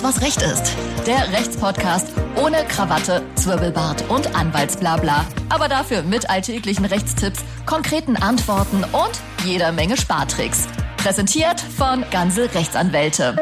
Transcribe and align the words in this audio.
Alles, 0.00 0.16
was 0.16 0.22
Recht 0.22 0.42
ist. 0.42 0.76
Der 1.06 1.30
Rechtspodcast 1.32 2.14
ohne 2.36 2.64
Krawatte, 2.68 3.22
Zwirbelbart 3.34 4.08
und 4.08 4.34
Anwaltsblabla. 4.34 5.26
Aber 5.48 5.68
dafür 5.68 6.02
mit 6.02 6.30
alltäglichen 6.30 6.84
Rechtstipps, 6.84 7.44
konkreten 7.66 8.16
Antworten 8.16 8.84
und 8.84 9.20
jeder 9.44 9.72
Menge 9.72 9.96
Spartricks. 9.96 10.68
Präsentiert 10.96 11.60
von 11.60 12.04
Ganze 12.10 12.54
Rechtsanwälte. 12.54 13.36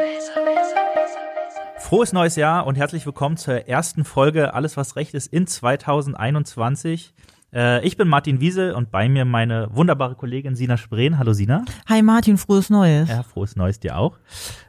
Frohes 1.77 2.13
neues 2.13 2.35
Jahr 2.35 2.65
und 2.67 2.75
herzlich 2.75 3.05
willkommen 3.05 3.37
zur 3.37 3.67
ersten 3.67 4.03
Folge 4.03 4.53
Alles, 4.53 4.75
was 4.75 4.95
Recht 4.95 5.13
ist 5.13 5.27
in 5.27 5.47
2021. 5.47 7.13
Äh, 7.53 7.85
ich 7.85 7.97
bin 7.97 8.07
Martin 8.07 8.41
Wiese 8.41 8.75
und 8.75 8.91
bei 8.91 9.07
mir 9.09 9.25
meine 9.25 9.69
wunderbare 9.71 10.15
Kollegin 10.15 10.55
Sina 10.55 10.77
Spreen. 10.77 11.17
Hallo 11.17 11.33
Sina. 11.33 11.63
Hi 11.87 12.01
Martin, 12.01 12.37
frohes 12.37 12.69
Neues. 12.69 13.09
Ja, 13.09 13.23
frohes 13.23 13.55
Neues 13.55 13.79
dir 13.79 13.97
auch. 13.97 14.17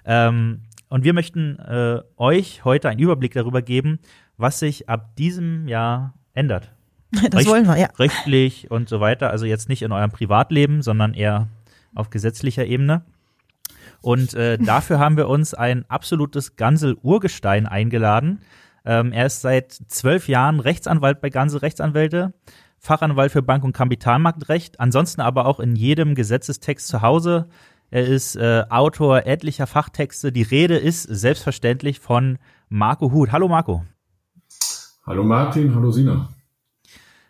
Ähm, 0.04 0.62
und 0.90 1.04
wir 1.04 1.14
möchten 1.14 1.58
äh, 1.58 2.02
euch 2.18 2.64
heute 2.64 2.90
einen 2.90 3.00
Überblick 3.00 3.32
darüber 3.32 3.62
geben, 3.62 4.00
was 4.36 4.58
sich 4.58 4.88
ab 4.88 5.16
diesem 5.16 5.66
Jahr 5.66 6.14
ändert. 6.34 6.72
Das 7.30 7.40
Recht, 7.40 7.48
wollen 7.48 7.66
wir, 7.66 7.76
ja. 7.76 7.88
Rechtlich 7.98 8.70
und 8.70 8.88
so 8.88 9.00
weiter. 9.00 9.30
Also 9.30 9.46
jetzt 9.46 9.68
nicht 9.68 9.82
in 9.82 9.90
eurem 9.90 10.12
Privatleben, 10.12 10.82
sondern 10.82 11.14
eher 11.14 11.48
auf 11.94 12.10
gesetzlicher 12.10 12.66
Ebene. 12.66 13.02
Und 14.00 14.34
äh, 14.34 14.58
dafür 14.64 14.98
haben 14.98 15.16
wir 15.16 15.28
uns 15.28 15.54
ein 15.54 15.84
absolutes 15.88 16.56
Gansel-Urgestein 16.56 17.66
eingeladen. 17.66 18.40
Ähm, 18.84 19.12
er 19.12 19.26
ist 19.26 19.40
seit 19.40 19.72
zwölf 19.72 20.28
Jahren 20.28 20.60
Rechtsanwalt 20.60 21.20
bei 21.20 21.30
Gansel 21.30 21.60
Rechtsanwälte, 21.60 22.32
Fachanwalt 22.78 23.32
für 23.32 23.42
Bank- 23.42 23.64
und 23.64 23.72
Kapitalmarktrecht, 23.72 24.80
ansonsten 24.80 25.20
aber 25.20 25.46
auch 25.46 25.60
in 25.60 25.76
jedem 25.76 26.14
Gesetzestext 26.14 26.88
zu 26.88 27.02
Hause. 27.02 27.48
Er 27.92 28.06
ist 28.06 28.36
äh, 28.36 28.62
Autor 28.70 29.26
etlicher 29.26 29.66
Fachtexte. 29.66 30.30
Die 30.30 30.42
Rede 30.42 30.76
ist 30.76 31.02
selbstverständlich 31.02 31.98
von 31.98 32.38
Marco 32.68 33.10
Huth. 33.10 33.32
Hallo 33.32 33.48
Marco. 33.48 33.84
Hallo 35.04 35.24
Martin, 35.24 35.74
hallo 35.74 35.90
Sina. 35.90 36.28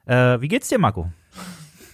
Äh, 0.04 0.38
wie 0.42 0.48
geht's 0.48 0.68
dir, 0.68 0.78
Marco? 0.78 1.10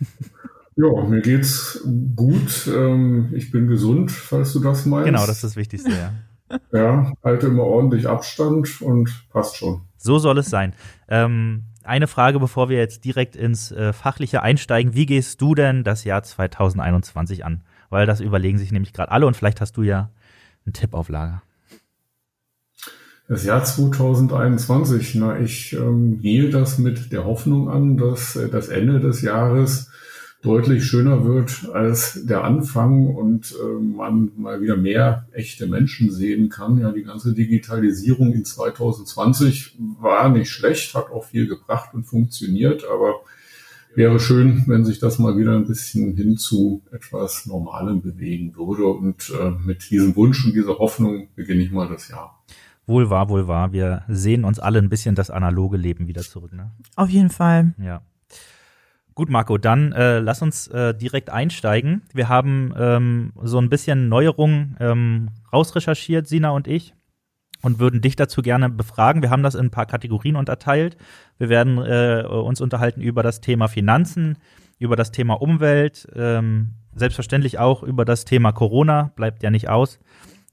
Ja, 0.79 1.05
mir 1.05 1.23
geht's 1.23 1.83
gut. 2.15 2.67
Ähm, 2.67 3.33
ich 3.35 3.51
bin 3.51 3.67
gesund, 3.67 4.11
falls 4.11 4.53
du 4.53 4.61
das 4.61 4.85
meinst. 4.85 5.07
Genau, 5.07 5.21
das 5.21 5.37
ist 5.37 5.45
das 5.45 5.57
Wichtigste, 5.57 5.91
ja. 5.91 6.59
ja, 6.71 7.13
halte 7.25 7.47
immer 7.47 7.63
ordentlich 7.63 8.07
Abstand 8.07 8.83
und 8.83 9.27
passt 9.31 9.57
schon. 9.57 9.81
So 9.97 10.19
soll 10.19 10.37
es 10.37 10.51
sein. 10.51 10.75
Ähm, 11.09 11.63
eine 11.83 12.07
Frage, 12.07 12.39
bevor 12.41 12.69
wir 12.69 12.77
jetzt 12.77 13.07
direkt 13.07 13.37
ins 13.37 13.73
äh, 13.73 13.95
Fachliche 13.95 14.43
einsteigen. 14.43 14.95
Wie 14.95 15.07
gehst 15.07 15.41
du 15.41 15.55
denn 15.55 15.83
das 15.83 16.05
Jahr 16.05 16.23
2021 16.23 17.47
an? 17.47 17.63
Weil 17.91 18.07
das 18.07 18.21
überlegen 18.21 18.59
sich 18.59 18.73
nämlich 18.73 18.93
gerade 18.93 19.13
alle 19.13 19.27
und 19.27 19.37
vielleicht 19.37 19.61
hast 19.61 19.77
du 19.77 19.83
ja 19.83 20.11
einen 20.65 20.73
Tipp 20.73 20.95
auf 20.95 21.09
Lager. 21.09 21.43
Das 23.29 23.45
Jahr 23.45 23.65
2021, 23.65 25.17
na, 25.17 25.41
ich 25.41 25.73
ähm, 25.73 26.21
gehe 26.21 26.49
das 26.49 26.79
mit 26.79 27.11
der 27.11 27.25
Hoffnung 27.25 27.69
an, 27.69 27.97
dass 27.97 28.37
äh, 28.37 28.49
das 28.49 28.69
Ende 28.69 29.01
des 29.01 29.21
Jahres 29.23 29.91
deutlich 30.43 30.85
schöner 30.85 31.25
wird 31.25 31.69
als 31.73 32.25
der 32.25 32.45
Anfang 32.45 33.09
und 33.09 33.53
äh, 33.53 33.83
man 33.83 34.31
mal 34.37 34.61
wieder 34.61 34.77
mehr 34.77 35.27
echte 35.33 35.67
Menschen 35.67 36.13
sehen 36.13 36.51
kann. 36.51 36.79
Ja, 36.79 36.93
die 36.93 37.03
ganze 37.03 37.33
Digitalisierung 37.33 38.33
in 38.33 38.45
2020 38.45 39.77
war 40.01 40.29
nicht 40.29 40.51
schlecht, 40.51 40.95
hat 40.95 41.11
auch 41.11 41.25
viel 41.25 41.49
gebracht 41.49 41.95
und 41.95 42.05
funktioniert, 42.05 42.85
aber 42.89 43.23
wäre 43.97 44.21
schön, 44.21 44.65
wenn 44.67 44.85
sich 44.85 44.99
das 44.99 45.19
mal 45.19 45.37
wieder 45.37 45.53
ein 45.57 45.67
bisschen 45.67 46.15
hin 46.15 46.37
zu 46.37 46.83
etwas 46.93 47.47
Normalem 47.47 48.03
bewegen 48.03 48.55
würde. 48.55 48.87
Und 48.87 49.33
äh, 49.41 49.51
mit 49.65 49.91
diesem 49.91 50.15
Wunsch 50.17 50.45
und 50.45 50.55
dieser 50.55 50.79
Hoffnung 50.79 51.29
beginne 51.35 51.63
ich 51.63 51.73
mal 51.73 51.89
das 51.89 52.09
Jahr. 52.09 52.43
Wohl 52.87 53.11
wahr, 53.11 53.29
wohl 53.29 53.49
wahr. 53.49 53.73
Wir 53.73 54.03
sehen 54.07 54.45
uns 54.45 54.61
alle 54.61 54.79
ein 54.79 54.91
bisschen 54.91 55.15
das 55.15 55.31
analoge 55.31 55.77
Leben 55.77 56.07
wieder 56.07 56.23
zurück. 56.23 56.53
Ne? 56.53 56.71
Auf 56.95 57.09
jeden 57.09 57.31
Fall. 57.31 57.75
Ja. 57.83 58.03
Gut, 59.15 59.31
Marco, 59.31 59.57
dann 59.57 59.93
äh, 59.93 60.19
lass 60.19 60.43
uns 60.43 60.69
äh, 60.69 60.95
direkt 60.95 61.31
einsteigen. 61.31 62.03
Wir 62.13 62.29
haben 62.29 62.75
ähm, 62.77 63.33
so 63.43 63.59
ein 63.59 63.71
bisschen 63.71 64.11
Neuerungen 64.11 64.77
ähm, 64.79 65.31
rausrecherchiert, 65.51 66.29
Sina 66.29 66.51
und 66.51 66.69
ich, 66.69 66.95
und 67.67 67.81
würden 67.81 68.01
dich 68.01 68.15
dazu 68.15 68.43
gerne 68.43 68.71
befragen. 68.71 69.23
Wir 69.23 69.31
haben 69.31 69.43
das 69.43 69.57
in 69.57 69.67
ein 69.67 69.71
paar 69.73 69.87
Kategorien 69.87 70.37
unterteilt. 70.37 70.97
Wir 71.37 71.49
werden 71.49 71.79
äh, 71.79 72.23
uns 72.25 72.61
unterhalten 72.61 73.01
über 73.01 73.25
das 73.25 73.41
Thema 73.41 73.67
Finanzen, 73.67 74.39
über 74.79 74.95
das 74.95 75.11
Thema 75.11 75.35
Umwelt, 75.43 76.07
ähm, 76.15 76.75
selbstverständlich 76.95 77.59
auch 77.59 77.83
über 77.83 78.05
das 78.05 78.25
Thema 78.25 78.53
Corona, 78.53 79.11
bleibt 79.17 79.43
ja 79.43 79.51
nicht 79.51 79.69
aus, 79.69 79.99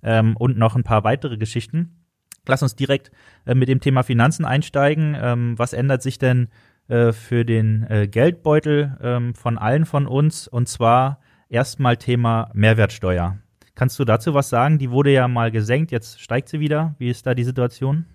ähm, 0.02 0.36
und 0.36 0.58
noch 0.58 0.76
ein 0.76 0.84
paar 0.84 1.04
weitere 1.04 1.38
Geschichten. 1.38 2.04
Lass 2.48 2.64
uns 2.64 2.76
direkt 2.76 3.12
äh, 3.46 3.54
mit 3.54 3.70
dem 3.70 3.80
Thema 3.80 4.02
Finanzen 4.02 4.44
einsteigen. 4.44 5.16
Ähm, 5.16 5.54
was 5.56 5.74
ändert 5.74 6.02
sich 6.02 6.18
denn 6.18 6.48
äh, 6.88 7.12
für 7.12 7.46
den 7.46 7.86
äh, 7.92 8.08
Geldbeutel 8.08 8.98
ähm, 9.04 9.36
von 9.36 9.60
allen 9.60 9.86
von 9.86 10.08
uns 10.08 10.48
und 10.48 10.68
zwar 10.68 11.20
erstmal 11.48 11.98
Thema 11.98 12.50
Mehrwertsteuer. 12.56 13.38
Kannst 13.76 13.98
du 13.98 14.06
dazu 14.06 14.34
was 14.34 14.50
sagen? 14.50 14.78
Die 14.78 14.92
wurde 14.92 15.12
ja 15.12 15.28
mal 15.28 15.52
gesenkt, 15.52 15.92
jetzt 15.92 16.22
steigt 16.22 16.50
sie 16.50 16.60
wieder. 16.60 16.96
Wie 17.00 17.10
ist 17.10 17.26
da 17.26 17.34
die 17.34 17.44
Situation? 17.44 18.06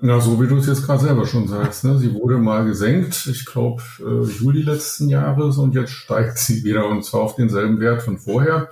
Na, 0.00 0.20
so 0.20 0.40
wie 0.40 0.48
du 0.48 0.56
es 0.56 0.66
jetzt 0.66 0.84
gerade 0.84 1.04
selber 1.04 1.24
schon 1.24 1.46
sagst, 1.46 1.84
ne? 1.84 1.96
sie 1.98 2.12
wurde 2.14 2.36
mal 2.36 2.64
gesenkt, 2.64 3.26
ich 3.30 3.46
glaube 3.46 3.82
äh, 4.00 4.24
Juli 4.24 4.62
letzten 4.62 5.08
Jahres 5.08 5.56
und 5.56 5.74
jetzt 5.74 5.92
steigt 5.92 6.36
sie 6.36 6.64
wieder 6.64 6.88
und 6.88 7.04
zwar 7.04 7.22
auf 7.22 7.36
denselben 7.36 7.78
Wert 7.78 8.02
von 8.02 8.18
vorher 8.18 8.70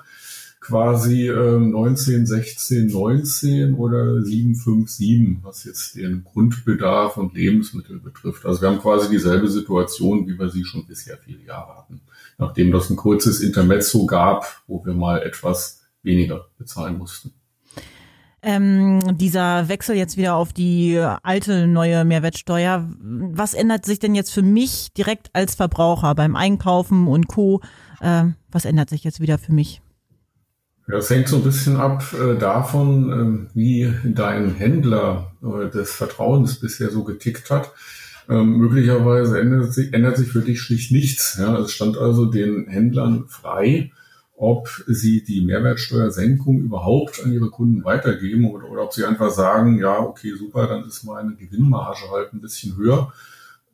quasi 0.62 1.28
äh, 1.28 1.58
19, 1.58 2.24
16, 2.24 2.86
19 2.86 3.74
oder 3.74 4.22
7, 4.22 4.54
5, 4.54 4.88
7, 4.88 5.40
was 5.42 5.64
jetzt 5.64 5.96
den 5.96 6.22
Grundbedarf 6.24 7.16
und 7.16 7.34
Lebensmittel 7.34 7.98
betrifft. 7.98 8.46
Also 8.46 8.62
wir 8.62 8.68
haben 8.68 8.78
quasi 8.78 9.10
dieselbe 9.10 9.48
Situation, 9.48 10.26
wie 10.28 10.38
wir 10.38 10.48
sie 10.50 10.64
schon 10.64 10.86
bisher 10.86 11.18
viele 11.18 11.42
Jahre 11.42 11.76
hatten. 11.78 12.00
Nachdem 12.38 12.70
das 12.70 12.90
ein 12.90 12.96
kurzes 12.96 13.40
Intermezzo 13.40 14.06
gab, 14.06 14.62
wo 14.68 14.84
wir 14.86 14.94
mal 14.94 15.22
etwas 15.22 15.80
weniger 16.02 16.46
bezahlen 16.58 16.96
mussten. 16.96 17.32
Ähm, 18.44 19.00
dieser 19.18 19.68
Wechsel 19.68 19.96
jetzt 19.96 20.16
wieder 20.16 20.34
auf 20.34 20.52
die 20.52 20.98
alte 21.22 21.66
neue 21.66 22.04
Mehrwertsteuer, 22.04 22.88
was 23.00 23.54
ändert 23.54 23.84
sich 23.84 23.98
denn 23.98 24.14
jetzt 24.14 24.32
für 24.32 24.42
mich 24.42 24.92
direkt 24.92 25.30
als 25.32 25.54
Verbraucher 25.54 26.14
beim 26.14 26.34
Einkaufen 26.34 27.08
und 27.08 27.26
Co? 27.28 27.60
Äh, 28.00 28.24
was 28.50 28.64
ändert 28.64 28.90
sich 28.90 29.04
jetzt 29.04 29.20
wieder 29.20 29.38
für 29.38 29.52
mich? 29.52 29.81
Das 30.86 31.10
hängt 31.10 31.28
so 31.28 31.36
ein 31.36 31.44
bisschen 31.44 31.76
ab 31.76 32.04
äh, 32.12 32.36
davon, 32.36 33.48
äh, 33.52 33.56
wie 33.56 33.92
dein 34.04 34.54
Händler 34.54 35.32
äh, 35.42 35.70
des 35.70 35.92
Vertrauens 35.92 36.58
bisher 36.58 36.90
so 36.90 37.04
getickt 37.04 37.50
hat. 37.50 37.72
Ähm, 38.28 38.58
möglicherweise 38.58 39.40
ändert 39.40 39.72
sich, 39.72 39.92
ändert 39.92 40.16
sich 40.16 40.28
für 40.28 40.40
dich 40.40 40.60
schlicht 40.60 40.92
nichts. 40.92 41.38
Ja, 41.38 41.56
es 41.58 41.72
stand 41.72 41.96
also 41.96 42.26
den 42.26 42.66
Händlern 42.66 43.26
frei, 43.28 43.92
ob 44.36 44.68
sie 44.86 45.22
die 45.22 45.42
Mehrwertsteuersenkung 45.42 46.60
überhaupt 46.60 47.22
an 47.24 47.32
ihre 47.32 47.50
Kunden 47.50 47.84
weitergeben 47.84 48.50
oder, 48.50 48.68
oder 48.68 48.82
ob 48.82 48.92
sie 48.92 49.04
einfach 49.04 49.30
sagen, 49.30 49.78
ja, 49.78 50.00
okay, 50.00 50.34
super, 50.36 50.66
dann 50.66 50.84
ist 50.84 51.04
meine 51.04 51.34
Gewinnmarge 51.34 52.10
halt 52.12 52.32
ein 52.32 52.40
bisschen 52.40 52.76
höher 52.76 53.12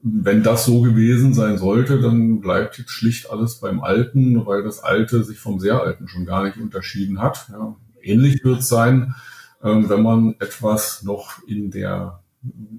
wenn 0.02 0.42
das 0.42 0.64
so 0.64 0.80
gewesen 0.80 1.34
sein 1.34 1.58
sollte, 1.58 2.00
dann 2.00 2.40
bleibt 2.40 2.78
jetzt 2.78 2.90
schlicht 2.90 3.30
alles 3.30 3.56
beim 3.56 3.80
Alten, 3.80 4.46
weil 4.46 4.62
das 4.62 4.82
Alte 4.82 5.24
sich 5.24 5.38
vom 5.38 5.58
sehr 5.58 5.82
Alten 5.82 6.08
schon 6.08 6.24
gar 6.24 6.44
nicht 6.44 6.56
unterschieden 6.56 7.20
hat. 7.20 7.48
Ja. 7.50 7.76
Ähnlich 8.00 8.44
wird 8.44 8.60
es 8.60 8.68
sein, 8.68 9.14
ähm, 9.62 9.88
wenn 9.88 10.02
man 10.02 10.36
etwas 10.38 11.02
noch 11.02 11.46
in 11.46 11.70
der 11.70 12.20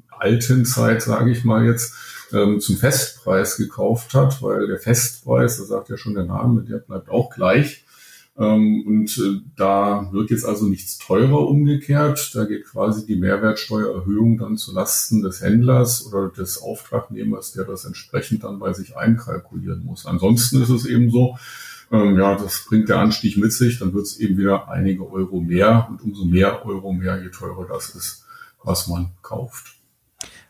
alten 0.09 0.65
Zeit, 0.65 1.01
sage 1.01 1.31
ich 1.31 1.43
mal 1.43 1.65
jetzt, 1.65 1.93
ähm, 2.31 2.59
zum 2.59 2.77
Festpreis 2.77 3.57
gekauft 3.57 4.13
hat, 4.13 4.41
weil 4.41 4.67
der 4.67 4.77
Festpreis, 4.77 5.57
das 5.57 5.67
sagt 5.67 5.89
ja 5.89 5.97
schon 5.97 6.13
der 6.13 6.25
Name, 6.25 6.63
der 6.63 6.77
bleibt 6.77 7.09
auch 7.09 7.29
gleich. 7.29 7.85
Ähm, 8.39 8.83
und 8.87 9.17
äh, 9.17 9.41
da 9.57 10.07
wird 10.13 10.29
jetzt 10.29 10.45
also 10.45 10.65
nichts 10.65 10.97
teurer 10.97 11.45
umgekehrt. 11.45 12.31
Da 12.33 12.45
geht 12.45 12.65
quasi 12.65 13.05
die 13.05 13.17
Mehrwertsteuererhöhung 13.17 14.37
dann 14.37 14.55
zu 14.55 14.73
Lasten 14.73 15.21
des 15.21 15.41
Händlers 15.41 16.07
oder 16.07 16.29
des 16.29 16.61
Auftragnehmers, 16.61 17.51
der 17.51 17.65
das 17.65 17.83
entsprechend 17.83 18.45
dann 18.45 18.59
bei 18.59 18.71
sich 18.71 18.95
einkalkulieren 18.95 19.83
muss. 19.83 20.05
Ansonsten 20.05 20.61
ist 20.61 20.69
es 20.69 20.85
eben 20.85 21.11
so, 21.11 21.37
ähm, 21.91 22.17
ja, 22.17 22.35
das 22.35 22.65
bringt 22.65 22.87
der 22.87 22.99
Anstieg 22.99 23.35
mit 23.35 23.51
sich, 23.51 23.79
dann 23.79 23.93
wird 23.93 24.05
es 24.05 24.19
eben 24.19 24.37
wieder 24.37 24.69
einige 24.69 25.11
Euro 25.11 25.41
mehr 25.41 25.87
und 25.89 26.01
umso 26.01 26.23
mehr 26.23 26.65
Euro 26.65 26.93
mehr, 26.93 27.21
je 27.21 27.29
teurer 27.29 27.67
das 27.67 27.89
ist, 27.89 28.25
was 28.63 28.87
man 28.87 29.09
kauft. 29.21 29.75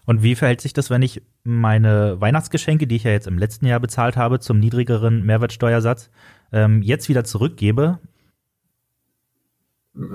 Und 0.06 0.22
wie 0.22 0.36
verhält 0.36 0.62
sich 0.62 0.74
das, 0.74 0.90
wenn 0.90 1.02
ich 1.02 1.24
meine 1.44 2.20
Weihnachtsgeschenke, 2.20 2.88
die 2.88 2.98
ich 2.98 3.04
ja 3.04 3.12
jetzt 3.12 3.28
im 3.28 3.38
letzten 3.38 3.66
Jahr 3.66 3.80
bezahlt 3.80 4.18
habe, 4.18 4.40
zum 4.40 4.60
niedrigeren 4.60 5.26
Mehrwertsteuersatz, 5.26 6.10
ähm, 6.52 6.82
jetzt 6.82 7.10
wieder 7.10 7.24
zurückgebe. 7.24 8.00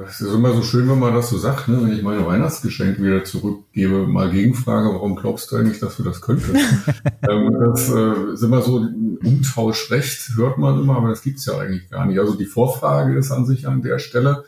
Es 0.06 0.20
ist 0.20 0.32
immer 0.32 0.54
so 0.54 0.62
schön, 0.62 0.88
wenn 0.88 0.98
man 0.98 1.14
das 1.14 1.28
so 1.28 1.36
sagt, 1.36 1.68
ne? 1.68 1.82
wenn 1.82 1.92
ich 1.92 2.02
meine 2.02 2.24
Weihnachtsgeschenke 2.24 3.02
wieder 3.02 3.24
zurückgebe, 3.24 4.06
mal 4.06 4.30
gegenfrage, 4.30 4.88
warum 4.88 5.14
glaubst 5.14 5.50
du 5.50 5.56
eigentlich, 5.56 5.80
dass 5.80 5.96
du 5.96 6.02
das 6.02 6.22
könntest? 6.22 6.54
ähm, 7.28 7.56
das 7.60 7.90
äh, 7.90 8.32
ist 8.32 8.42
immer 8.42 8.62
so, 8.62 8.76
Umtauschrecht 9.22 10.36
hört 10.36 10.58
man 10.58 10.80
immer, 10.80 10.96
aber 10.96 11.08
das 11.08 11.22
gibt's 11.22 11.44
ja 11.44 11.58
eigentlich 11.58 11.90
gar 11.90 12.06
nicht. 12.06 12.18
Also 12.18 12.34
die 12.34 12.46
Vorfrage 12.46 13.18
ist 13.18 13.30
an 13.30 13.44
sich 13.44 13.66
an 13.66 13.82
der 13.82 13.98
Stelle, 13.98 14.44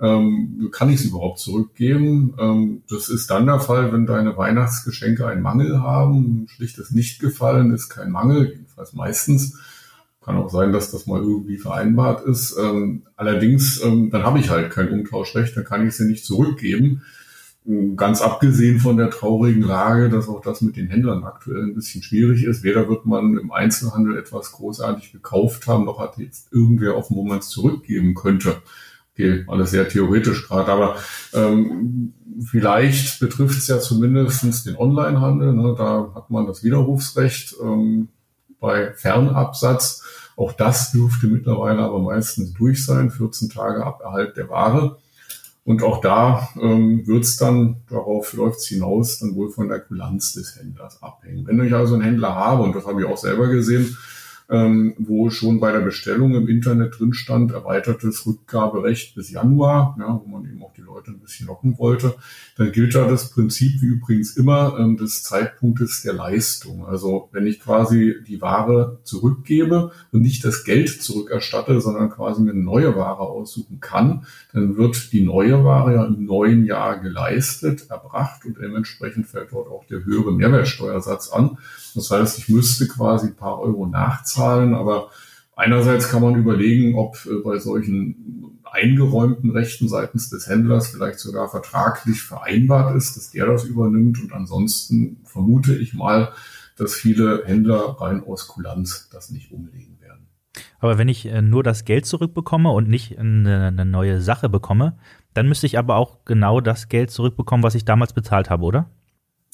ähm, 0.00 0.68
kann 0.72 0.90
ich 0.90 1.00
sie 1.00 1.08
überhaupt 1.08 1.38
zurückgeben? 1.38 2.34
Ähm, 2.38 2.82
das 2.88 3.08
ist 3.08 3.30
dann 3.30 3.46
der 3.46 3.60
Fall, 3.60 3.92
wenn 3.92 4.06
deine 4.06 4.36
Weihnachtsgeschenke 4.36 5.26
einen 5.26 5.42
Mangel 5.42 5.80
haben. 5.80 6.46
Schlichtes 6.48 6.90
Nichtgefallen 6.90 7.72
ist 7.72 7.88
kein 7.88 8.10
Mangel, 8.10 8.50
jedenfalls 8.50 8.92
meistens. 8.92 9.58
Kann 10.26 10.38
auch 10.38 10.50
sein, 10.50 10.72
dass 10.72 10.90
das 10.90 11.06
mal 11.06 11.20
irgendwie 11.20 11.56
vereinbart 11.56 12.26
ist. 12.26 12.56
Ähm, 12.60 13.04
allerdings, 13.14 13.80
ähm, 13.84 14.10
dann 14.10 14.24
habe 14.24 14.40
ich 14.40 14.50
halt 14.50 14.72
kein 14.72 14.90
Umtauschrecht, 14.90 15.56
dann 15.56 15.62
kann 15.62 15.86
ich 15.86 15.94
sie 15.94 16.04
nicht 16.04 16.24
zurückgeben. 16.24 17.02
Ganz 17.94 18.20
abgesehen 18.22 18.80
von 18.80 18.96
der 18.96 19.10
traurigen 19.10 19.62
Lage, 19.62 20.08
dass 20.08 20.28
auch 20.28 20.40
das 20.40 20.62
mit 20.62 20.76
den 20.76 20.88
Händlern 20.88 21.22
aktuell 21.22 21.62
ein 21.62 21.74
bisschen 21.74 22.02
schwierig 22.02 22.42
ist. 22.42 22.64
Weder 22.64 22.88
wird 22.88 23.06
man 23.06 23.38
im 23.38 23.52
Einzelhandel 23.52 24.18
etwas 24.18 24.50
großartig 24.50 25.12
gekauft 25.12 25.68
haben, 25.68 25.84
noch 25.84 26.00
hat 26.00 26.18
jetzt 26.18 26.52
irgendwer 26.52 26.96
auf 26.96 27.06
dem 27.06 27.16
Moment 27.18 27.44
zurückgeben 27.44 28.14
könnte. 28.14 28.56
Okay, 29.12 29.44
alles 29.46 29.70
sehr 29.70 29.88
theoretisch 29.88 30.48
gerade, 30.48 30.72
aber 30.72 30.96
ähm, 31.32 32.14
vielleicht 32.44 33.20
betrifft 33.20 33.58
es 33.58 33.68
ja 33.68 33.78
zumindestens 33.78 34.64
den 34.64 34.76
Onlinehandel. 34.76 35.52
Ne? 35.52 35.74
Da 35.78 36.10
hat 36.16 36.30
man 36.30 36.46
das 36.46 36.64
Widerrufsrecht 36.64 37.54
ähm, 37.62 38.08
bei 38.66 38.92
Fernabsatz. 38.94 40.02
Auch 40.36 40.52
das 40.52 40.90
dürfte 40.90 41.28
mittlerweile 41.28 41.82
aber 41.82 42.00
meistens 42.00 42.52
durch 42.52 42.84
sein, 42.84 43.10
14 43.10 43.48
Tage 43.48 43.86
ab 43.86 44.00
Erhalt 44.02 44.36
der 44.36 44.50
Ware. 44.50 44.98
Und 45.64 45.82
auch 45.82 46.00
da 46.00 46.48
ähm, 46.60 47.06
wird 47.06 47.24
es 47.24 47.36
dann, 47.36 47.76
darauf 47.88 48.32
läuft 48.34 48.58
es 48.58 48.66
hinaus, 48.66 49.20
dann 49.20 49.34
wohl 49.34 49.50
von 49.50 49.68
der 49.68 49.80
Kulanz 49.80 50.32
des 50.32 50.56
Händlers 50.56 51.02
abhängen. 51.02 51.46
Wenn 51.46 51.64
ich 51.64 51.74
also 51.74 51.94
einen 51.94 52.02
Händler 52.02 52.34
habe, 52.34 52.62
und 52.64 52.74
das 52.74 52.86
habe 52.86 53.00
ich 53.00 53.06
auch 53.08 53.16
selber 53.16 53.48
gesehen, 53.48 53.96
ähm, 54.48 54.94
wo 54.98 55.30
schon 55.30 55.58
bei 55.58 55.72
der 55.72 55.80
Bestellung 55.80 56.34
im 56.34 56.48
Internet 56.48 56.98
drin 56.98 57.12
stand, 57.12 57.52
erweitertes 57.52 58.26
Rückgaberecht 58.26 59.14
bis 59.14 59.30
Januar, 59.30 59.96
ja, 59.98 60.20
wo 60.24 60.28
man 60.28 60.44
eben 60.44 60.62
auch 60.62 60.72
die 60.72 60.82
Leute 60.82 61.10
ein 61.10 61.18
bisschen 61.18 61.48
locken 61.48 61.78
wollte, 61.78 62.14
dann 62.56 62.70
gilt 62.70 62.94
da 62.94 63.08
das 63.08 63.30
Prinzip 63.30 63.82
wie 63.82 63.86
übrigens 63.86 64.36
immer 64.36 64.78
ähm, 64.78 64.96
des 64.96 65.22
Zeitpunktes 65.22 66.02
der 66.02 66.12
Leistung. 66.12 66.86
Also 66.86 67.28
wenn 67.32 67.46
ich 67.46 67.60
quasi 67.60 68.16
die 68.26 68.40
Ware 68.40 69.00
zurückgebe 69.02 69.90
und 70.12 70.22
nicht 70.22 70.44
das 70.44 70.64
Geld 70.64 70.90
zurückerstatte, 70.90 71.80
sondern 71.80 72.10
quasi 72.10 72.42
mir 72.42 72.52
eine 72.52 72.62
neue 72.62 72.94
Ware 72.94 73.22
aussuchen 73.22 73.80
kann, 73.80 74.26
dann 74.52 74.76
wird 74.76 75.12
die 75.12 75.22
neue 75.22 75.64
Ware 75.64 75.94
ja 75.94 76.04
im 76.04 76.24
neuen 76.24 76.64
Jahr 76.64 77.00
geleistet, 77.00 77.90
erbracht 77.90 78.44
und 78.44 78.58
dementsprechend 78.58 79.26
fällt 79.26 79.52
dort 79.52 79.68
auch 79.68 79.84
der 79.86 80.04
höhere 80.04 80.32
Mehrwertsteuersatz 80.32 81.30
an. 81.30 81.58
Das 81.94 82.10
heißt, 82.10 82.38
ich 82.38 82.48
müsste 82.48 82.86
quasi 82.86 83.28
ein 83.28 83.36
paar 83.36 83.58
Euro 83.58 83.86
nachzahlen, 83.86 84.35
aber 84.74 85.10
einerseits 85.54 86.10
kann 86.10 86.22
man 86.22 86.36
überlegen, 86.36 86.96
ob 86.96 87.16
äh, 87.26 87.42
bei 87.44 87.58
solchen 87.58 88.60
eingeräumten 88.70 89.50
Rechten 89.50 89.88
seitens 89.88 90.28
des 90.28 90.48
Händlers 90.48 90.88
vielleicht 90.88 91.18
sogar 91.18 91.48
vertraglich 91.48 92.22
vereinbart 92.22 92.94
ist, 92.96 93.16
dass 93.16 93.30
der 93.30 93.46
das 93.46 93.64
übernimmt. 93.64 94.22
Und 94.22 94.32
ansonsten 94.32 95.18
vermute 95.24 95.74
ich 95.76 95.94
mal, 95.94 96.32
dass 96.76 96.94
viele 96.94 97.44
Händler 97.46 97.96
rein 98.00 98.22
aus 98.22 98.48
Kulanz 98.48 99.08
das 99.10 99.30
nicht 99.30 99.50
umlegen 99.50 99.98
werden. 100.00 100.28
Aber 100.78 100.98
wenn 100.98 101.08
ich 101.08 101.26
äh, 101.26 101.42
nur 101.42 101.62
das 101.62 101.84
Geld 101.84 102.06
zurückbekomme 102.06 102.70
und 102.70 102.88
nicht 102.88 103.18
eine, 103.18 103.66
eine 103.68 103.86
neue 103.86 104.20
Sache 104.20 104.48
bekomme, 104.48 104.98
dann 105.32 105.48
müsste 105.48 105.66
ich 105.66 105.78
aber 105.78 105.96
auch 105.96 106.24
genau 106.24 106.60
das 106.60 106.88
Geld 106.88 107.10
zurückbekommen, 107.10 107.62
was 107.62 107.74
ich 107.74 107.84
damals 107.84 108.12
bezahlt 108.12 108.50
habe, 108.50 108.64
oder? 108.64 108.90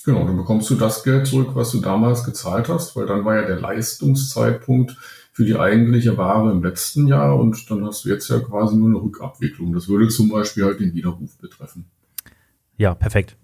Genau, 0.05 0.27
dann 0.27 0.37
bekommst 0.37 0.69
du 0.71 0.75
das 0.75 1.05
Geld 1.05 1.27
zurück, 1.27 1.51
was 1.55 1.71
du 1.71 1.81
damals 1.81 2.25
gezahlt 2.25 2.69
hast, 2.69 2.97
weil 2.97 3.07
dann 3.07 3.25
war 3.25 3.37
ja 3.37 3.47
der 3.47 3.61
Leistungszeitpunkt 3.61 4.97
für 5.33 5.45
die 5.45 5.57
eigentliche 5.57 6.17
Ware 6.19 6.51
im 6.51 6.63
letzten 6.63 7.07
Jahr 7.07 7.39
und 7.39 7.71
dann 7.71 7.85
hast 7.87 8.05
du 8.05 8.09
jetzt 8.09 8.29
ja 8.29 8.41
quasi 8.41 8.77
nur 8.77 8.89
eine 8.89 9.03
Rückabwicklung. 9.03 9.73
Das 9.73 9.89
würde 9.89 10.09
zum 10.09 10.29
Beispiel 10.29 10.65
halt 10.65 10.81
den 10.81 10.95
Widerruf 10.95 11.39
betreffen. 11.39 11.87
Ja, 12.77 12.95
perfekt. 12.95 13.37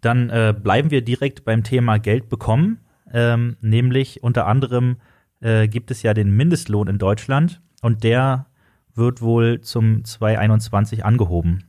Dann 0.00 0.30
äh, 0.30 0.54
bleiben 0.56 0.90
wir 0.90 1.02
direkt 1.02 1.44
beim 1.44 1.64
Thema 1.64 1.98
Geld 1.98 2.28
bekommen, 2.28 2.78
ähm, 3.12 3.56
nämlich 3.60 4.22
unter 4.22 4.46
anderem 4.46 4.96
äh, 5.40 5.68
gibt 5.68 5.90
es 5.90 6.02
ja 6.02 6.14
den 6.14 6.30
Mindestlohn 6.30 6.88
in 6.88 6.98
Deutschland 6.98 7.60
und 7.82 8.04
der 8.04 8.46
wird 8.94 9.20
wohl 9.20 9.60
zum 9.60 10.04
2021 10.04 11.04
angehoben. 11.04 11.64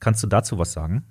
Kannst 0.00 0.22
du 0.22 0.26
dazu 0.26 0.58
was 0.58 0.72
sagen? 0.72 1.04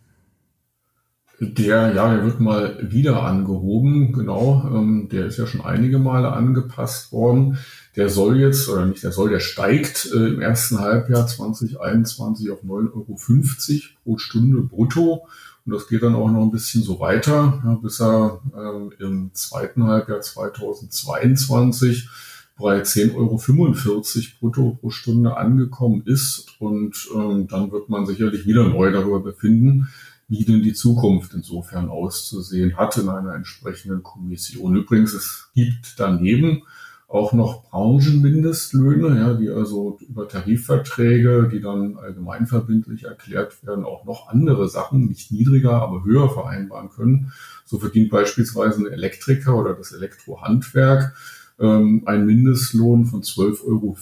Der, 1.39 1.93
ja, 1.93 2.13
der 2.13 2.23
wird 2.23 2.39
mal 2.39 2.77
wieder 2.81 3.23
angehoben, 3.23 4.13
genau. 4.13 4.69
Ähm, 4.73 5.09
der 5.11 5.25
ist 5.25 5.37
ja 5.37 5.45
schon 5.45 5.61
einige 5.61 5.99
Male 5.99 6.31
angepasst 6.31 7.11
worden. 7.11 7.57
Der 7.95 8.09
soll 8.09 8.39
jetzt, 8.39 8.69
oder 8.69 8.85
nicht 8.85 9.03
der 9.03 9.11
soll, 9.11 9.29
der 9.29 9.39
steigt 9.41 10.09
äh, 10.13 10.27
im 10.27 10.41
ersten 10.41 10.79
Halbjahr 10.79 11.27
2021 11.27 12.51
auf 12.51 12.63
9,50 12.63 12.69
Euro 12.93 13.15
pro 14.03 14.17
Stunde 14.17 14.61
brutto. 14.61 15.27
Und 15.65 15.73
das 15.73 15.87
geht 15.87 16.03
dann 16.03 16.15
auch 16.15 16.29
noch 16.29 16.43
ein 16.43 16.51
bisschen 16.51 16.83
so 16.83 16.99
weiter, 16.99 17.61
ja, 17.65 17.73
bis 17.81 17.99
er 17.99 18.39
äh, 18.55 19.03
im 19.03 19.31
zweiten 19.33 19.83
Halbjahr 19.83 20.21
2022 20.21 22.07
bei 22.57 22.81
10,45 22.81 23.15
Euro 23.15 24.03
brutto 24.39 24.77
pro 24.79 24.89
Stunde 24.89 25.35
angekommen 25.35 26.03
ist. 26.05 26.55
Und 26.59 27.09
ähm, 27.13 27.47
dann 27.47 27.71
wird 27.71 27.89
man 27.89 28.05
sicherlich 28.05 28.45
wieder 28.45 28.67
neu 28.69 28.91
darüber 28.91 29.19
befinden, 29.19 29.89
wie 30.27 30.45
denn 30.45 30.63
die 30.63 30.73
Zukunft 30.73 31.33
insofern 31.33 31.89
auszusehen 31.89 32.77
hat 32.77 32.97
in 32.97 33.09
einer 33.09 33.35
entsprechenden 33.35 34.03
Kommission. 34.03 34.75
Übrigens, 34.75 35.13
es 35.13 35.49
gibt 35.53 35.99
daneben 35.99 36.63
auch 37.07 37.33
noch 37.33 37.69
Branchenmindestlöhne, 37.69 39.19
ja, 39.19 39.33
die 39.35 39.49
also 39.49 39.99
über 40.01 40.27
Tarifverträge, 40.27 41.49
die 41.51 41.61
dann 41.61 41.97
allgemeinverbindlich 41.97 43.03
erklärt 43.03 43.65
werden, 43.65 43.85
auch 43.85 44.05
noch 44.05 44.27
andere 44.29 44.67
Sachen, 44.67 45.07
nicht 45.07 45.31
niedriger, 45.31 45.81
aber 45.81 46.03
höher 46.03 46.29
vereinbaren 46.29 46.89
können. 46.89 47.31
So 47.63 47.77
verdient 47.77 48.09
beispielsweise 48.09 48.81
ein 48.81 48.91
Elektriker 48.91 49.55
oder 49.55 49.73
das 49.73 49.91
Elektrohandwerk 49.91 51.15
ähm, 51.59 52.03
ein 52.05 52.25
Mindestlohn 52.25 53.05
von 53.05 53.21
12,40 53.21 53.63
Euro 53.65 53.97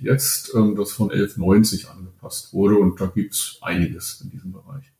jetzt, 0.00 0.52
ähm, 0.54 0.76
das 0.76 0.92
von 0.92 1.10
11,90 1.10 1.88
angepasst 1.88 2.52
wurde. 2.52 2.76
Und 2.76 3.00
da 3.00 3.06
gibt's 3.06 3.58
einiges 3.62 4.20
in 4.22 4.30
diesem 4.30 4.52
Bereich. 4.52 4.95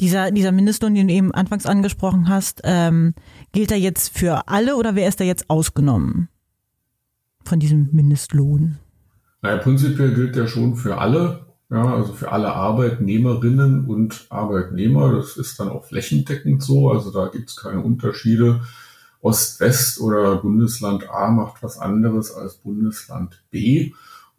Dieser, 0.00 0.30
dieser 0.30 0.52
Mindestlohn, 0.52 0.94
den 0.94 1.08
du 1.08 1.14
eben 1.14 1.32
anfangs 1.32 1.66
angesprochen 1.66 2.28
hast, 2.28 2.62
ähm, 2.64 3.14
gilt 3.52 3.70
er 3.70 3.78
jetzt 3.78 4.16
für 4.16 4.48
alle 4.48 4.76
oder 4.76 4.94
wer 4.94 5.08
ist 5.08 5.20
da 5.20 5.24
jetzt 5.24 5.48
ausgenommen 5.48 6.28
von 7.44 7.60
diesem 7.60 7.88
Mindestlohn? 7.92 8.78
Naja, 9.42 9.58
prinzipiell 9.58 10.14
gilt 10.14 10.36
der 10.36 10.46
schon 10.46 10.76
für 10.76 10.98
alle, 10.98 11.46
ja, 11.70 11.94
also 11.94 12.12
für 12.12 12.30
alle 12.30 12.52
Arbeitnehmerinnen 12.52 13.86
und 13.86 14.26
Arbeitnehmer. 14.30 15.12
Das 15.12 15.36
ist 15.36 15.58
dann 15.58 15.68
auch 15.68 15.84
flächendeckend 15.84 16.62
so, 16.62 16.90
also 16.90 17.10
da 17.10 17.28
gibt 17.28 17.50
es 17.50 17.56
keine 17.56 17.80
Unterschiede. 17.80 18.60
Ost-West 19.20 20.00
oder 20.00 20.36
Bundesland 20.36 21.08
A 21.08 21.30
macht 21.30 21.62
was 21.62 21.78
anderes 21.78 22.32
als 22.32 22.54
Bundesland 22.54 23.42
B. 23.50 23.92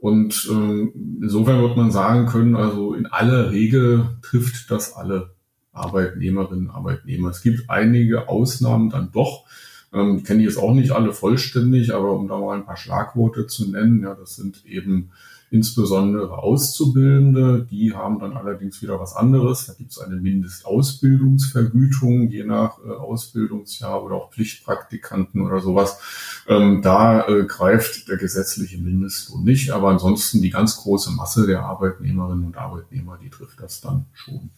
Und 0.03 0.49
äh, 0.51 0.89
insofern 1.21 1.61
wird 1.61 1.77
man 1.77 1.89
sagen 1.89 2.25
können, 2.25 2.57
also 2.57 2.93
in 2.93 3.05
aller 3.05 3.51
Regel 3.51 4.17
trifft 4.21 4.69
das 4.69 4.97
alle 4.97 5.33
Arbeitnehmerinnen 5.71 6.67
und 6.67 6.75
Arbeitnehmer. 6.75 7.29
Es 7.29 7.41
gibt 7.41 7.69
einige 7.69 8.27
Ausnahmen 8.27 8.89
dann 8.89 9.13
doch. 9.13 9.45
Ähm, 9.93 10.25
kenne 10.25 10.41
ich 10.41 10.49
jetzt 10.49 10.57
auch 10.57 10.73
nicht 10.73 10.91
alle 10.91 11.13
vollständig, 11.13 11.95
aber 11.95 12.11
um 12.11 12.27
da 12.27 12.37
mal 12.37 12.57
ein 12.57 12.65
paar 12.65 12.75
Schlagworte 12.75 13.47
zu 13.47 13.71
nennen, 13.71 14.03
ja, 14.03 14.13
das 14.13 14.35
sind 14.35 14.65
eben 14.65 15.11
insbesondere 15.53 16.39
Auszubildende, 16.39 17.67
die 17.69 17.93
haben 17.93 18.17
dann 18.17 18.35
allerdings 18.35 18.81
wieder 18.81 18.99
was 18.99 19.15
anderes. 19.15 19.67
Da 19.67 19.73
gibt 19.73 19.91
es 19.91 19.99
eine 19.99 20.15
Mindestausbildungsvergütung, 20.15 22.29
je 22.29 22.43
nach 22.43 22.79
äh, 22.79 22.89
Ausbildungsjahr 22.89 24.03
oder 24.03 24.15
auch 24.15 24.31
Pflichtpraktikanten 24.31 25.41
oder 25.41 25.59
sowas. 25.59 25.99
Ähm, 26.47 26.81
da 26.81 27.27
äh, 27.27 27.45
greift 27.45 28.09
der 28.09 28.17
gesetzliche 28.17 28.79
Mindestlohn 28.79 29.43
nicht, 29.43 29.69
aber 29.69 29.89
ansonsten 29.89 30.41
die 30.41 30.49
ganz 30.49 30.77
große 30.77 31.11
Masse 31.11 31.45
der 31.45 31.61
Arbeitnehmerinnen 31.61 32.45
und 32.45 32.57
Arbeitnehmer, 32.57 33.19
die 33.23 33.29
trifft 33.29 33.61
das 33.61 33.79
dann 33.79 34.07
schon. 34.13 34.49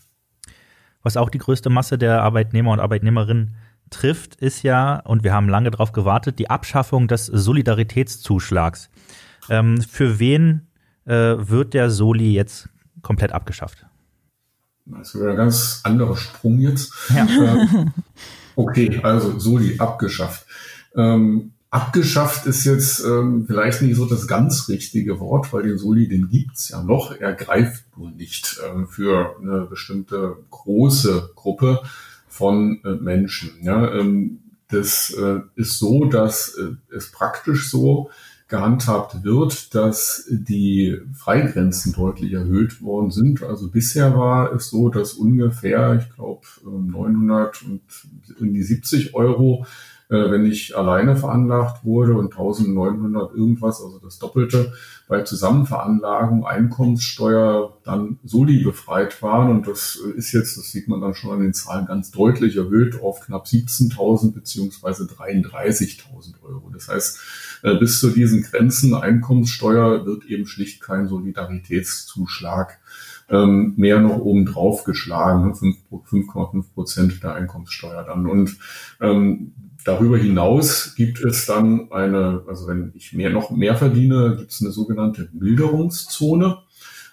Was 1.03 1.17
auch 1.17 1.29
die 1.29 1.39
größte 1.39 1.69
Masse 1.69 1.97
der 1.97 2.23
Arbeitnehmer 2.23 2.71
und 2.71 2.79
Arbeitnehmerinnen 2.79 3.57
trifft, 3.89 4.35
ist 4.35 4.63
ja, 4.63 5.01
und 5.01 5.25
wir 5.25 5.33
haben 5.33 5.49
lange 5.49 5.71
darauf 5.71 5.91
gewartet, 5.91 6.39
die 6.39 6.49
Abschaffung 6.49 7.09
des 7.09 7.25
Solidaritätszuschlags. 7.25 8.89
Ähm, 9.49 9.81
für 9.81 10.19
wen 10.19 10.67
wird 11.05 11.73
der 11.75 11.91
Soli 11.91 12.33
jetzt 12.33 12.67
komplett 13.01 13.31
abgeschafft. 13.31 13.85
Das 14.85 15.15
wäre 15.15 15.31
ein 15.31 15.37
ganz 15.37 15.81
anderer 15.83 16.17
Sprung 16.17 16.59
jetzt. 16.59 16.91
Ja. 17.13 17.27
Ähm, 18.57 18.63
okay, 18.63 19.01
also 19.03 19.37
Soli 19.37 19.77
abgeschafft. 19.79 20.45
Ähm, 20.95 21.51
abgeschafft 21.69 22.45
ist 22.45 22.63
jetzt 22.63 23.03
ähm, 23.03 23.45
vielleicht 23.45 23.81
nicht 23.81 23.97
so 23.97 24.05
das 24.05 24.27
ganz 24.27 24.69
richtige 24.69 25.19
Wort, 25.19 25.51
weil 25.51 25.63
den 25.63 25.77
Soli, 25.77 26.07
den 26.07 26.29
gibt's 26.29 26.69
ja 26.69 26.81
noch. 26.81 27.11
Er 27.11 27.33
greift 27.33 27.83
nur 27.97 28.11
nicht 28.11 28.61
ähm, 28.65 28.87
für 28.87 29.35
eine 29.41 29.65
bestimmte 29.65 30.37
große 30.51 31.31
Gruppe 31.35 31.81
von 32.29 32.79
äh, 32.85 32.91
Menschen. 32.91 33.51
Ja, 33.61 33.93
ähm, 33.93 34.39
das 34.69 35.09
äh, 35.11 35.41
ist 35.55 35.77
so, 35.77 36.05
dass 36.05 36.55
äh, 36.55 36.75
es 36.95 37.11
praktisch 37.11 37.69
so 37.69 38.09
gehandhabt 38.47 39.23
wird, 39.23 39.73
dass 39.73 40.27
die 40.29 40.99
Freigrenzen 41.13 41.93
deutlich 41.93 42.33
erhöht 42.33 42.81
worden 42.81 43.09
sind. 43.09 43.41
Also 43.41 43.69
bisher 43.69 44.15
war 44.15 44.53
es 44.53 44.69
so, 44.69 44.89
dass 44.89 45.13
ungefähr, 45.13 45.95
ich 45.99 46.15
glaube, 46.15 46.45
900 46.63 47.63
und 47.63 47.81
in 48.39 48.53
die 48.53 48.63
70 48.63 49.15
Euro 49.15 49.65
äh, 50.09 50.31
wenn 50.31 50.45
ich 50.45 50.77
alleine 50.77 51.15
veranlagt 51.15 51.83
wurde 51.83 52.13
und 52.13 52.31
1900 52.31 53.33
irgendwas, 53.33 53.81
also 53.81 53.99
das 53.99 54.19
Doppelte, 54.19 54.73
bei 55.07 55.21
Zusammenveranlagung 55.21 56.45
Einkommenssteuer 56.45 57.77
dann 57.83 58.19
soli 58.23 58.63
befreit 58.63 59.21
waren. 59.21 59.49
Und 59.49 59.67
das 59.67 59.95
ist 59.95 60.31
jetzt, 60.31 60.57
das 60.57 60.71
sieht 60.71 60.87
man 60.87 61.01
dann 61.01 61.15
schon 61.15 61.31
an 61.31 61.41
den 61.41 61.53
Zahlen, 61.53 61.85
ganz 61.85 62.11
deutlich 62.11 62.55
erhöht 62.55 63.01
auf 63.01 63.21
knapp 63.21 63.45
17.000 63.45 64.33
beziehungsweise 64.33 65.05
33.000 65.05 66.41
Euro. 66.43 66.69
Das 66.73 66.87
heißt, 66.87 67.19
äh, 67.63 67.75
bis 67.75 67.99
zu 67.99 68.09
diesen 68.09 68.43
Grenzen 68.43 68.93
Einkommenssteuer 68.93 70.05
wird 70.05 70.25
eben 70.25 70.45
schlicht 70.45 70.81
kein 70.81 71.07
Solidaritätszuschlag 71.07 72.79
ähm, 73.29 73.73
mehr 73.77 73.99
noch 73.99 74.17
oben 74.17 74.45
drauf 74.45 74.83
geschlagen, 74.83 75.53
5,5 75.53 76.73
Prozent 76.73 77.23
der 77.23 77.33
Einkommenssteuer 77.35 78.03
dann. 78.03 78.27
Und 78.27 78.57
ähm, 79.01 79.53
Darüber 79.85 80.17
hinaus 80.17 80.95
gibt 80.95 81.23
es 81.23 81.45
dann 81.45 81.91
eine, 81.91 82.41
also 82.47 82.65
wenn 82.67 82.91
ich 82.95 83.13
mehr, 83.13 83.29
noch 83.29 83.51
mehr 83.51 83.75
verdiene, 83.75 84.35
gibt 84.35 84.51
es 84.51 84.59
eine 84.59 84.71
sogenannte 84.71 85.29
Milderungszone. 85.31 86.57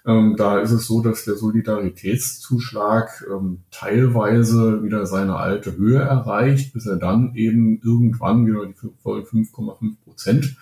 Ähm, 0.06 0.36
da 0.38 0.58
ist 0.58 0.72
es 0.72 0.86
so, 0.86 1.02
dass 1.02 1.26
der 1.26 1.36
Solidaritätszuschlag 1.36 3.24
ähm, 3.30 3.58
teilweise 3.70 4.82
wieder 4.82 5.04
seine 5.04 5.36
alte 5.36 5.76
Höhe 5.76 6.00
erreicht, 6.00 6.72
bis 6.72 6.86
er 6.86 6.96
dann 6.96 7.34
eben 7.34 7.78
irgendwann 7.84 8.46
wieder 8.46 8.64
die 8.64 8.72
5,5 8.72 9.96
Prozent 10.02 10.56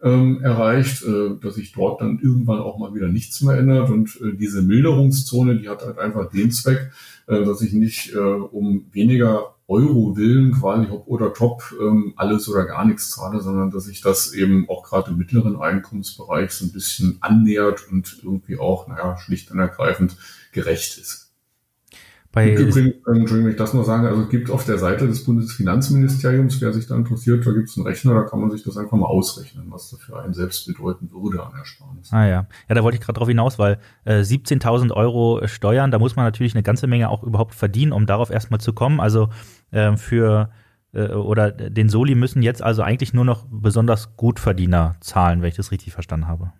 ähm, 0.00 0.40
erreicht, 0.42 1.02
äh, 1.02 1.30
dass 1.42 1.56
sich 1.56 1.72
dort 1.72 2.00
dann 2.00 2.20
irgendwann 2.22 2.60
auch 2.60 2.78
mal 2.78 2.94
wieder 2.94 3.08
nichts 3.08 3.40
mehr 3.42 3.58
ändert. 3.58 3.90
Und 3.90 4.20
äh, 4.20 4.36
diese 4.36 4.62
Milderungszone, 4.62 5.58
die 5.58 5.68
hat 5.68 5.84
halt 5.84 5.98
einfach 5.98 6.30
den 6.30 6.52
Zweck, 6.52 6.92
äh, 7.26 7.44
dass 7.44 7.60
ich 7.60 7.72
nicht 7.72 8.14
äh, 8.14 8.18
um 8.18 8.86
weniger 8.92 9.55
Euro 9.68 10.16
willen 10.16 10.52
quasi 10.52 10.86
hopp 10.88 11.08
oder 11.08 11.34
top 11.34 11.74
ähm, 11.80 12.14
alles 12.16 12.48
oder 12.48 12.64
gar 12.66 12.84
nichts 12.84 13.10
zahle, 13.10 13.40
sondern 13.40 13.70
dass 13.70 13.84
sich 13.84 14.00
das 14.00 14.32
eben 14.32 14.68
auch 14.68 14.84
gerade 14.84 15.10
im 15.10 15.16
mittleren 15.16 15.60
Einkommensbereich 15.60 16.52
so 16.52 16.64
ein 16.64 16.72
bisschen 16.72 17.18
annähert 17.20 17.88
und 17.90 18.20
irgendwie 18.22 18.58
auch, 18.58 18.86
naja, 18.86 19.18
schlicht 19.18 19.50
und 19.50 19.58
ergreifend 19.58 20.16
gerecht 20.52 20.98
ist. 20.98 21.25
Bei 22.36 22.52
Übrigens, 22.52 22.76
ähm, 22.76 22.92
Entschuldigung, 23.06 23.44
wenn 23.44 23.50
ich 23.52 23.56
das 23.56 23.72
nur 23.72 23.82
sagen, 23.86 24.04
also 24.04 24.20
es 24.20 24.28
gibt 24.28 24.50
auf 24.50 24.66
der 24.66 24.76
Seite 24.76 25.06
des 25.06 25.24
Bundesfinanzministeriums, 25.24 26.60
wer 26.60 26.70
sich 26.74 26.86
da 26.86 26.94
interessiert, 26.94 27.46
da 27.46 27.52
gibt 27.52 27.70
es 27.70 27.78
einen 27.78 27.86
Rechner, 27.86 28.12
da 28.12 28.24
kann 28.24 28.40
man 28.40 28.50
sich 28.50 28.62
das 28.62 28.76
einfach 28.76 28.98
mal 28.98 29.06
ausrechnen, 29.06 29.64
was 29.70 29.88
das 29.88 30.00
für 30.00 30.20
einen 30.20 30.34
selbst 30.34 30.66
bedeuten 30.66 31.10
würde 31.10 31.42
an 31.42 31.54
Ersparnis. 31.56 32.12
Ah 32.12 32.26
ja, 32.26 32.46
ja, 32.68 32.74
da 32.74 32.82
wollte 32.84 32.98
ich 32.98 33.02
gerade 33.02 33.18
drauf 33.18 33.28
hinaus, 33.28 33.58
weil 33.58 33.78
äh, 34.04 34.20
17.000 34.20 34.92
Euro 34.92 35.48
Steuern, 35.48 35.90
da 35.90 35.98
muss 35.98 36.14
man 36.14 36.26
natürlich 36.26 36.54
eine 36.54 36.62
ganze 36.62 36.86
Menge 36.86 37.08
auch 37.08 37.22
überhaupt 37.22 37.54
verdienen, 37.54 37.92
um 37.92 38.04
darauf 38.04 38.28
erstmal 38.28 38.60
zu 38.60 38.74
kommen. 38.74 39.00
Also 39.00 39.30
äh, 39.70 39.96
für 39.96 40.50
äh, 40.92 41.08
oder 41.12 41.50
den 41.52 41.88
Soli 41.88 42.14
müssen 42.14 42.42
jetzt 42.42 42.62
also 42.62 42.82
eigentlich 42.82 43.14
nur 43.14 43.24
noch 43.24 43.46
besonders 43.50 44.14
Gutverdiener 44.18 44.96
zahlen, 45.00 45.40
wenn 45.40 45.48
ich 45.48 45.56
das 45.56 45.72
richtig 45.72 45.94
verstanden 45.94 46.28
habe. 46.28 46.52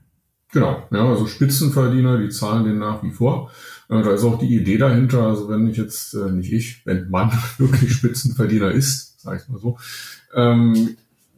Genau, 0.57 0.83
ja, 0.91 1.07
also 1.07 1.27
Spitzenverdiener, 1.27 2.17
die 2.17 2.31
zahlen 2.31 2.65
den 2.65 2.79
nach 2.79 3.03
wie 3.03 3.11
vor. 3.11 3.51
Äh, 3.91 4.03
da 4.03 4.15
ist 4.15 4.25
auch 4.25 4.39
die 4.39 4.57
Idee 4.57 4.79
dahinter, 4.79 5.27
also 5.27 5.51
wenn 5.51 5.69
ich 5.69 5.77
jetzt, 5.77 6.15
äh, 6.15 6.31
nicht 6.31 6.51
ich, 6.51 6.81
wenn 6.87 7.11
man 7.11 7.31
wirklich 7.59 7.93
Spitzenverdiener 7.93 8.71
ist, 8.71 9.21
sage 9.21 9.43
ich 9.43 9.51
mal 9.51 9.61
so, 9.61 9.77
ähm, 10.35 10.97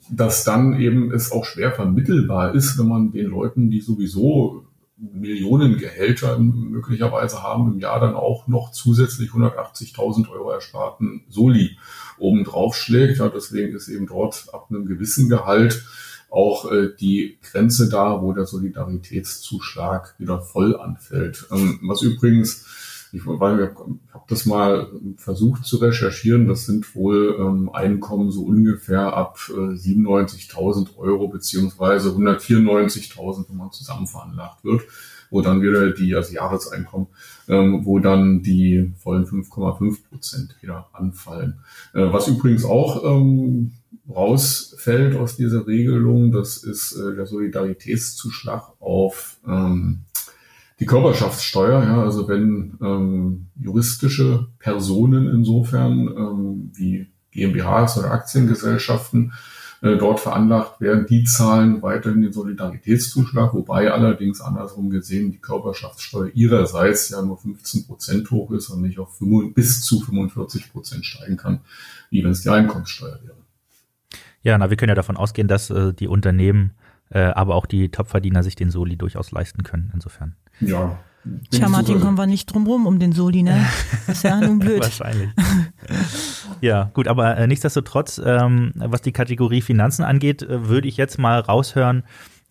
dass 0.09 0.45
dann 0.45 0.79
eben 0.79 1.11
es 1.11 1.33
auch 1.33 1.45
schwer 1.45 1.73
vermittelbar 1.73 2.55
ist, 2.55 2.79
wenn 2.79 2.87
man 2.87 3.11
den 3.11 3.27
Leuten, 3.27 3.71
die 3.71 3.81
sowieso 3.81 4.67
Millionengehälter 4.97 6.39
möglicherweise 6.39 7.43
haben, 7.43 7.73
im 7.73 7.81
Jahr 7.81 7.99
dann 7.99 8.15
auch 8.15 8.47
noch 8.47 8.71
zusätzlich 8.71 9.31
180.000 9.31 10.31
Euro 10.31 10.53
ersparten 10.53 11.23
Soli 11.29 11.77
obendrauf 12.19 12.77
schlägt. 12.77 13.19
Ja, 13.19 13.29
deswegen 13.29 13.75
ist 13.75 13.89
eben 13.89 14.07
dort 14.07 14.47
ab 14.53 14.69
einem 14.71 14.87
gewissen 14.87 15.29
Gehalt 15.29 15.85
auch 16.31 16.71
äh, 16.71 16.91
die 16.99 17.39
Grenze 17.43 17.89
da, 17.89 18.23
wo 18.23 18.33
der 18.33 18.47
Solidaritätszuschlag 18.47 20.15
wieder 20.19 20.41
voll 20.41 20.79
anfällt. 20.79 21.47
Ähm, 21.51 21.81
was 21.83 22.03
übrigens, 22.03 22.67
ich, 23.13 23.23
ich 23.23 23.27
habe 23.27 23.99
das 24.29 24.45
mal 24.45 24.89
versucht 25.17 25.65
zu 25.65 25.79
recherchieren, 25.79 26.47
das 26.47 26.67
sind 26.67 26.95
wohl 26.95 27.37
ähm, 27.41 27.71
Einkommen 27.73 28.31
so 28.31 28.43
ungefähr 28.43 29.15
ab 29.17 29.39
äh, 29.49 29.75
97.000 29.75 30.97
Euro 30.99 31.29
beziehungsweise 31.29 32.11
194.000, 32.11 33.49
wenn 33.49 33.57
man 33.57 33.73
zusammen 33.73 34.07
veranlagt 34.07 34.65
wird 34.65 34.83
wo 35.31 35.41
dann 35.43 35.63
wieder 35.63 35.91
die, 35.91 36.15
also 36.15 36.33
Jahreseinkommen, 36.33 37.09
ähm, 37.49 37.85
wo 37.85 37.99
dann 37.99 38.43
die 38.43 38.93
vollen 38.99 39.27
5,5 39.27 40.09
Prozent 40.09 40.57
wieder 40.61 40.89
anfallen. 40.93 41.61
Äh, 41.95 42.13
was 42.13 42.29
übrigens 42.29 42.65
auch 42.65 43.05
ähm, 43.05 43.73
rausfällt 44.09 45.17
aus 45.17 45.37
dieser 45.37 45.67
Regelung, 45.67 46.33
das 46.33 46.59
ist 46.59 46.93
äh, 46.93 47.15
der 47.15 47.27
Solidaritätszuschlag 47.27 48.73
auf 48.81 49.39
ähm, 49.47 50.01
die 50.81 50.87
Körperschaftssteuer, 50.87 51.83
ja, 51.83 52.03
also 52.03 52.29
wenn 52.29 52.79
ähm, 52.81 53.47
juristische 53.61 54.49
Personen 54.59 55.29
insofern 55.29 56.09
ähm, 56.09 56.71
wie 56.75 57.09
GmbHs 57.33 57.99
oder 57.99 58.13
Aktiengesellschaften 58.13 59.33
äh, 59.81 59.97
dort 59.97 60.21
veranlagt 60.21 60.81
werden, 60.81 61.07
die 61.07 61.25
zahlen 61.25 61.83
weiterhin 61.83 62.23
den 62.23 62.33
Solidaritätszuschlag, 62.33 63.55
wobei 63.55 63.91
allerdings 63.91 64.41
andersrum 64.41 64.91
gesehen 64.91 65.33
die 65.33 65.39
Körperschaftssteuer 65.39 66.31
ihrerseits 66.35 67.11
ja 67.11 67.23
nur 67.23 67.39
15 67.39 67.87
Prozent 67.87 68.31
hoch 68.31 68.51
ist 68.53 68.71
und 68.71 68.83
nicht 68.83 68.99
auf 68.99 69.17
5, 69.19 69.55
bis 69.55 69.83
zu 69.83 70.01
45 70.01 70.73
Prozent 70.73 71.05
steigen 71.07 71.37
kann, 71.37 71.61
wie 72.11 72.23
wenn 72.23 72.31
es 72.31 72.43
die 72.43 72.51
Einkommenssteuer 72.51 73.19
wäre. 73.23 73.48
Ja, 74.43 74.57
na, 74.57 74.71
wir 74.71 74.77
können 74.77 74.91
ja 74.91 74.95
davon 74.95 75.17
ausgehen, 75.17 75.49
dass 75.49 75.71
äh, 75.71 75.93
die 75.93 76.09
Unternehmen, 76.09 76.73
äh, 77.11 77.21
aber 77.21 77.55
auch 77.55 77.67
die 77.67 77.91
Topverdiener 77.91 78.43
sich 78.43 78.55
den 78.55 78.71
Soli 78.71 78.97
durchaus 78.97 79.33
leisten 79.33 79.63
können, 79.63 79.91
insofern. 79.95 80.37
Ja. 80.61 80.99
Tja, 81.51 81.69
Martin, 81.69 82.01
kommen 82.01 82.17
wir 82.17 82.27
nicht 82.27 82.47
drum 82.47 82.67
rum 82.67 82.87
um 82.87 82.99
den 82.99 83.13
Soli, 83.13 83.43
ne? 83.43 83.67
Das 84.07 84.09
ist 84.19 84.23
ja 84.23 84.41
nun 84.41 84.59
blöd. 84.61 84.83
Wahrscheinlich. 84.83 85.31
ja, 86.61 86.91
gut, 86.95 87.09
aber 87.09 87.37
äh, 87.37 87.47
nichtsdestotrotz, 87.47 88.21
ähm, 88.25 88.73
was 88.77 89.03
die 89.03 89.13
Kategorie 89.13 89.61
Finanzen 89.61 90.05
angeht, 90.05 90.43
äh, 90.43 90.69
würde 90.69 90.89
ich 90.89 90.97
jetzt 90.97 91.19
mal 91.19 91.41
raushören, 91.41 92.05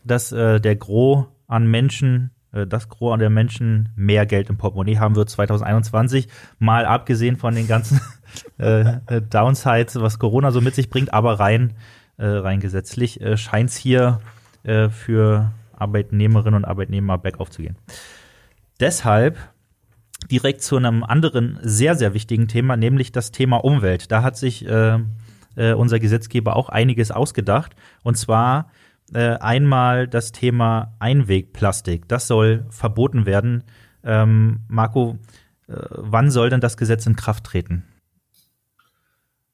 dass 0.03 0.31
äh, 0.31 0.59
der 0.59 0.75
Gros 0.75 1.25
an 1.47 1.67
Menschen 1.67 2.31
das 2.51 2.89
Gros 2.89 3.19
der 3.19 3.29
Menschen 3.29 3.89
mehr 3.95 4.25
Geld 4.25 4.49
im 4.49 4.57
Portemonnaie 4.57 4.97
haben 4.97 5.15
wird 5.15 5.29
2021, 5.29 6.27
mal 6.59 6.85
abgesehen 6.85 7.35
von 7.35 7.55
den 7.55 7.67
ganzen 7.67 7.99
äh, 8.59 8.97
äh, 9.07 9.21
Downsides, 9.21 9.99
was 9.99 10.19
Corona 10.19 10.51
so 10.51 10.61
mit 10.61 10.75
sich 10.75 10.89
bringt, 10.89 11.13
aber 11.13 11.39
rein, 11.39 11.73
äh, 12.17 12.25
rein 12.25 12.59
gesetzlich 12.59 13.21
äh, 13.21 13.37
scheint 13.37 13.69
es 13.69 13.75
hier 13.75 14.21
äh, 14.63 14.89
für 14.89 15.51
Arbeitnehmerinnen 15.75 16.55
und 16.55 16.65
Arbeitnehmer 16.65 17.17
bergauf 17.17 17.49
zu 17.49 17.61
gehen. 17.61 17.77
Deshalb 18.79 19.37
direkt 20.31 20.61
zu 20.61 20.77
einem 20.77 21.03
anderen 21.03 21.59
sehr, 21.61 21.95
sehr 21.95 22.13
wichtigen 22.13 22.47
Thema, 22.47 22.75
nämlich 22.77 23.11
das 23.11 23.31
Thema 23.31 23.57
Umwelt. 23.57 24.11
Da 24.11 24.23
hat 24.23 24.37
sich 24.37 24.67
äh, 24.67 24.99
äh, 25.55 25.73
unser 25.73 25.99
Gesetzgeber 25.99 26.55
auch 26.55 26.69
einiges 26.69 27.11
ausgedacht. 27.11 27.75
Und 28.03 28.17
zwar 28.17 28.69
äh, 29.13 29.37
einmal 29.37 30.07
das 30.07 30.31
Thema 30.31 30.95
Einwegplastik. 30.99 32.07
Das 32.07 32.27
soll 32.27 32.65
verboten 32.69 33.25
werden. 33.25 33.63
Ähm, 34.03 34.61
Marco, 34.67 35.17
äh, 35.67 35.73
wann 35.89 36.31
soll 36.31 36.49
denn 36.49 36.61
das 36.61 36.77
Gesetz 36.77 37.05
in 37.05 37.15
Kraft 37.15 37.45
treten? 37.45 37.83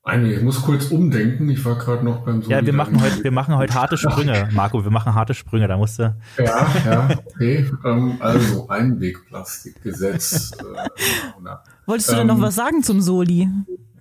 Ich 0.05 0.41
muss 0.41 0.62
kurz 0.62 0.88
umdenken. 0.88 1.48
Ich 1.50 1.63
war 1.63 1.77
gerade 1.77 2.03
noch 2.03 2.25
beim 2.25 2.41
so 2.41 2.51
Ja, 2.51 2.65
wir 2.65 2.74
machen 2.74 3.01
heute, 3.01 3.24
wir 3.24 3.31
machen 3.31 3.55
heute 3.55 3.74
harte 3.74 3.98
Sprünge, 3.98 4.50
Marco. 4.51 4.83
Wir 4.83 4.91
machen 4.91 5.15
harte 5.15 5.33
Sprünge. 5.33 5.69
Da 5.69 5.77
musste. 5.77 6.17
Ja, 6.38 6.67
ja, 6.86 7.10
okay. 7.25 7.72
Ähm, 7.86 8.17
also 8.19 8.67
Einwegplastikgesetz. 8.67 10.51
äh, 10.60 11.55
Wolltest 11.86 12.10
du 12.10 12.13
ähm, 12.13 12.17
denn 12.19 12.27
noch 12.27 12.41
was 12.41 12.55
sagen 12.55 12.83
zum 12.83 13.00
Soli? 13.00 13.48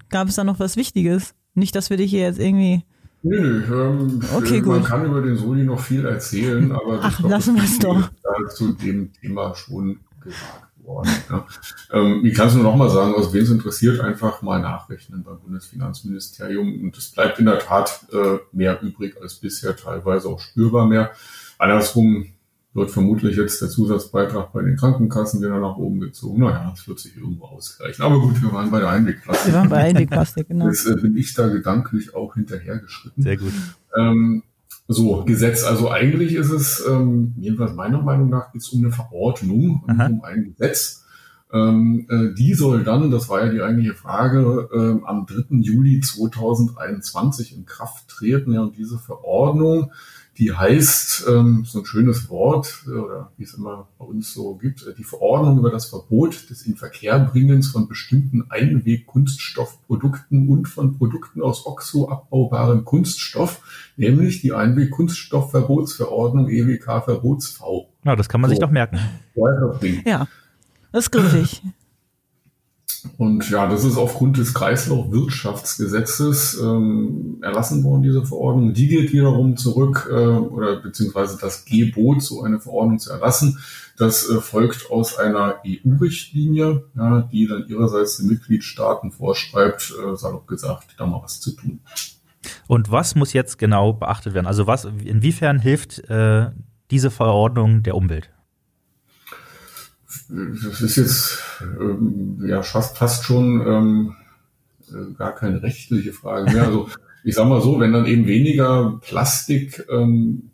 Gab 0.09 0.27
es 0.27 0.35
da 0.35 0.43
noch 0.43 0.59
was 0.59 0.77
Wichtiges? 0.77 1.37
Nicht, 1.55 1.77
dass 1.77 1.89
wir 1.89 1.99
dich 1.99 2.11
hier 2.11 2.23
jetzt 2.23 2.41
irgendwie. 2.41 2.85
Nö, 3.23 3.41
nö. 3.41 3.65
Ähm, 3.65 4.21
okay, 4.35 4.61
man 4.63 4.81
gut. 4.81 4.89
kann 4.89 5.07
über 5.07 5.21
den 5.21 5.37
Soli 5.37 5.65
noch 5.65 5.81
viel 5.81 6.05
erzählen, 6.05 6.73
aber 6.73 7.01
Ach, 7.03 7.17
glaub, 7.19 7.31
lassen 7.31 7.55
wir 7.55 7.63
es 7.63 7.79
doch. 7.79 8.11
Zu 8.55 8.73
dem 8.73 9.13
Thema 9.13 9.55
schon 9.55 10.01
gesagt 10.21 10.67
worden. 10.83 11.11
Ja. 11.31 11.47
Ähm, 11.93 12.25
ich 12.25 12.35
kann 12.35 12.49
es 12.49 12.55
nur 12.55 12.65
nochmal 12.65 12.91
sagen, 12.91 13.15
also 13.15 13.33
wen 13.33 13.43
es 13.43 13.51
interessiert, 13.51 14.01
einfach 14.01 14.43
mal 14.43 14.61
nachrechnen 14.61 15.23
beim 15.23 15.39
Bundesfinanzministerium. 15.41 16.83
Und 16.83 16.97
es 16.97 17.11
bleibt 17.11 17.39
in 17.39 17.47
der 17.47 17.61
Tat 17.61 18.07
äh, 18.13 18.39
mehr 18.53 18.83
übrig 18.83 19.17
als 19.21 19.37
bisher, 19.37 19.77
teilweise 19.77 20.29
auch 20.29 20.41
spürbar 20.41 20.87
mehr. 20.87 21.13
Andersrum 21.59 22.27
wird 22.75 22.91
vermutlich 22.91 23.37
jetzt 23.37 23.61
der 23.61 23.69
Zusatzbeitrag 23.69 24.53
bei 24.53 24.63
den 24.63 24.77
Krankenkassen 24.77 25.41
wieder 25.41 25.61
nach 25.61 25.77
oben 25.77 26.01
gezogen. 26.01 26.41
Naja, 26.43 26.71
das 26.71 26.89
wird 26.89 26.99
sich 27.01 27.17
irgendwo 27.17 27.45
ausgleichen. 27.45 28.05
Aber 28.05 28.19
gut, 28.21 28.41
wir 28.43 28.53
waren 28.53 28.71
bei 28.71 28.81
der 28.81 28.89
Einwegplastik. 28.89 29.53
Wir 29.53 29.59
waren 29.59 29.69
bei 29.69 29.77
Einwegplastik, 29.79 30.49
genau. 30.49 30.69
Jetzt 30.69 30.87
äh, 30.87 30.97
bin 30.97 31.17
ich 31.17 31.35
da 31.35 31.49
gedanklich 31.49 32.15
auch 32.15 32.35
hinterhergeschritten. 32.35 33.23
Sehr 33.23 33.37
gut. 33.37 33.53
Ähm, 33.97 34.43
So, 34.89 35.25
Gesetz. 35.25 35.65
Also 35.65 35.91
eigentlich 35.91 36.35
ist 36.35 36.51
es, 36.51 36.83
ähm, 36.89 37.35
jedenfalls 37.39 37.75
meiner 37.75 38.03
Meinung 38.03 38.31
nach, 38.31 38.53
geht 38.53 38.63
es 38.63 38.69
um 38.71 38.81
eine 38.81 38.93
Verordnung 38.93 39.83
und 39.87 40.01
Aha. 40.01 40.07
um 40.07 40.25
ein 40.25 40.45
Gesetz. 40.45 41.05
Ähm, 41.53 42.07
äh, 42.09 42.35
die 42.35 42.55
soll 42.55 42.83
dann, 42.83 43.11
das 43.11 43.29
war 43.29 43.45
ja 43.45 43.53
die 43.53 43.61
eigentliche 43.61 43.95
Frage, 43.95 44.69
ähm, 44.75 45.05
am 45.05 45.27
3. 45.27 45.57
Juli 45.61 46.01
2021 46.01 47.55
in 47.55 47.67
Kraft 47.67 48.09
treten. 48.09 48.55
Ja, 48.55 48.63
und 48.63 48.77
diese 48.77 48.99
Verordnung, 48.99 49.93
die 50.39 50.53
heißt, 50.53 51.27
ähm, 51.29 51.65
so 51.67 51.81
ein 51.81 51.85
schönes 51.85 52.31
Wort, 52.31 52.85
äh, 52.87 52.91
oder 52.93 53.33
wie 53.37 53.45
es 53.45 53.55
immer 53.55 53.89
bei 53.99 54.05
uns 54.07 54.33
so 54.33 54.55
gibt, 54.55 54.87
äh, 54.87 54.95
die 54.97 55.05
Verordnung 55.05 55.59
über 55.59 55.71
das 55.71 55.87
Verbot 55.87 56.49
des 56.49 56.67
Inverkehrbringens 56.67 57.69
von 57.69 57.87
bestimmten 57.87 58.51
Einweg-Kunststoffprodukten 58.51 60.49
und 60.49 60.69
von 60.69 60.97
Produkten 60.97 61.43
aus 61.43 61.67
oxoabbaubarem 61.67 62.85
Kunststoff, 62.85 63.61
nämlich 63.97 64.41
die 64.41 64.53
Einweg-Kunststoffverbotsverordnung 64.53 66.49
EWK-Verbots-V. 66.49 67.89
Na, 68.05 68.17
das 68.17 68.29
kann 68.29 68.41
man 68.41 68.49
sich 68.51 68.59
So. 68.59 68.67
doch 68.67 68.73
merken. 68.73 68.99
Ja, 70.07 70.29
das 70.93 71.05
ist 71.05 71.11
griffig. 71.11 71.63
Und 73.19 73.51
ja, 73.51 73.69
das 73.69 73.85
ist 73.85 73.97
aufgrund 73.97 74.39
des 74.39 74.55
Kreislaufwirtschaftsgesetzes 74.55 76.61
ähm, 76.61 77.39
erlassen 77.43 77.83
worden, 77.83 78.03
diese 78.03 78.25
Verordnung. 78.25 78.75
Die 78.75 78.87
geht 78.87 79.13
wiederum 79.13 79.57
zurück, 79.57 80.09
äh, 80.11 80.15
oder 80.15 80.77
beziehungsweise 80.77 81.37
das 81.41 81.65
Gebot, 81.65 82.23
so 82.23 82.43
eine 82.43 82.61
Verordnung 82.61 83.01
zu 83.01 83.11
erlassen, 83.11 83.59
das 83.99 84.29
äh, 84.29 84.41
folgt 84.41 84.91
aus 84.91 85.19
einer 85.19 85.57
EU-Richtlinie, 85.67 86.85
ja, 86.95 87.29
die 87.33 87.49
dann 87.49 87.67
ihrerseits 87.67 88.19
den 88.19 88.29
Mitgliedstaaten 88.29 89.11
vorschreibt, 89.11 89.93
äh, 89.93 90.17
salopp 90.17 90.47
gesagt, 90.47 90.95
da 90.97 91.07
mal 91.07 91.23
was 91.23 91.41
zu 91.41 91.57
tun. 91.57 91.81
Und 92.67 92.91
was 92.91 93.15
muss 93.15 93.33
jetzt 93.33 93.59
genau 93.59 93.93
beachtet 93.93 94.35
werden? 94.35 94.47
Also 94.47 94.67
was, 94.67 94.85
inwiefern 94.85 95.59
hilft 95.59 95.99
äh, 96.09 96.51
diese 96.91 97.11
Verordnung 97.11 97.83
der 97.83 97.97
Umwelt? 97.97 98.31
Das 100.33 100.81
ist 100.81 100.97
jetzt 100.97 101.39
ähm, 101.61 102.43
ja 102.47 102.63
fast, 102.63 102.97
fast 102.97 103.25
schon 103.25 103.61
ähm, 103.67 104.17
äh, 104.89 105.13
gar 105.15 105.35
keine 105.35 105.63
rechtliche 105.63 106.13
Frage 106.13 106.51
mehr. 106.53 106.67
Also 106.67 106.89
ich 107.25 107.35
sag 107.35 107.47
mal 107.49 107.61
so, 107.61 107.79
wenn 107.81 107.93
dann 107.93 108.07
eben 108.07 108.27
weniger 108.27 108.99
Plastik 109.03 109.85
ähm, 109.91 110.51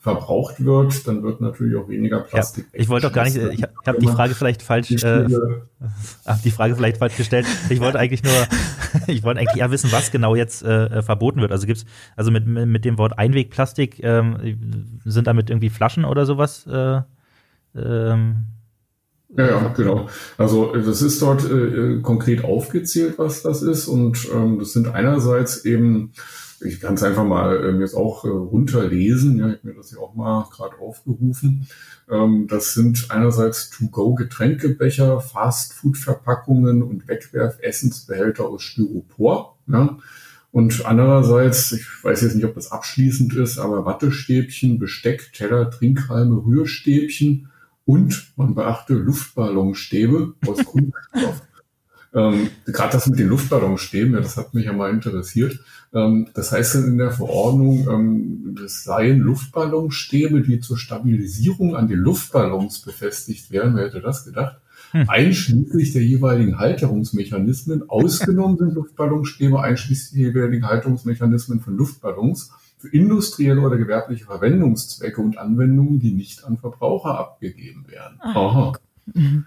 verbraucht 0.00 0.64
wird, 0.64 1.06
dann 1.08 1.22
wird 1.22 1.40
natürlich 1.40 1.76
auch 1.76 1.88
weniger 1.88 2.18
Ja, 2.18 2.22
Plastik. 2.22 2.66
ich 2.72 2.88
wollte 2.88 3.08
doch 3.08 3.12
gar 3.12 3.24
nicht, 3.24 3.36
ich 3.36 3.62
habe 3.86 3.98
die 3.98 4.06
Frage 4.06 4.34
vielleicht 4.34 4.62
falsch, 4.62 4.90
äh, 4.90 5.26
hab 6.24 6.42
die 6.42 6.50
Frage 6.50 6.76
vielleicht 6.76 6.98
falsch 6.98 7.16
gestellt. 7.16 7.46
Ich 7.70 7.80
wollte 7.80 7.98
eigentlich 7.98 8.22
nur, 8.22 8.46
ich 9.08 9.22
wollte 9.24 9.40
eigentlich 9.40 9.60
eher 9.60 9.70
wissen, 9.70 9.90
was 9.92 10.10
genau 10.12 10.34
jetzt 10.36 10.62
äh, 10.62 11.02
verboten 11.02 11.40
wird. 11.40 11.50
Also 11.52 11.66
gibt's, 11.66 11.86
also 12.14 12.30
mit, 12.30 12.46
mit 12.46 12.84
dem 12.84 12.98
Wort 12.98 13.18
Einwegplastik 13.18 14.02
ähm, 14.02 14.98
sind 15.04 15.26
damit 15.26 15.50
irgendwie 15.50 15.70
Flaschen 15.70 16.04
oder 16.04 16.24
sowas? 16.24 16.66
Äh, 16.66 17.00
ähm, 17.76 18.46
Ja, 19.28 19.46
ja, 19.46 19.68
genau. 19.68 20.08
Also 20.38 20.74
äh, 20.74 20.82
das 20.82 21.02
ist 21.02 21.20
dort 21.20 21.50
äh, 21.50 22.00
konkret 22.00 22.44
aufgezählt, 22.44 23.18
was 23.18 23.42
das 23.42 23.62
ist. 23.62 23.88
Und 23.88 24.28
ähm, 24.32 24.58
das 24.58 24.72
sind 24.72 24.88
einerseits 24.88 25.64
eben, 25.64 26.12
ich 26.60 26.80
kann 26.80 26.94
es 26.94 27.02
einfach 27.02 27.24
mal 27.24 27.64
ähm, 27.64 27.80
jetzt 27.80 27.94
auch 27.94 28.24
äh, 28.24 28.28
runterlesen, 28.28 29.38
ja, 29.38 29.48
ich 29.48 29.56
habe 29.58 29.68
mir 29.68 29.74
das 29.74 29.90
ja 29.90 29.98
auch 29.98 30.14
mal 30.14 30.46
gerade 30.54 30.78
aufgerufen. 30.78 31.66
Ähm, 32.08 32.46
das 32.48 32.74
sind 32.74 33.10
einerseits 33.10 33.70
To-Go-Getränkebecher, 33.70 35.20
Fast-Food-Verpackungen 35.20 36.82
und 36.82 37.08
Wegwerf-Essensbehälter 37.08 38.44
aus 38.44 38.62
Styropor. 38.62 39.58
Ja. 39.66 39.98
Und 40.52 40.86
andererseits, 40.86 41.72
ich 41.72 41.84
weiß 42.02 42.22
jetzt 42.22 42.36
nicht, 42.36 42.46
ob 42.46 42.54
das 42.54 42.70
abschließend 42.70 43.34
ist, 43.34 43.58
aber 43.58 43.84
Wattestäbchen, 43.84 44.78
Besteck, 44.78 45.32
Teller, 45.34 45.70
Trinkhalme, 45.70 46.36
Rührstäbchen 46.36 47.50
und 47.86 48.32
man 48.36 48.54
beachte 48.54 48.94
Luftballonstäbe 48.94 50.34
aus 50.46 50.58
Kunststoff. 50.64 51.42
ähm, 52.12 52.50
Gerade 52.66 52.92
das 52.92 53.06
mit 53.06 53.18
den 53.18 53.28
Luftballonstäben, 53.28 54.12
ja, 54.12 54.20
das 54.20 54.36
hat 54.36 54.52
mich 54.52 54.66
ja 54.66 54.72
mal 54.72 54.90
interessiert. 54.90 55.60
Ähm, 55.94 56.28
das 56.34 56.52
heißt 56.52 56.74
dann 56.74 56.84
in 56.84 56.98
der 56.98 57.12
Verordnung, 57.12 57.88
ähm, 57.88 58.56
das 58.60 58.84
seien 58.84 59.20
Luftballonstäbe, 59.20 60.42
die 60.42 60.60
zur 60.60 60.76
Stabilisierung 60.76 61.76
an 61.76 61.88
den 61.88 62.00
Luftballons 62.00 62.80
befestigt 62.80 63.50
werden. 63.52 63.76
Wer 63.76 63.86
hätte 63.86 64.00
das 64.00 64.24
gedacht? 64.24 64.60
Hm. 64.90 65.08
Einschließlich 65.08 65.92
der 65.92 66.02
jeweiligen 66.02 66.58
Halterungsmechanismen. 66.58 67.88
Ausgenommen 67.88 68.58
sind 68.58 68.74
Luftballonstäbe, 68.74 69.60
einschließlich 69.60 70.20
der 70.20 70.32
jeweiligen 70.32 70.66
Halterungsmechanismen 70.66 71.60
von 71.60 71.76
Luftballons 71.76 72.50
für 72.86 72.96
industrielle 72.96 73.60
oder 73.60 73.76
gewerbliche 73.76 74.24
Verwendungszwecke 74.24 75.20
und 75.20 75.38
Anwendungen, 75.38 75.98
die 75.98 76.12
nicht 76.12 76.44
an 76.44 76.58
Verbraucher 76.58 77.18
abgegeben 77.18 77.86
werden. 77.88 78.18
Aha. 78.20 78.72
Mhm. 79.14 79.44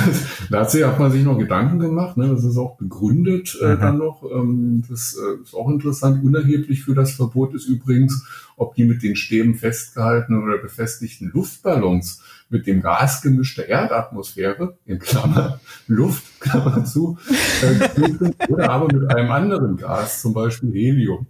Dazu 0.50 0.86
hat 0.86 1.00
man 1.00 1.10
sich 1.10 1.24
noch 1.24 1.36
Gedanken 1.36 1.80
gemacht, 1.80 2.16
ne? 2.16 2.28
das 2.28 2.44
ist 2.44 2.56
auch 2.56 2.76
begründet 2.76 3.58
äh, 3.60 3.76
dann 3.76 3.98
noch. 3.98 4.22
Ähm, 4.22 4.84
das 4.88 5.16
äh, 5.16 5.42
ist 5.42 5.52
auch 5.52 5.68
interessant. 5.68 6.22
Unerheblich 6.22 6.84
für 6.84 6.94
das 6.94 7.12
Verbot 7.12 7.54
ist 7.54 7.66
übrigens, 7.66 8.24
ob 8.56 8.76
die 8.76 8.84
mit 8.84 9.02
den 9.02 9.16
Stäben 9.16 9.56
festgehaltenen 9.56 10.44
oder 10.44 10.58
befestigten 10.58 11.30
Luftballons 11.34 12.22
mit 12.50 12.68
dem 12.68 12.82
Gasgemisch 12.82 13.56
der 13.56 13.68
Erdatmosphäre, 13.68 14.76
in 14.86 15.00
Klammer 15.00 15.60
Luft, 15.88 16.40
Klammer 16.40 16.84
zu, 16.84 17.18
äh, 17.62 18.48
oder 18.48 18.70
aber 18.70 18.86
mit 18.96 19.10
einem 19.12 19.30
anderen 19.32 19.76
Gas, 19.76 20.20
zum 20.20 20.34
Beispiel 20.34 20.72
Helium. 20.72 21.26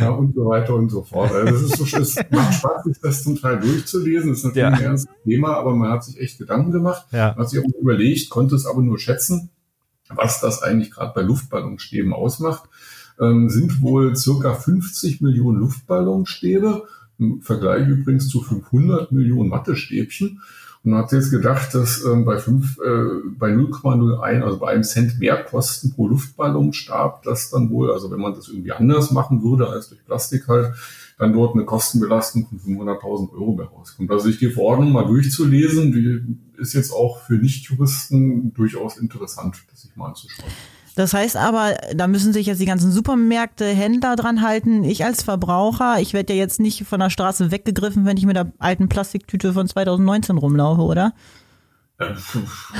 Ja, 0.00 0.10
und 0.10 0.34
so 0.34 0.46
weiter 0.46 0.74
und 0.74 0.88
so 0.90 1.02
fort. 1.02 1.32
Also 1.32 1.52
das 1.52 1.62
ist 1.62 1.76
so, 1.90 1.98
es 1.98 2.16
macht 2.30 2.54
Spaß, 2.54 2.84
sich 2.84 2.98
das 3.00 3.22
zum 3.22 3.36
Teil 3.40 3.60
durchzulesen. 3.60 4.30
Das 4.30 4.38
ist 4.38 4.44
natürlich 4.44 4.62
Ja. 4.62 4.76
ein 4.76 4.82
ernstes 4.82 5.14
Thema, 5.24 5.56
aber 5.56 5.74
man 5.74 5.90
hat 5.90 6.04
sich 6.04 6.18
echt 6.20 6.38
Gedanken 6.38 6.72
gemacht. 6.72 7.06
ja. 7.12 7.28
Man 7.28 7.38
hat 7.38 7.50
sich 7.50 7.60
auch 7.60 7.80
überlegt, 7.80 8.30
konnte 8.30 8.54
es 8.56 8.66
aber 8.66 8.82
nur 8.82 8.98
schätzen, 8.98 9.50
was 10.08 10.40
das 10.40 10.62
eigentlich 10.62 10.90
gerade 10.90 11.12
bei 11.14 11.22
Luftballonstäben 11.22 12.12
ausmacht. 12.12 12.68
Ähm, 13.20 13.48
sind 13.50 13.82
wohl 13.82 14.16
circa 14.16 14.54
50 14.54 15.20
Millionen 15.20 15.58
Luftballonstäbe, 15.60 16.84
im 17.18 17.42
Vergleich 17.42 17.86
übrigens 17.86 18.28
zu 18.28 18.40
500 18.40 19.12
Millionen 19.12 19.50
Wattestäbchen. 19.50 20.40
Und 20.82 20.92
man 20.92 21.02
hat 21.02 21.12
jetzt 21.12 21.30
gedacht, 21.30 21.74
dass 21.74 22.04
ähm, 22.04 22.24
bei, 22.24 22.38
fünf, 22.38 22.78
äh, 22.78 23.28
bei 23.38 23.52
0,01, 23.52 24.42
also 24.42 24.58
bei 24.58 24.70
einem 24.70 24.82
Cent 24.82 25.18
mehr 25.18 25.44
Kosten 25.44 25.92
pro 25.92 26.08
Luftballonstab, 26.08 27.22
das 27.22 27.50
dann 27.50 27.68
wohl, 27.68 27.92
also 27.92 28.10
wenn 28.10 28.20
man 28.20 28.34
das 28.34 28.48
irgendwie 28.48 28.72
anders 28.72 29.10
machen 29.10 29.42
würde 29.42 29.68
als 29.68 29.90
durch 29.90 30.04
Plastik 30.06 30.48
halt, 30.48 30.74
dann 31.18 31.34
dort 31.34 31.54
eine 31.54 31.66
Kostenbelastung 31.66 32.46
von 32.46 32.58
500.000 32.58 33.32
Euro 33.32 33.52
mehr 33.52 33.66
rauskommt. 33.66 34.10
Also 34.10 34.24
sich 34.26 34.38
die 34.38 34.48
Verordnung 34.48 34.92
mal 34.92 35.06
durchzulesen, 35.06 35.92
die 35.92 36.38
ist 36.58 36.72
jetzt 36.72 36.92
auch 36.92 37.20
für 37.20 37.34
Nichtjuristen 37.34 38.54
durchaus 38.54 38.96
interessant, 38.96 39.62
das 39.70 39.82
sich 39.82 39.94
mal 39.96 40.08
anzuschauen. 40.08 40.50
Das 40.96 41.14
heißt 41.14 41.36
aber, 41.36 41.76
da 41.94 42.06
müssen 42.06 42.32
sich 42.32 42.46
jetzt 42.46 42.60
die 42.60 42.66
ganzen 42.66 42.90
Supermärkte, 42.90 43.64
Händler 43.64 44.16
dran 44.16 44.42
halten. 44.42 44.84
Ich 44.84 45.04
als 45.04 45.22
Verbraucher, 45.22 46.00
ich 46.00 46.12
werde 46.12 46.32
ja 46.32 46.38
jetzt 46.38 46.60
nicht 46.60 46.84
von 46.84 47.00
der 47.00 47.10
Straße 47.10 47.50
weggegriffen, 47.50 48.06
wenn 48.06 48.16
ich 48.16 48.26
mit 48.26 48.36
der 48.36 48.52
alten 48.58 48.88
Plastiktüte 48.88 49.52
von 49.52 49.68
2019 49.68 50.36
rumlaufe, 50.36 50.82
oder? 50.82 51.12
Äh, 52.00 52.14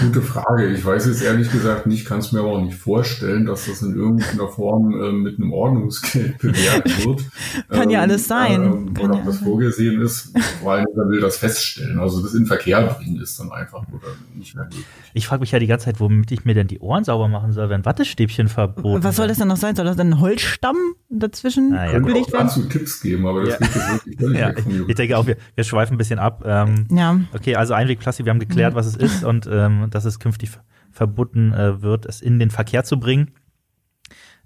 Gute 0.01 0.23
Frage. 0.23 0.69
Ich 0.69 0.85
weiß 0.85 1.07
jetzt 1.07 1.23
ehrlich 1.23 1.51
gesagt 1.53 1.87
nicht, 1.87 2.07
kann 2.07 2.21
es 2.21 2.33
mir 2.33 2.41
aber 2.41 2.53
auch 2.53 2.61
nicht 2.63 2.77
vorstellen, 2.77 3.45
dass 3.45 3.67
das 3.67 3.83
in 3.83 3.95
irgendeiner 3.95 4.49
Form 4.49 4.93
äh, 4.99 5.13
mit 5.13 5.39
einem 5.39 5.53
Ordnungsgeld 5.53 6.39
bewährt 6.39 7.05
wird. 7.07 7.25
Kann 7.69 7.91
ja 7.91 8.01
alles 8.01 8.27
sein. 8.27 8.63
Ähm, 8.63 8.95
Kann 8.95 9.05
oder 9.05 9.15
ja 9.15 9.21
ob 9.21 9.27
das 9.27 9.37
sein. 9.39 9.45
vorgesehen 9.49 10.01
ist, 10.01 10.33
weil 10.65 10.81
er 10.81 11.09
will 11.11 11.21
das 11.21 11.37
feststellen. 11.37 11.99
Also 11.99 12.23
das 12.23 12.35
in 12.35 12.47
Verkehr 12.47 12.83
bringen 12.83 13.21
ist 13.21 13.39
dann 13.39 13.53
einfach 13.53 13.83
oder 13.89 14.09
nicht 14.35 14.55
mehr 14.55 14.65
möglich. 14.65 14.85
Ich 15.13 15.27
frage 15.27 15.41
mich 15.41 15.51
ja 15.51 15.59
die 15.59 15.67
ganze 15.67 15.87
Zeit, 15.87 16.01
womit 16.01 16.31
ich 16.33 16.45
mir 16.45 16.55
denn 16.55 16.67
die 16.69 16.79
Ohren 16.79 17.05
sauber 17.05 17.29
machen 17.29 17.53
soll, 17.53 17.69
wenn 17.69 17.85
Wattestäbchen 17.85 18.49
verboten 18.49 19.05
Was 19.05 19.17
soll 19.17 19.29
das 19.29 19.39
denn 19.39 19.49
noch 19.49 19.57
sein? 19.57 19.77
Soll 19.77 19.85
das 19.85 19.97
denn 19.97 20.15
ein 20.15 20.21
Holzstamm 20.21 20.77
dazwischen 21.11 21.75
ja, 21.75 21.87
Könnte 21.91 22.05
auch 22.05 22.07
gelegt 22.15 22.33
werden? 22.33 22.47
dazu 22.47 22.63
Tipps 22.69 23.01
geben, 23.03 23.27
aber 23.27 23.45
das 23.45 23.51
Ja. 23.51 23.57
geht 23.59 23.75
jetzt 23.75 23.91
wirklich 24.07 24.19
völlig 24.19 24.39
Ja, 24.41 24.49
weg 24.49 24.59
ich, 24.61 24.65
Juristen. 24.67 24.91
ich 24.91 24.95
denke 24.97 25.19
auch, 25.19 25.27
wir, 25.27 25.37
wir 25.57 25.65
schweifen 25.65 25.95
ein 25.95 25.99
bisschen 25.99 26.19
ab. 26.19 26.43
Ähm, 26.47 26.87
Ja. 26.91 27.21
Okay, 27.35 27.57
also 27.57 27.75
Einwegplastik, 27.75 28.25
wir 28.25 28.31
haben 28.31 28.39
geklärt, 28.39 28.75
was 28.75 28.87
es 28.87 28.97
ist 28.97 29.10
und 29.25 29.49
ähm, 29.51 29.89
dass 29.91 30.05
es 30.05 30.19
künftig 30.19 30.51
ver- 30.51 30.65
verboten 30.91 31.53
äh, 31.53 31.83
wird, 31.83 32.07
es 32.07 32.21
in 32.21 32.39
den 32.39 32.51
Verkehr 32.51 32.85
zu 32.85 32.99
bringen. 32.99 33.33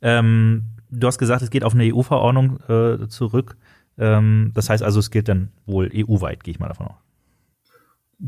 Ähm, 0.02 0.64
du 0.90 1.06
hast 1.06 1.18
gesagt, 1.18 1.42
es 1.42 1.50
geht 1.50 1.64
auf 1.64 1.74
eine 1.74 1.84
EU-Verordnung 1.94 2.60
äh, 2.68 3.08
zurück. 3.08 3.56
Ähm, 3.96 4.50
das 4.54 4.68
heißt 4.68 4.82
also, 4.82 5.00
es 5.00 5.10
gilt 5.10 5.28
dann 5.28 5.50
wohl 5.66 5.90
EU-weit, 5.94 6.44
gehe 6.44 6.52
ich 6.52 6.60
mal 6.60 6.68
davon 6.68 6.88
aus. 6.88 7.03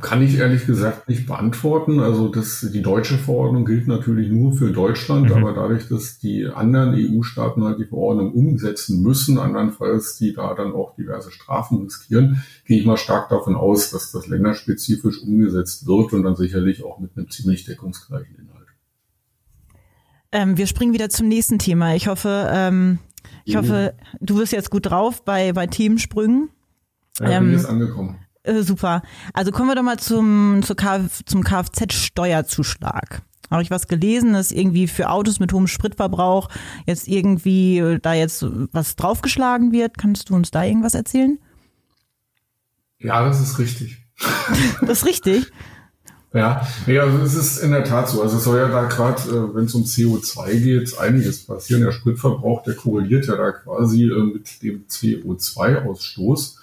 Kann 0.01 0.20
ich 0.20 0.37
ehrlich 0.37 0.66
gesagt 0.66 1.09
nicht 1.09 1.27
beantworten. 1.27 2.01
Also 2.01 2.29
das, 2.29 2.66
die 2.72 2.83
deutsche 2.83 3.16
Verordnung 3.18 3.64
gilt 3.64 3.87
natürlich 3.87 4.31
nur 4.31 4.53
für 4.53 4.72
Deutschland, 4.72 5.27
Mhm. 5.31 5.37
aber 5.37 5.53
dadurch, 5.55 5.88
dass 5.88 6.18
die 6.18 6.46
anderen 6.46 6.94
EU-Staaten 6.94 7.62
halt 7.64 7.79
die 7.79 7.85
Verordnung 7.87 8.33
umsetzen 8.33 9.01
müssen, 9.03 9.38
andernfalls 9.38 10.16
die 10.18 10.33
da 10.35 10.55
dann 10.55 10.72
auch 10.72 10.96
diverse 10.96 11.31
Strafen 11.31 11.83
riskieren, 11.83 12.42
gehe 12.64 12.81
ich 12.81 12.85
mal 12.87 12.96
stark 12.96 13.29
davon 13.29 13.55
aus, 13.55 13.90
dass 13.90 14.12
das 14.12 14.27
länderspezifisch 14.27 15.22
umgesetzt 15.22 15.87
wird 15.87 16.12
und 16.12 16.25
dann 16.25 16.37
sicherlich 16.37 16.85
auch 16.85 16.99
mit 16.99 17.16
einem 17.16 17.31
ziemlich 17.31 17.64
deckungsgleichen 17.64 18.35
Inhalt. 18.37 18.66
Ähm, 20.33 20.57
wir 20.59 20.66
springen 20.66 20.92
wieder 20.92 21.09
zum 21.09 21.29
nächsten 21.29 21.59
Thema. 21.59 21.94
Ich 21.94 22.09
hoffe, 22.09 22.49
ähm, 22.53 22.99
Ich 23.44 23.57
hoffe, 23.57 23.94
du 24.20 24.38
bist 24.38 24.53
jetzt 24.53 24.70
gut 24.70 24.87
drauf 24.87 25.25
bei, 25.25 25.53
bei 25.53 25.66
Themensprüngen. 25.68 26.51
Ja, 27.20 27.31
ähm, 27.31 27.44
bin 27.44 27.53
jetzt 27.53 27.68
angekommen. 27.68 28.16
Äh, 28.46 28.62
super. 28.62 29.02
Also 29.32 29.50
kommen 29.50 29.68
wir 29.68 29.74
doch 29.74 29.82
mal 29.82 29.98
zum, 29.98 30.62
Kf 30.62 31.24
zum 31.24 31.42
Kfz-Steuerzuschlag. 31.42 33.22
Habe 33.50 33.62
ich 33.62 33.70
was 33.70 33.87
gelesen, 33.87 34.32
dass 34.32 34.50
irgendwie 34.50 34.88
für 34.88 35.11
Autos 35.11 35.38
mit 35.38 35.52
hohem 35.52 35.66
Spritverbrauch 35.66 36.48
jetzt 36.87 37.06
irgendwie 37.06 37.78
äh, 37.78 37.98
da 38.00 38.14
jetzt 38.14 38.44
was 38.72 38.96
draufgeschlagen 38.96 39.72
wird? 39.72 39.98
Kannst 39.98 40.30
du 40.30 40.35
uns 40.35 40.50
da 40.50 40.64
irgendwas 40.64 40.94
erzählen? 40.94 41.38
Ja, 42.98 43.24
das 43.24 43.40
ist 43.40 43.59
richtig. 43.59 43.98
das 44.80 44.98
ist 44.98 45.06
richtig? 45.06 45.52
Ja, 46.32 46.66
nee, 46.87 46.98
also 46.98 47.18
es 47.18 47.35
ist 47.35 47.59
in 47.59 47.70
der 47.70 47.85
Tat 47.85 48.09
so. 48.09 48.22
Also 48.22 48.37
es 48.37 48.44
soll 48.44 48.59
ja 48.59 48.68
da 48.68 48.85
gerade, 48.85 49.22
äh, 49.22 49.54
wenn 49.54 49.64
es 49.64 49.74
um 49.74 49.85
CO2 49.85 50.61
geht, 50.61 50.98
einiges 50.98 51.44
passieren. 51.44 51.82
Der 51.82 51.92
Spritverbrauch, 51.92 52.62
der 52.62 52.74
korreliert 52.74 53.26
ja 53.26 53.37
da 53.37 53.52
quasi 53.52 54.04
äh, 54.04 54.22
mit 54.22 54.62
dem 54.62 54.85
CO2-Ausstoß. 54.87 56.56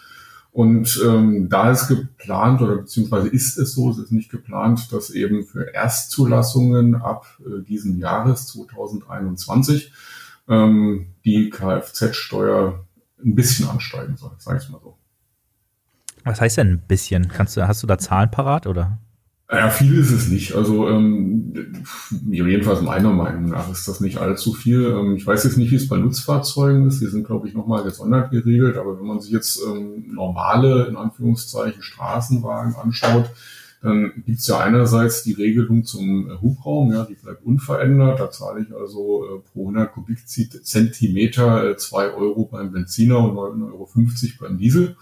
Und 0.53 1.01
ähm, 1.03 1.49
da 1.49 1.71
ist 1.71 1.87
geplant 1.87 2.61
oder 2.61 2.75
beziehungsweise 2.75 3.27
ist 3.27 3.57
es 3.57 3.73
so, 3.73 3.89
es 3.89 3.97
ist 3.97 4.11
nicht 4.11 4.29
geplant, 4.29 4.93
dass 4.93 5.09
eben 5.09 5.43
für 5.43 5.73
Erstzulassungen 5.73 6.93
ab 6.93 7.25
äh, 7.39 7.63
diesem 7.63 7.97
Jahres 7.97 8.45
2021 8.47 9.91
ähm, 10.47 11.07
die 11.25 11.49
Kfz-Steuer 11.49 12.85
ein 13.25 13.33
bisschen 13.33 13.67
ansteigen 13.67 14.15
soll, 14.15 14.31
sage 14.37 14.59
ich 14.61 14.69
mal 14.69 14.79
so. 14.79 14.95
Was 16.23 16.39
heißt 16.39 16.57
denn 16.57 16.73
ein 16.73 16.87
bisschen? 16.87 17.29
Kannst 17.29 17.57
du, 17.57 17.67
hast 17.67 17.81
du 17.81 17.87
da 17.87 17.97
Zahlen 17.97 18.29
parat 18.29 18.67
oder? 18.67 18.99
Ja, 19.53 19.69
viel 19.69 19.99
ist 19.99 20.09
es 20.09 20.29
nicht. 20.29 20.55
Also 20.55 20.89
ähm, 20.89 21.53
jedenfalls 22.27 22.81
meiner 22.81 23.11
Meinung 23.11 23.49
nach 23.49 23.71
ist 23.71 23.87
das 23.87 23.99
nicht 24.01 24.17
allzu 24.17 24.53
viel. 24.53 24.83
Ähm, 24.85 25.15
ich 25.15 25.27
weiß 25.27 25.43
jetzt 25.43 25.57
nicht, 25.57 25.69
wie 25.69 25.75
es 25.75 25.87
bei 25.87 25.97
Nutzfahrzeugen 25.97 26.87
ist. 26.87 27.01
Die 27.01 27.05
sind, 27.05 27.27
glaube 27.27 27.47
ich, 27.47 27.53
nochmal 27.53 27.83
gesondert 27.83 28.31
geregelt. 28.31 28.77
Aber 28.77 28.99
wenn 28.99 29.05
man 29.05 29.19
sich 29.19 29.31
jetzt 29.31 29.61
ähm, 29.63 30.05
normale, 30.11 30.85
in 30.85 30.95
Anführungszeichen, 30.95 31.83
Straßenwagen 31.83 32.75
anschaut, 32.75 33.29
dann 33.83 34.23
gibt's 34.25 34.47
ja 34.47 34.59
einerseits 34.59 35.23
die 35.23 35.33
Regelung 35.33 35.83
zum 35.83 36.31
Hubraum, 36.41 36.91
ja, 36.91 37.03
die 37.03 37.15
bleibt 37.15 37.45
unverändert. 37.45 38.19
Da 38.19 38.31
zahle 38.31 38.61
ich 38.61 38.73
also 38.73 39.25
äh, 39.25 39.39
pro 39.51 39.67
100 39.67 39.91
Kubikzentimeter 39.91 41.69
äh, 41.69 41.77
2 41.77 42.13
Euro 42.13 42.45
beim 42.45 42.71
Benziner 42.71 43.19
und 43.19 43.35
9,50 43.35 43.35
Euro 43.71 43.89
beim 44.39 44.57
Diesel. 44.57 44.95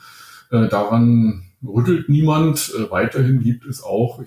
Äh, 0.49 0.67
daran 0.67 1.43
rüttelt 1.65 2.09
niemand. 2.09 2.73
Äh, 2.77 2.89
weiterhin 2.91 3.41
gibt 3.41 3.65
es 3.65 3.83
auch 3.83 4.21
äh, 4.21 4.25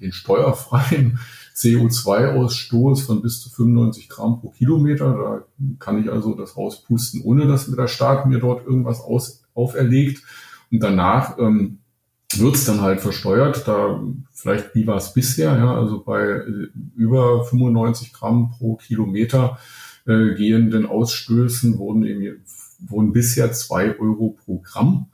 den 0.00 0.12
steuerfreien 0.12 1.18
CO2-Ausstoß 1.54 3.06
von 3.06 3.22
bis 3.22 3.40
zu 3.40 3.50
95 3.50 4.08
Gramm 4.08 4.40
pro 4.40 4.50
Kilometer. 4.50 5.12
Da 5.12 5.44
kann 5.78 6.02
ich 6.02 6.10
also 6.10 6.34
das 6.34 6.56
rauspusten, 6.56 7.22
ohne 7.22 7.46
dass 7.46 7.68
mir 7.68 7.76
der 7.76 7.88
Staat 7.88 8.26
mir 8.26 8.38
dort 8.38 8.66
irgendwas 8.66 9.00
aus, 9.00 9.44
auferlegt. 9.54 10.22
Und 10.70 10.82
danach 10.82 11.38
ähm, 11.38 11.78
wird 12.34 12.54
es 12.56 12.64
dann 12.64 12.80
halt 12.80 13.00
versteuert. 13.00 13.66
Da 13.66 14.00
vielleicht 14.32 14.74
wie 14.74 14.86
war 14.86 14.96
es 14.96 15.12
bisher, 15.12 15.56
ja, 15.56 15.74
also 15.74 16.02
bei 16.02 16.22
äh, 16.22 16.68
über 16.96 17.44
95 17.44 18.12
Gramm 18.12 18.50
pro 18.50 18.76
Kilometer 18.76 19.58
äh, 20.06 20.34
gehenden 20.34 20.86
Ausstößen 20.86 21.78
wurden 21.78 22.04
eben 22.04 22.42
wurden 22.78 23.12
bisher 23.12 23.52
zwei 23.52 23.98
Euro 23.98 24.36
pro 24.44 24.58
Gramm 24.58 25.06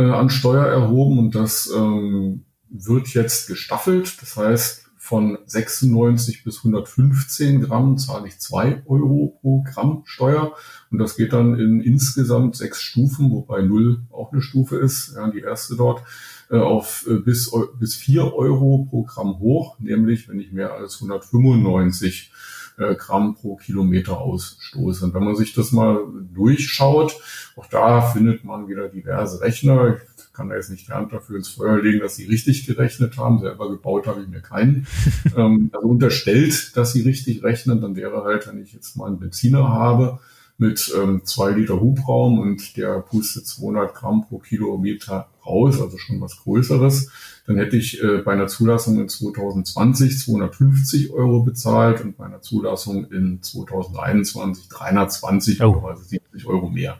äh, 0.00 0.10
an 0.10 0.30
Steuer 0.30 0.66
erhoben 0.66 1.18
und 1.18 1.34
das 1.34 1.70
ähm, 1.76 2.44
wird 2.70 3.08
jetzt 3.08 3.48
gestaffelt. 3.48 4.20
Das 4.22 4.36
heißt, 4.36 4.86
von 4.96 5.38
96 5.44 6.44
bis 6.44 6.58
115 6.58 7.62
Gramm 7.62 7.98
zahle 7.98 8.28
ich 8.28 8.38
zwei 8.38 8.82
Euro 8.86 9.38
pro 9.40 9.62
Gramm 9.62 10.02
Steuer 10.04 10.54
und 10.90 10.98
das 10.98 11.16
geht 11.16 11.32
dann 11.32 11.58
in 11.58 11.80
insgesamt 11.80 12.56
sechs 12.56 12.80
Stufen, 12.80 13.30
wobei 13.30 13.62
null 13.62 14.02
auch 14.10 14.32
eine 14.32 14.40
Stufe 14.40 14.76
ist, 14.76 15.14
ja, 15.16 15.28
die 15.30 15.40
erste 15.40 15.76
dort, 15.76 16.02
äh, 16.50 16.58
auf 16.58 17.06
äh, 17.08 17.14
bis, 17.14 17.50
bis 17.78 17.94
vier 17.94 18.34
Euro 18.34 18.86
pro 18.88 19.02
Gramm 19.02 19.38
hoch, 19.38 19.78
nämlich 19.80 20.28
wenn 20.28 20.40
ich 20.40 20.52
mehr 20.52 20.72
als 20.72 20.96
195 20.96 22.30
äh, 22.32 22.59
Gramm 22.94 23.34
pro 23.34 23.56
Kilometer 23.56 24.20
ausstoße. 24.20 25.04
Und 25.04 25.14
wenn 25.14 25.24
man 25.24 25.36
sich 25.36 25.54
das 25.54 25.72
mal 25.72 26.00
durchschaut, 26.34 27.16
auch 27.56 27.66
da 27.66 28.00
findet 28.02 28.44
man 28.44 28.68
wieder 28.68 28.88
diverse 28.88 29.40
Rechner. 29.40 29.98
Ich 30.16 30.32
kann 30.32 30.48
da 30.48 30.56
jetzt 30.56 30.70
nicht 30.70 30.88
die 30.88 30.92
Hand 30.92 31.12
dafür 31.12 31.36
ins 31.36 31.48
Feuer 31.48 31.80
legen, 31.82 32.00
dass 32.00 32.16
sie 32.16 32.24
richtig 32.24 32.66
gerechnet 32.66 33.16
haben. 33.16 33.38
Selber 33.38 33.68
gebaut 33.68 34.06
habe 34.06 34.22
ich 34.22 34.28
mir 34.28 34.40
keinen. 34.40 34.86
ähm, 35.36 35.70
also 35.72 35.86
unterstellt, 35.86 36.76
dass 36.76 36.92
sie 36.92 37.02
richtig 37.02 37.42
rechnen, 37.42 37.80
dann 37.80 37.96
wäre 37.96 38.24
halt, 38.24 38.46
wenn 38.48 38.62
ich 38.62 38.72
jetzt 38.72 38.96
mal 38.96 39.06
einen 39.06 39.20
Benziner 39.20 39.68
habe, 39.68 40.20
mit 40.60 40.92
ähm, 40.94 41.22
zwei 41.24 41.52
Liter 41.52 41.80
Hubraum 41.80 42.38
und 42.38 42.76
der 42.76 43.00
pustet 43.00 43.46
200 43.46 43.94
Gramm 43.94 44.26
pro 44.28 44.38
Kilometer 44.38 45.28
raus, 45.44 45.80
also 45.80 45.96
schon 45.96 46.20
was 46.20 46.36
Größeres, 46.36 47.10
dann 47.46 47.56
hätte 47.56 47.78
ich 47.78 48.02
äh, 48.02 48.18
bei 48.18 48.34
einer 48.34 48.46
Zulassung 48.46 49.00
in 49.00 49.08
2020 49.08 50.18
250 50.20 51.12
Euro 51.12 51.44
bezahlt 51.44 52.02
und 52.02 52.18
bei 52.18 52.26
einer 52.26 52.42
Zulassung 52.42 53.10
in 53.10 53.42
2021 53.42 54.68
320 54.68 55.62
oh. 55.62 55.64
Euro, 55.64 55.88
also 55.88 56.02
70 56.02 56.46
Euro 56.46 56.68
mehr. 56.68 56.98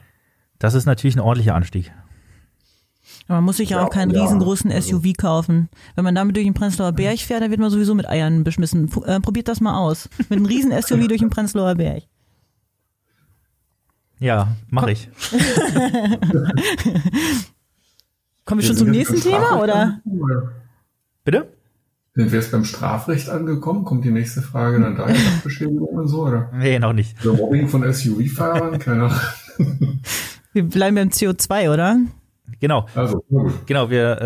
Das 0.57 0.73
ist 0.73 0.87
natürlich 0.87 1.15
ein 1.15 1.21
ordentlicher 1.21 1.53
Anstieg. 1.53 1.91
man 3.27 3.43
muss 3.43 3.57
sich 3.57 3.69
ja, 3.69 3.77
ja 3.77 3.85
auch 3.85 3.91
keinen 3.91 4.09
ja, 4.09 4.23
riesengroßen 4.23 4.71
also. 4.71 4.97
SUV 4.97 5.13
kaufen. 5.19 5.69
Wenn 5.93 6.03
man 6.03 6.15
damit 6.15 6.35
durch 6.35 6.47
den 6.47 6.55
Prenzlauer 6.55 6.93
Berg 6.93 7.19
fährt, 7.19 7.43
dann 7.43 7.51
wird 7.51 7.59
man 7.59 7.69
sowieso 7.69 7.93
mit 7.93 8.09
Eiern 8.09 8.43
beschmissen. 8.43 8.89
Äh, 9.05 9.19
probiert 9.19 9.47
das 9.47 9.61
mal 9.61 9.77
aus. 9.77 10.09
Mit 10.17 10.31
einem 10.31 10.47
riesen 10.47 10.71
SUV 10.71 11.07
durch 11.07 11.21
den 11.21 11.29
Prenzlauer 11.29 11.75
Berg. 11.75 12.03
Ja, 14.21 14.55
mache 14.69 14.91
ich. 14.91 15.09
Kommen 18.45 18.61
wir 18.61 18.67
schon 18.67 18.77
zum 18.77 18.91
nächsten 18.91 19.19
Thema, 19.19 19.59
oder? 19.63 19.99
Bitte? 21.23 21.47
Sind 22.13 22.31
wir 22.31 22.39
jetzt 22.39 22.51
beim 22.51 22.63
Strafrecht 22.63 23.29
angekommen? 23.29 23.83
Kommt 23.83 24.05
die 24.05 24.11
nächste 24.11 24.43
Frage 24.43 24.79
dann 24.79 24.95
da? 24.95 25.07
Sachbeschädigung 25.07 25.87
und 25.87 26.07
so, 26.07 26.27
oder? 26.27 26.51
Nee, 26.53 26.77
noch 26.77 26.93
nicht. 26.93 27.23
Der 27.25 27.33
Mobbing 27.33 27.67
von 27.67 27.81
SUV-Fahrern? 27.81 28.77
Keine 28.77 29.05
Ahnung. 29.05 29.17
Wir 30.53 30.63
bleiben 30.65 30.97
beim 30.97 31.09
CO2, 31.09 31.73
oder? 31.73 31.97
Genau. 32.59 32.85
Also, 32.95 33.23
genau, 33.65 33.89
wir 33.89 34.21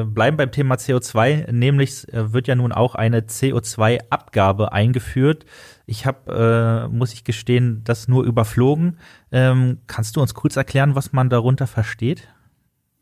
äh, 0.00 0.04
bleiben 0.04 0.36
beim 0.36 0.52
Thema 0.52 0.76
CO2, 0.76 1.50
nämlich 1.52 2.12
äh, 2.12 2.32
wird 2.32 2.48
ja 2.48 2.54
nun 2.54 2.72
auch 2.72 2.94
eine 2.94 3.20
CO2-Abgabe 3.20 4.72
eingeführt. 4.72 5.44
Ich 5.86 6.06
habe, 6.06 6.88
äh, 6.88 6.94
muss 6.94 7.12
ich 7.12 7.24
gestehen, 7.24 7.82
das 7.84 8.08
nur 8.08 8.24
überflogen. 8.24 8.98
Ähm, 9.32 9.78
kannst 9.86 10.16
du 10.16 10.20
uns 10.20 10.34
kurz 10.34 10.56
erklären, 10.56 10.94
was 10.94 11.12
man 11.12 11.30
darunter 11.30 11.66
versteht? 11.66 12.28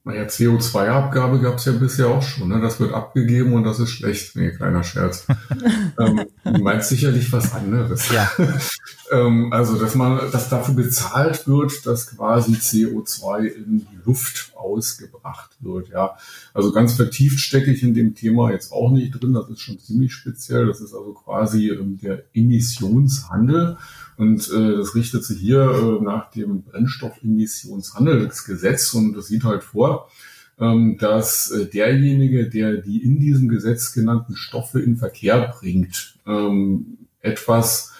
Naja, 0.09 0.23
CO2-Abgabe 0.23 1.39
gab 1.39 1.57
es 1.57 1.67
ja 1.67 1.73
bisher 1.73 2.09
auch 2.09 2.23
schon. 2.23 2.49
Ne? 2.49 2.63
Das 2.63 2.81
wird 2.81 2.95
abgegeben 2.95 3.53
und 3.53 3.65
das 3.65 3.79
ist 3.79 3.91
schlecht. 3.91 4.37
Nee, 4.37 4.53
kleiner 4.53 4.83
Scherz. 4.83 5.27
ähm, 5.99 6.25
du 6.45 6.63
meinst 6.63 6.89
sicherlich 6.89 7.31
was 7.31 7.53
anderes. 7.53 8.11
Ja. 8.11 8.31
ähm, 9.13 9.53
also, 9.53 9.79
dass 9.79 9.95
man, 9.95 10.19
dass 10.33 10.49
dafür 10.49 10.77
bezahlt 10.77 11.47
wird, 11.47 11.85
dass 11.85 12.17
quasi 12.17 12.53
CO2 12.53 13.49
in 13.49 13.81
die 13.81 13.99
Luft 14.07 14.53
ausgebracht 14.57 15.51
wird. 15.61 15.91
Ja, 15.91 16.17
also 16.55 16.73
ganz 16.73 16.95
vertieft 16.95 17.39
stecke 17.41 17.71
ich 17.71 17.83
in 17.83 17.93
dem 17.93 18.15
Thema 18.15 18.51
jetzt 18.51 18.73
auch 18.73 18.91
nicht 18.91 19.11
drin. 19.11 19.35
Das 19.35 19.51
ist 19.51 19.61
schon 19.61 19.79
ziemlich 19.79 20.15
speziell. 20.15 20.69
Das 20.69 20.81
ist 20.81 20.95
also 20.95 21.13
quasi 21.13 21.69
ähm, 21.69 21.99
der 22.03 22.23
Emissionshandel. 22.33 23.77
Und 24.19 24.51
äh, 24.51 24.77
das 24.77 24.95
richtet 24.97 25.25
sich 25.25 25.39
hier 25.39 25.63
äh, 25.63 26.03
nach 26.05 26.31
dem 26.31 26.63
Brennstoffemissionshandelsgesetz 26.63 28.93
und 28.93 29.15
das 29.15 29.29
sieht 29.29 29.45
halt 29.45 29.63
vor, 29.63 30.11
ähm, 30.59 30.99
dass 30.99 31.53
äh, 31.53 31.67
derjenige, 31.67 32.49
der 32.49 32.79
die 32.79 33.01
in 33.03 33.21
diesem 33.21 33.49
Gesetz 33.49 33.93
genannten 33.93 34.35
Stoffe 34.35 34.81
in 34.81 34.97
Verkehr 34.97 35.55
bringt, 35.57 36.19
ähm, 36.27 36.99
etwas 37.21 37.93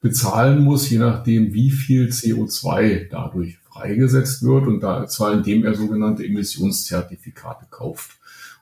bezahlen 0.00 0.64
muss, 0.64 0.88
je 0.88 0.96
nachdem, 0.98 1.52
wie 1.52 1.70
viel 1.70 2.08
CO2 2.08 3.10
dadurch 3.10 3.58
freigesetzt 3.58 4.42
wird 4.42 4.66
und 4.66 4.80
da 4.80 5.06
zwar 5.06 5.34
indem 5.34 5.66
er 5.66 5.74
sogenannte 5.74 6.24
Emissionszertifikate 6.24 7.66
kauft. 7.68 8.15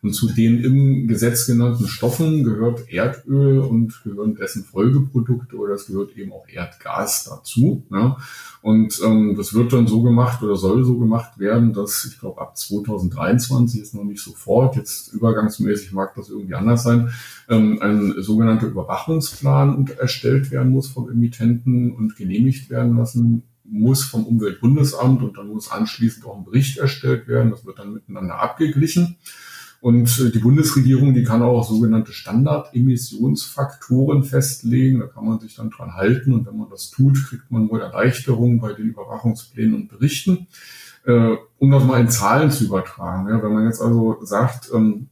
Und 0.05 0.13
zu 0.13 0.31
den 0.31 0.63
im 0.63 1.09
Gesetz 1.09 1.47
genannten 1.47 1.89
Stoffen 1.89 2.45
gehört 2.45 2.93
Erdöl 2.93 3.61
und 3.61 4.03
gehören 4.05 4.35
dessen 4.35 4.63
Folgeprodukte 4.63 5.57
oder 5.57 5.73
es 5.73 5.87
gehört 5.87 6.15
eben 6.15 6.31
auch 6.31 6.47
Erdgas 6.47 7.25
dazu. 7.25 7.87
Ne? 7.89 8.15
Und 8.61 9.01
ähm, 9.03 9.35
das 9.35 9.55
wird 9.55 9.73
dann 9.73 9.87
so 9.87 10.03
gemacht 10.03 10.43
oder 10.43 10.57
soll 10.57 10.85
so 10.85 10.99
gemacht 10.99 11.39
werden, 11.39 11.73
dass 11.73 12.05
ich 12.05 12.21
glaube 12.21 12.43
ab 12.43 12.55
2023 12.55 13.81
ist 13.81 13.95
noch 13.95 14.05
nicht 14.05 14.21
sofort, 14.23 14.77
jetzt 14.77 15.11
übergangsmäßig 15.15 15.93
mag 15.93 16.15
das 16.17 16.29
irgendwie 16.29 16.55
anders 16.55 16.83
sein, 16.83 17.09
ähm, 17.49 17.79
ein 17.81 18.15
sogenannter 18.19 18.67
Überwachungsplan 18.67 19.87
erstellt 19.99 20.51
werden 20.51 20.71
muss 20.71 20.87
vom 20.87 21.09
Emittenten 21.09 21.95
und 21.95 22.15
genehmigt 22.15 22.69
werden 22.69 22.99
lassen 22.99 23.45
muss 23.65 24.05
vom 24.05 24.27
Umweltbundesamt 24.27 25.23
und 25.23 25.39
dann 25.39 25.49
muss 25.49 25.73
anschließend 25.73 26.27
auch 26.27 26.37
ein 26.37 26.45
Bericht 26.45 26.77
erstellt 26.77 27.27
werden. 27.27 27.51
Das 27.51 27.65
wird 27.65 27.79
dann 27.79 27.95
miteinander 27.95 28.39
abgeglichen. 28.39 29.17
Und 29.85 30.19
äh, 30.19 30.31
die 30.31 30.39
Bundesregierung, 30.39 31.13
die 31.13 31.25
kann 31.25 31.43
auch 31.43 31.69
sogenannte 31.69 32.15
Standardemissionsfaktoren 32.15 34.25
festlegen. 34.25 35.01
Da 35.01 35.09
kann 35.09 35.27
man 35.27 35.41
sich 35.41 35.57
dann 35.57 35.69
dran 35.69 35.93
halten. 35.93 36.33
Und 36.33 36.47
wenn 36.47 36.57
man 36.57 36.71
das 36.71 36.91
tut, 36.91 37.23
kriegt 37.29 37.51
man 37.51 37.69
wohl 37.69 37.83
Erleichterungen 37.83 38.61
bei 38.61 38.73
den 38.73 38.87
Überwachungsplänen 38.87 39.75
und 39.75 39.89
Berichten. 39.89 40.47
Äh, 41.05 41.37
um 41.59 41.71
das 41.71 41.85
mal 41.85 42.01
in 42.01 42.09
Zahlen 42.09 42.51
zu 42.51 42.65
übertragen. 42.65 43.29
Ja, 43.29 43.43
wenn 43.43 43.53
man 43.53 43.67
jetzt 43.67 43.83
also 43.83 44.17
sagt, 44.23 44.71
ähm, 44.73 45.11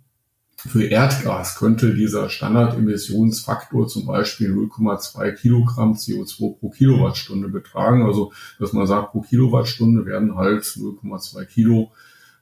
für 0.57 0.85
Erdgas 0.85 1.57
könnte 1.57 1.93
dieser 1.93 2.31
Standardemissionsfaktor 2.31 3.89
zum 3.89 4.07
Beispiel 4.07 4.55
0,2 4.55 5.33
Kilogramm 5.33 5.97
CO2 5.97 6.59
pro 6.59 6.71
Kilowattstunde 6.71 7.51
betragen. 7.51 8.07
Also, 8.07 8.33
dass 8.59 8.73
man 8.73 8.87
sagt, 8.87 9.13
pro 9.13 9.21
Kilowattstunde 9.21 10.07
werden 10.07 10.35
halt 10.35 10.63
0,2 10.63 11.45
Kilo 11.45 11.93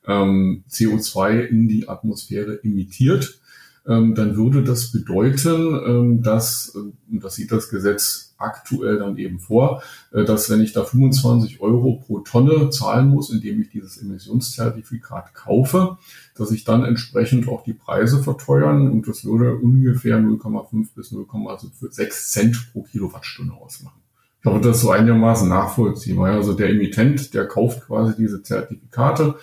ähm, 0.07 0.65
CO2 0.71 1.41
in 1.47 1.69
die 1.69 1.89
Atmosphäre 1.89 2.63
emittiert, 2.65 3.41
ähm, 3.87 4.15
dann 4.15 4.37
würde 4.37 4.63
das 4.63 4.93
bedeuten, 4.93 5.81
ähm, 5.87 6.23
dass, 6.23 6.75
äh, 6.75 6.79
und 6.79 7.25
das 7.25 7.35
sieht 7.35 7.51
das 7.51 7.71
Gesetz 7.71 8.35
aktuell 8.37 8.99
dann 8.99 9.17
eben 9.17 9.39
vor, 9.39 9.83
äh, 10.13 10.25
dass 10.25 10.51
wenn 10.51 10.61
ich 10.61 10.73
da 10.73 10.85
25 10.85 11.61
Euro 11.61 12.03
pro 12.07 12.21
Tonne 12.21 12.71
zahlen 12.71 13.09
muss, 13.09 13.31
indem 13.31 13.61
ich 13.61 13.71
dieses 13.71 13.99
Emissionszertifikat 13.99 15.35
kaufe, 15.35 15.99
dass 16.35 16.51
ich 16.51 16.65
dann 16.65 16.85
entsprechend 16.85 17.49
auch 17.49 17.65
die 17.65 17.73
Preise 17.75 18.23
verteuern 18.23 18.91
und 18.91 19.09
das 19.09 19.25
würde 19.25 19.57
ungefähr 19.57 20.19
0,5 20.19 20.95
bis 20.95 21.13
0,6 21.13 22.11
Cent 22.31 22.73
pro 22.73 22.83
Kilowattstunde 22.83 23.55
ausmachen. 23.55 24.01
Ich 24.41 24.47
hoffe, 24.47 24.61
das 24.61 24.77
ist 24.77 24.83
so 24.83 24.91
einigermaßen 24.91 25.49
nachvollziehbar. 25.51 26.31
Also 26.31 26.55
der 26.55 26.71
Emittent, 26.71 27.35
der 27.35 27.47
kauft 27.47 27.83
quasi 27.87 28.15
diese 28.17 28.43
Zertifikate, 28.43 29.35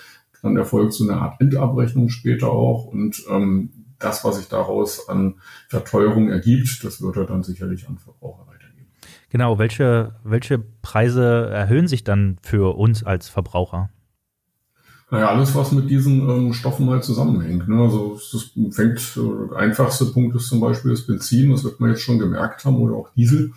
dann 0.41 0.57
erfolgt 0.57 0.93
so 0.93 1.09
eine 1.09 1.19
Art 1.21 1.39
Endabrechnung 1.41 2.09
später 2.09 2.49
auch 2.49 2.85
und 2.85 3.23
ähm, 3.29 3.69
das, 3.99 4.23
was 4.23 4.37
sich 4.37 4.47
daraus 4.47 5.09
an 5.09 5.35
Verteuerung 5.69 6.29
ergibt, 6.29 6.83
das 6.83 7.01
wird 7.01 7.17
er 7.17 7.25
dann 7.25 7.43
sicherlich 7.43 7.87
an 7.87 7.97
Verbraucher 7.97 8.45
weitergeben. 8.47 8.87
Genau, 9.29 9.57
welche, 9.57 10.15
welche 10.23 10.59
Preise 10.59 11.49
erhöhen 11.49 11.87
sich 11.87 12.03
dann 12.03 12.37
für 12.41 12.77
uns 12.77 13.03
als 13.03 13.29
Verbraucher? 13.29 13.89
Naja, 15.09 15.29
alles, 15.29 15.55
was 15.55 15.71
mit 15.71 15.89
diesen 15.89 16.29
ähm, 16.29 16.53
Stoffen 16.53 16.89
halt 16.89 17.03
zusammenhängt. 17.05 17.69
Ne? 17.69 17.81
Also 17.81 18.19
das 18.31 18.51
fängt, 18.75 18.99
äh, 19.15 19.49
der 19.49 19.57
einfachste 19.57 20.05
Punkt 20.05 20.35
ist 20.35 20.47
zum 20.47 20.59
Beispiel 20.59 20.91
das 20.91 21.07
Benzin, 21.07 21.51
das 21.51 21.63
wird 21.63 21.79
man 21.79 21.91
jetzt 21.91 22.01
schon 22.01 22.19
gemerkt 22.19 22.65
haben, 22.65 22.75
oder 22.77 22.95
auch 22.95 23.13
Diesel, 23.15 23.53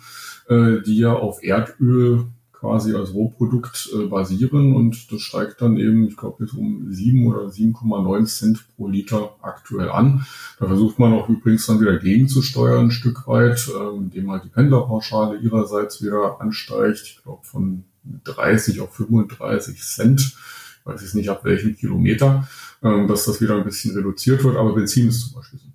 äh, 0.47 0.81
die 0.85 0.97
ja 0.97 1.13
auf 1.13 1.43
Erdöl 1.43 2.27
quasi 2.61 2.93
als 2.93 3.13
Rohprodukt 3.13 3.89
äh, 3.91 4.05
basieren 4.05 4.75
und 4.75 5.11
das 5.11 5.21
steigt 5.21 5.61
dann 5.61 5.77
eben, 5.77 6.07
ich 6.07 6.15
glaube, 6.15 6.43
jetzt 6.43 6.53
um 6.53 6.91
7 6.91 7.25
oder 7.25 7.47
7,9 7.47 8.25
Cent 8.25 8.65
pro 8.75 8.87
Liter 8.87 9.35
aktuell 9.41 9.89
an. 9.89 10.27
Da 10.59 10.67
versucht 10.67 10.99
man 10.99 11.11
auch 11.13 11.27
übrigens 11.27 11.65
dann 11.65 11.81
wieder 11.81 11.97
gegenzusteuern 11.97 12.85
ein 12.85 12.91
Stück 12.91 13.27
weit, 13.27 13.67
äh, 13.67 13.97
indem 13.97 14.29
halt 14.29 14.45
die 14.45 14.49
Pendlerpauschale 14.49 15.39
ihrerseits 15.39 16.03
wieder 16.03 16.39
ansteigt, 16.39 17.01
ich 17.03 17.23
glaube 17.23 17.43
von 17.43 17.83
30 18.25 18.79
auf 18.79 18.93
35 18.93 19.81
Cent, 19.81 20.21
ich 20.21 20.85
weiß 20.85 21.01
jetzt 21.01 21.15
nicht 21.15 21.29
ab 21.29 21.43
welchem 21.43 21.75
Kilometer, 21.75 22.47
äh, 22.83 23.07
dass 23.07 23.25
das 23.25 23.41
wieder 23.41 23.57
ein 23.57 23.65
bisschen 23.65 23.95
reduziert 23.95 24.43
wird, 24.43 24.55
aber 24.55 24.75
Benzin 24.75 25.07
ist 25.07 25.21
zum 25.21 25.33
Beispiel 25.33 25.59
so. 25.59 25.70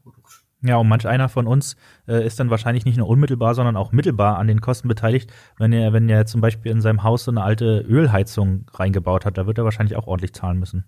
Ja, 0.67 0.77
und 0.77 0.89
manch 0.89 1.07
einer 1.07 1.29
von 1.29 1.47
uns 1.47 1.77
äh, 2.09 2.27
ist 2.27 2.41
dann 2.41 2.51
wahrscheinlich 2.51 2.85
nicht 2.85 2.99
nur 2.99 3.09
unmittelbar, 3.09 3.55
sondern 3.55 3.77
auch 3.77 3.93
mittelbar 3.93 4.39
an 4.39 4.49
den 4.49 4.61
Kosten 4.61 4.89
beteiligt. 4.89 5.33
Wenn 5.59 5.73
er, 5.73 5.93
wenn 5.93 6.09
er 6.09 6.27
zum 6.27 6.41
Beispiel 6.41 6.73
in 6.73 6.81
seinem 6.81 7.03
Haus 7.03 7.25
so 7.25 7.31
eine 7.31 7.43
alte 7.43 7.85
Ölheizung 7.89 8.67
reingebaut 8.73 9.25
hat, 9.25 9.39
da 9.39 9.47
wird 9.47 9.59
er 9.59 9.65
wahrscheinlich 9.65 9.97
auch 9.97 10.07
ordentlich 10.07 10.33
zahlen 10.33 10.59
müssen. 10.59 10.85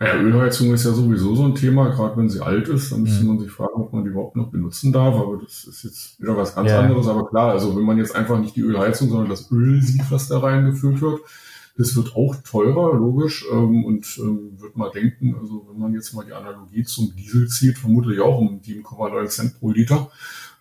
Ja, 0.00 0.14
Ölheizung 0.16 0.74
ist 0.74 0.84
ja 0.84 0.92
sowieso 0.92 1.34
so 1.34 1.44
ein 1.44 1.54
Thema, 1.54 1.88
gerade 1.88 2.16
wenn 2.18 2.28
sie 2.28 2.40
alt 2.40 2.68
ist, 2.68 2.92
dann 2.92 3.02
müsste 3.02 3.22
mhm. 3.22 3.28
man 3.28 3.38
sich 3.38 3.50
fragen, 3.50 3.80
ob 3.80 3.92
man 3.92 4.04
die 4.04 4.10
überhaupt 4.10 4.36
noch 4.36 4.50
benutzen 4.50 4.92
darf, 4.92 5.14
aber 5.14 5.38
das 5.42 5.64
ist 5.64 5.84
jetzt 5.84 6.20
wieder 6.20 6.36
was 6.36 6.54
ganz 6.54 6.70
ja. 6.70 6.80
anderes. 6.80 7.08
Aber 7.08 7.26
klar, 7.28 7.52
also 7.52 7.74
wenn 7.74 7.84
man 7.84 7.96
jetzt 7.96 8.14
einfach 8.14 8.38
nicht 8.38 8.54
die 8.54 8.60
Ölheizung, 8.60 9.08
sondern 9.08 9.30
das 9.30 9.50
Öl 9.50 9.80
sieht, 9.80 10.10
was 10.10 10.28
da 10.28 10.40
reingeführt 10.40 11.00
wird, 11.00 11.20
das 11.76 11.96
wird 11.96 12.14
auch 12.14 12.36
teurer, 12.36 12.94
logisch, 12.94 13.44
ähm, 13.50 13.84
und 13.84 14.18
ähm, 14.18 14.60
wird 14.60 14.76
mal 14.76 14.90
denken, 14.90 15.34
also 15.40 15.66
wenn 15.70 15.80
man 15.80 15.94
jetzt 15.94 16.12
mal 16.12 16.24
die 16.24 16.32
Analogie 16.32 16.84
zum 16.84 17.14
Diesel 17.16 17.48
zieht, 17.48 17.78
vermutlich 17.78 18.20
auch 18.20 18.38
um 18.38 18.60
7,9 18.60 19.26
Cent 19.28 19.58
pro 19.58 19.70
Liter. 19.70 20.10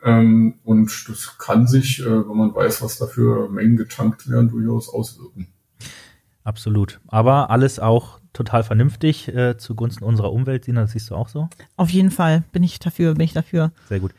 Ähm, 0.03 0.55
und 0.63 1.09
das 1.09 1.37
kann 1.37 1.67
sich, 1.67 1.99
äh, 1.99 2.05
wenn 2.05 2.37
man 2.37 2.55
weiß, 2.55 2.81
was 2.81 2.97
dafür 2.97 3.49
Mengen 3.49 3.77
getankt 3.77 4.29
werden, 4.29 4.49
durchaus 4.49 4.89
auswirken. 4.89 5.47
Absolut. 6.43 6.99
Aber 7.07 7.49
alles 7.51 7.79
auch 7.79 8.19
total 8.33 8.63
vernünftig 8.63 9.27
äh, 9.27 9.57
zugunsten 9.57 10.03
unserer 10.03 10.31
Umwelt, 10.31 10.65
Sina, 10.65 10.81
das 10.81 10.93
siehst 10.93 11.09
du 11.09 11.15
auch 11.15 11.27
so? 11.27 11.49
Auf 11.75 11.89
jeden 11.89 12.11
Fall 12.11 12.43
bin 12.51 12.63
ich 12.63 12.79
dafür, 12.79 13.13
bin 13.13 13.25
ich 13.25 13.33
dafür. 13.33 13.71
Sehr 13.89 13.99
gut. 13.99 14.13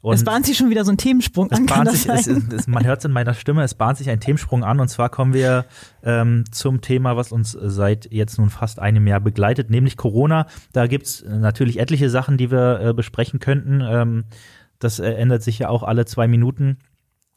Und 0.00 0.14
es 0.14 0.24
bahnt 0.24 0.46
sich 0.46 0.56
schon 0.56 0.70
wieder 0.70 0.84
so 0.84 0.92
ein 0.92 0.96
Themensprung 0.96 1.50
an. 1.50 1.66
Kann 1.66 1.88
sich, 1.88 2.08
es, 2.08 2.26
es, 2.26 2.66
man 2.66 2.86
hört 2.86 3.00
es 3.00 3.04
in 3.04 3.12
meiner 3.12 3.34
Stimme, 3.34 3.62
es 3.62 3.74
bahnt 3.74 3.98
sich 3.98 4.10
ein 4.10 4.20
Themensprung 4.20 4.62
an. 4.62 4.80
Und 4.80 4.88
zwar 4.88 5.08
kommen 5.08 5.34
wir 5.34 5.64
ähm, 6.02 6.44
zum 6.50 6.80
Thema, 6.80 7.16
was 7.16 7.32
uns 7.32 7.52
seit 7.60 8.10
jetzt 8.12 8.38
nun 8.38 8.50
fast 8.50 8.78
einem 8.78 9.06
Jahr 9.06 9.20
begleitet, 9.20 9.70
nämlich 9.70 9.96
Corona. 9.96 10.46
Da 10.72 10.86
gibt's 10.86 11.24
natürlich 11.26 11.80
etliche 11.80 12.10
Sachen, 12.10 12.36
die 12.36 12.50
wir 12.50 12.80
äh, 12.80 12.94
besprechen 12.94 13.40
könnten. 13.40 13.80
Ähm, 13.80 14.24
das 14.78 15.00
äh, 15.00 15.10
ändert 15.10 15.42
sich 15.42 15.58
ja 15.58 15.68
auch 15.68 15.82
alle 15.82 16.04
zwei 16.04 16.28
Minuten. 16.28 16.78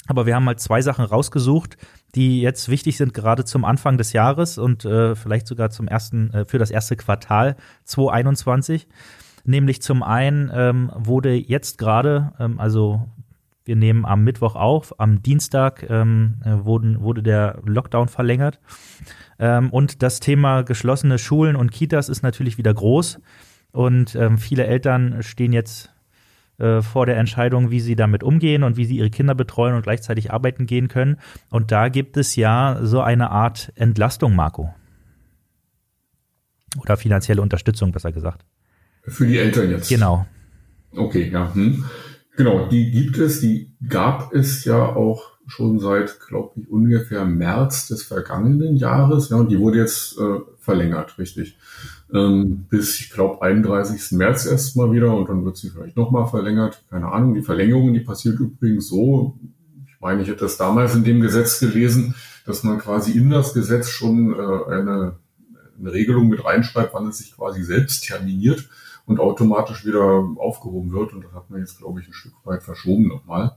Aber 0.07 0.25
wir 0.25 0.35
haben 0.35 0.43
mal 0.43 0.57
zwei 0.57 0.81
Sachen 0.81 1.05
rausgesucht, 1.05 1.77
die 2.15 2.41
jetzt 2.41 2.69
wichtig 2.69 2.97
sind, 2.97 3.13
gerade 3.13 3.45
zum 3.45 3.63
Anfang 3.63 3.97
des 3.97 4.13
Jahres 4.13 4.57
und 4.57 4.83
äh, 4.83 5.15
vielleicht 5.15 5.47
sogar 5.47 5.69
zum 5.69 5.87
ersten, 5.87 6.33
äh, 6.33 6.45
für 6.45 6.57
das 6.57 6.71
erste 6.71 6.95
Quartal 6.95 7.55
2021. 7.85 8.87
Nämlich 9.43 9.81
zum 9.81 10.03
einen 10.03 10.51
ähm, 10.53 10.91
wurde 10.95 11.33
jetzt 11.33 11.77
gerade, 11.77 12.33
ähm, 12.39 12.59
also 12.59 13.07
wir 13.63 13.75
nehmen 13.75 14.05
am 14.05 14.23
Mittwoch 14.23 14.55
auf, 14.55 14.99
am 14.99 15.21
Dienstag 15.21 15.87
ähm, 15.89 16.41
äh, 16.43 16.65
wurden, 16.65 17.01
wurde 17.01 17.23
der 17.23 17.59
Lockdown 17.63 18.07
verlängert. 18.07 18.59
Ähm, 19.39 19.69
und 19.69 20.01
das 20.01 20.19
Thema 20.19 20.63
geschlossene 20.63 21.17
Schulen 21.17 21.55
und 21.55 21.71
Kitas 21.71 22.09
ist 22.09 22.23
natürlich 22.23 22.57
wieder 22.57 22.73
groß. 22.73 23.19
Und 23.71 24.15
ähm, 24.15 24.37
viele 24.37 24.65
Eltern 24.65 25.23
stehen 25.23 25.53
jetzt 25.53 25.93
äh, 26.57 26.81
vor 26.81 27.05
der 27.05 27.17
Entscheidung, 27.17 27.71
wie 27.71 27.79
sie 27.79 27.95
damit 27.95 28.23
umgehen 28.23 28.63
und 28.63 28.77
wie 28.77 28.85
sie 28.85 28.97
ihre 28.97 29.09
Kinder 29.09 29.35
betreuen 29.35 29.75
und 29.75 29.83
gleichzeitig 29.83 30.31
arbeiten 30.31 30.65
gehen 30.65 30.87
können. 30.87 31.17
Und 31.49 31.71
da 31.71 31.89
gibt 31.89 32.17
es 32.17 32.35
ja 32.35 32.79
so 32.81 33.01
eine 33.01 33.31
Art 33.31 33.71
Entlastung, 33.75 34.35
Marco. 34.35 34.73
Oder 36.79 36.97
finanzielle 36.97 37.41
Unterstützung, 37.41 37.91
besser 37.91 38.11
gesagt. 38.11 38.45
Für 39.03 39.25
die 39.25 39.37
Eltern 39.37 39.71
jetzt. 39.71 39.89
Genau. 39.89 40.25
Okay, 40.95 41.29
ja. 41.31 41.53
Hm. 41.53 41.85
Genau, 42.37 42.67
die 42.67 42.91
gibt 42.91 43.17
es, 43.17 43.41
die 43.41 43.71
gab 43.87 44.33
es 44.33 44.63
ja 44.65 44.83
auch 44.83 45.31
schon 45.47 45.79
seit, 45.79 46.19
glaube 46.19 46.59
ich, 46.59 46.69
ungefähr 46.69 47.25
März 47.25 47.87
des 47.87 48.03
vergangenen 48.03 48.77
Jahres. 48.77 49.29
Ja, 49.29 49.37
und 49.37 49.51
die 49.51 49.59
wurde 49.59 49.79
jetzt 49.79 50.17
äh, 50.17 50.39
verlängert, 50.59 51.17
richtig. 51.17 51.57
Ähm, 52.13 52.65
bis, 52.69 52.99
ich 52.99 53.11
glaube, 53.11 53.41
31. 53.41 54.17
März 54.17 54.45
erstmal 54.45 54.91
wieder 54.91 55.13
und 55.13 55.29
dann 55.29 55.43
wird 55.45 55.57
sie 55.57 55.69
vielleicht 55.69 55.97
nochmal 55.97 56.27
verlängert. 56.27 56.83
Keine 56.89 57.11
Ahnung. 57.11 57.33
Die 57.33 57.41
Verlängerung, 57.41 57.93
die 57.93 57.99
passiert 57.99 58.39
übrigens 58.39 58.87
so, 58.87 59.37
ich 59.87 59.99
meine, 59.99 60.21
ich 60.21 60.27
hätte 60.29 60.39
das 60.41 60.57
damals 60.57 60.95
in 60.95 61.03
dem 61.03 61.21
Gesetz 61.21 61.59
gelesen, 61.59 62.15
dass 62.45 62.63
man 62.63 62.79
quasi 62.79 63.11
in 63.11 63.29
das 63.29 63.53
Gesetz 63.53 63.89
schon 63.89 64.33
äh, 64.33 64.71
eine, 64.71 65.15
eine 65.79 65.93
Regelung 65.93 66.29
mit 66.29 66.43
reinschreibt, 66.43 66.93
wann 66.93 67.07
es 67.07 67.19
sich 67.19 67.35
quasi 67.35 67.63
selbst 67.63 68.05
terminiert 68.05 68.67
und 69.11 69.19
automatisch 69.19 69.85
wieder 69.85 70.01
aufgehoben 70.37 70.91
wird. 70.93 71.13
Und 71.13 71.25
das 71.25 71.33
hat 71.33 71.49
man 71.49 71.59
jetzt, 71.59 71.79
glaube 71.79 71.99
ich, 71.99 72.07
ein 72.07 72.13
Stück 72.13 72.33
weit 72.45 72.63
verschoben 72.63 73.07
nochmal. 73.07 73.55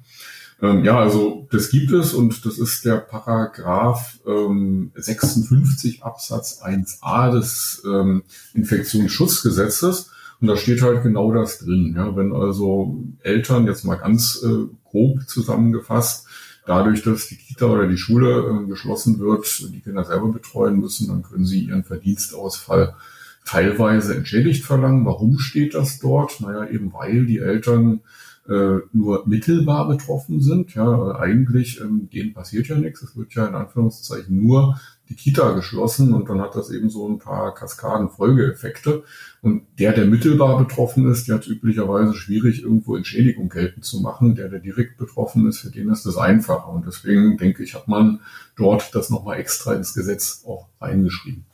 Ähm, 0.60 0.84
ja, 0.84 0.98
also 0.98 1.46
das 1.50 1.70
gibt 1.70 1.92
es 1.92 2.12
und 2.12 2.44
das 2.44 2.58
ist 2.58 2.84
der 2.84 2.96
Paragraph 2.96 4.18
ähm, 4.26 4.90
56 4.94 6.02
Absatz 6.02 6.60
1a 6.62 7.32
des 7.32 7.82
ähm, 7.86 8.24
Infektionsschutzgesetzes. 8.52 10.10
Und 10.40 10.48
da 10.48 10.56
steht 10.56 10.82
halt 10.82 11.02
genau 11.02 11.32
das 11.32 11.58
drin. 11.58 11.94
Ja, 11.96 12.16
wenn 12.16 12.34
also 12.34 12.98
Eltern, 13.20 13.66
jetzt 13.66 13.84
mal 13.84 13.96
ganz 13.96 14.42
äh, 14.44 14.66
grob 14.90 15.28
zusammengefasst, 15.28 16.26
dadurch, 16.66 17.02
dass 17.02 17.28
die 17.28 17.36
Kita 17.36 17.66
oder 17.66 17.86
die 17.86 17.96
Schule 17.96 18.64
äh, 18.64 18.66
geschlossen 18.66 19.20
wird, 19.20 19.46
die 19.72 19.80
Kinder 19.80 20.04
selber 20.04 20.32
betreuen 20.32 20.80
müssen, 20.80 21.08
dann 21.08 21.22
können 21.22 21.46
sie 21.46 21.60
ihren 21.60 21.84
Verdienstausfall 21.84 22.96
teilweise 23.44 24.16
entschädigt 24.16 24.64
verlangen. 24.64 25.04
Warum 25.04 25.38
steht 25.38 25.74
das 25.74 25.98
dort? 25.98 26.40
Naja, 26.40 26.68
eben 26.68 26.92
weil 26.92 27.26
die 27.26 27.38
Eltern 27.38 28.00
äh, 28.48 28.78
nur 28.92 29.26
mittelbar 29.26 29.88
betroffen 29.88 30.40
sind. 30.40 30.74
Ja, 30.74 31.16
eigentlich, 31.16 31.80
ähm, 31.80 32.08
denen 32.12 32.34
passiert 32.34 32.68
ja 32.68 32.76
nichts. 32.76 33.02
Es 33.02 33.16
wird 33.16 33.34
ja 33.34 33.46
in 33.46 33.54
Anführungszeichen 33.54 34.36
nur 34.36 34.78
die 35.08 35.14
Kita 35.14 35.52
geschlossen 35.52 36.14
und 36.14 36.28
dann 36.28 36.40
hat 36.40 36.54
das 36.54 36.70
eben 36.70 36.88
so 36.88 37.06
ein 37.08 37.18
paar 37.18 37.54
Kaskaden-Folgeeffekte. 37.54 39.04
Und 39.42 39.64
der, 39.78 39.92
der 39.92 40.06
mittelbar 40.06 40.58
betroffen 40.58 41.10
ist, 41.10 41.28
der 41.28 41.36
hat 41.36 41.46
üblicherweise 41.46 42.14
schwierig, 42.14 42.62
irgendwo 42.62 42.96
Entschädigung 42.96 43.48
geltend 43.50 43.84
zu 43.84 44.00
machen. 44.00 44.34
Der, 44.34 44.48
der 44.48 44.60
direkt 44.60 44.96
betroffen 44.96 45.46
ist, 45.46 45.58
für 45.60 45.70
den 45.70 45.90
ist 45.90 46.06
das 46.06 46.16
einfacher. 46.16 46.68
Und 46.68 46.86
deswegen 46.86 47.36
denke 47.36 47.62
ich, 47.62 47.74
hat 47.74 47.88
man 47.88 48.20
dort 48.56 48.94
das 48.94 49.10
nochmal 49.10 49.38
extra 49.38 49.74
ins 49.74 49.94
Gesetz 49.94 50.44
auch 50.46 50.68
reingeschrieben. 50.80 51.44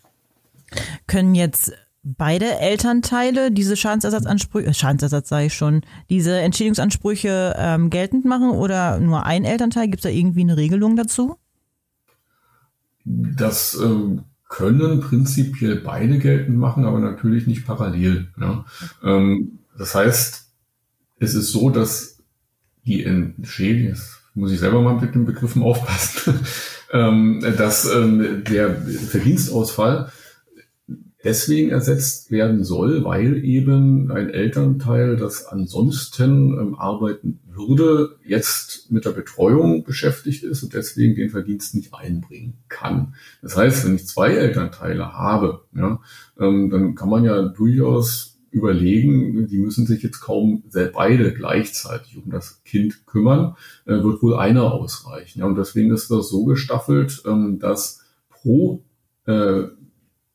Können 1.07 1.35
jetzt 1.35 1.73
beide 2.03 2.59
Elternteile 2.59 3.51
diese 3.51 3.77
Schadensersatzansprüche, 3.77 4.69
äh, 4.69 4.75
Schadensersatz 4.75 5.29
sage 5.29 5.47
ich 5.47 5.55
schon, 5.55 5.83
diese 6.09 6.39
Entschädigungsansprüche 6.39 7.55
ähm, 7.59 7.91
geltend 7.91 8.25
machen 8.25 8.51
oder 8.51 8.99
nur 9.01 9.27
ein 9.27 9.45
Elternteil? 9.45 9.87
Gibt 9.87 9.99
es 9.99 10.03
da 10.03 10.09
irgendwie 10.09 10.43
eine 10.43 10.57
Regelung 10.57 10.97
dazu? 10.97 11.37
Das 13.05 13.79
ähm, 13.83 14.25
können 14.49 15.01
prinzipiell 15.01 15.77
beide 15.77 16.19
geltend 16.19 16.59
machen, 16.59 16.85
aber 16.85 17.01
natürlich 17.01 17.47
nicht 17.47 17.67
parallel. 17.67 18.29
Ne? 18.37 18.65
Ähm, 19.03 19.59
das 19.77 19.95
heißt, 19.95 20.47
es 21.19 21.35
ist 21.35 21.53
so, 21.53 21.71
dass 21.71 22.19
die 22.85 23.05
Entschädigung, 23.05 23.97
muss 24.35 24.53
ich 24.53 24.61
selber 24.61 24.81
mal 24.81 24.99
mit 24.99 25.15
den 25.15 25.27
Begriffen 25.27 25.63
aufpassen, 25.63 26.41
ähm, 26.93 27.41
dass 27.57 27.85
ähm, 27.93 28.43
der 28.45 28.75
Verdienstausfall 28.75 30.11
deswegen 31.25 31.71
ersetzt 31.71 32.31
werden 32.31 32.65
soll, 32.65 33.05
weil 33.05 33.45
eben 33.45 34.11
ein 34.11 34.31
Elternteil, 34.31 35.17
das 35.17 35.47
ansonsten 35.47 36.59
ähm, 36.59 36.75
arbeiten 36.77 37.41
würde, 37.47 38.17
jetzt 38.25 38.91
mit 38.91 39.05
der 39.05 39.11
Betreuung 39.11 39.85
beschäftigt 39.85 40.45
ist 40.45 40.63
und 40.63 40.75
deswegen 40.75 41.15
den 41.15 41.31
Verdienst 41.31 41.75
nicht 41.75 41.95
einbringen 41.95 42.55
kann. 42.69 43.15
Das 43.43 43.57
heißt, 43.57 43.87
wenn 43.87 43.97
ich 43.97 44.07
zwei 44.07 44.35
Elternteile 44.35 45.13
habe, 45.13 45.65
ja, 45.75 46.01
ähm, 46.39 46.71
dann 46.71 46.95
kann 46.95 47.11
man 47.11 47.25
ja 47.25 47.43
durchaus 47.43 48.39
überlegen, 48.51 49.47
die 49.47 49.59
müssen 49.59 49.87
sich 49.87 50.03
jetzt 50.03 50.21
kaum 50.21 50.65
beide 50.93 51.33
gleichzeitig 51.33 52.17
um 52.17 52.31
das 52.31 52.65
Kind 52.65 53.07
kümmern, 53.07 53.55
äh, 53.87 54.03
wird 54.03 54.23
wohl 54.23 54.37
einer 54.37 54.73
ausreichen. 54.73 55.41
Ja, 55.41 55.47
und 55.47 55.57
deswegen 55.57 55.93
ist 55.93 56.11
das 56.11 56.29
so 56.29 56.45
gestaffelt, 56.45 57.23
ähm, 57.27 57.59
dass 57.61 58.01
pro 58.29 58.83
äh, 59.27 59.65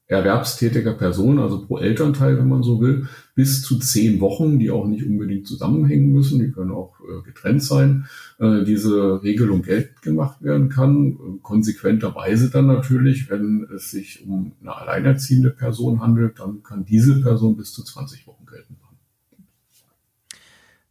erwerbstätiger 0.08 0.94
Person, 0.94 1.40
also 1.40 1.66
pro 1.66 1.80
Elternteil, 1.80 2.38
wenn 2.38 2.48
man 2.48 2.62
so 2.62 2.80
will, 2.80 3.08
bis 3.34 3.64
zu 3.64 3.80
zehn 3.80 4.20
Wochen, 4.20 4.60
die 4.60 4.70
auch 4.70 4.86
nicht 4.86 5.06
unbedingt 5.06 5.48
zusammenhängen 5.48 6.12
müssen, 6.12 6.40
die 6.40 6.52
können 6.52 6.72
auch 6.72 7.00
äh, 7.00 7.24
getrennt 7.24 7.64
sein, 7.64 8.06
äh, 8.40 8.64
diese 8.64 9.24
Regelung 9.24 9.64
geltend 9.64 10.04
gemacht 10.04 10.44
werden 10.44 10.70
kann. 10.70 11.40
Konsequenterweise 11.42 12.52
dann 12.52 12.68
natürlich, 12.68 13.32
wenn 13.32 13.68
es 13.76 13.90
sich 13.90 14.24
um 14.28 14.52
eine 14.62 14.76
alleinerziehende 14.76 15.50
Person 15.50 16.02
handelt, 16.02 16.40
dann 16.40 16.62
kann 16.62 16.86
diese 16.86 17.20
Person 17.22 17.58
bis 17.58 17.74
zu 17.74 17.84
20 17.84 18.28
Wochen 18.28 18.46
geltend 18.46 18.80
machen. 18.80 18.98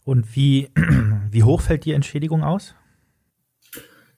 Und 0.03 0.35
wie, 0.35 0.70
wie 1.31 1.44
hoch 1.44 1.61
fällt 1.61 1.85
die 1.85 1.92
Entschädigung 1.92 2.42
aus? 2.42 2.74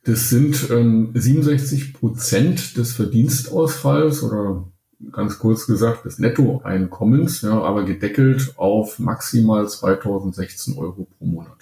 Das 0.05 0.31
sind 0.31 0.71
ähm, 0.71 1.11
67 1.15 1.93
Prozent 1.93 2.77
des 2.77 2.93
Verdienstausfalls 2.93 4.23
oder 4.23 4.73
ganz 5.13 5.39
kurz 5.39 5.67
gesagt 5.67 6.05
des 6.05 6.19
Nettoeinkommens, 6.19 7.43
ja, 7.43 7.61
aber 7.61 7.85
gedeckelt 7.85 8.55
auf 8.57 8.99
maximal 8.99 9.69
2016 9.69 10.77
Euro 10.79 11.07
pro 11.19 11.27
Monat. 11.27 11.57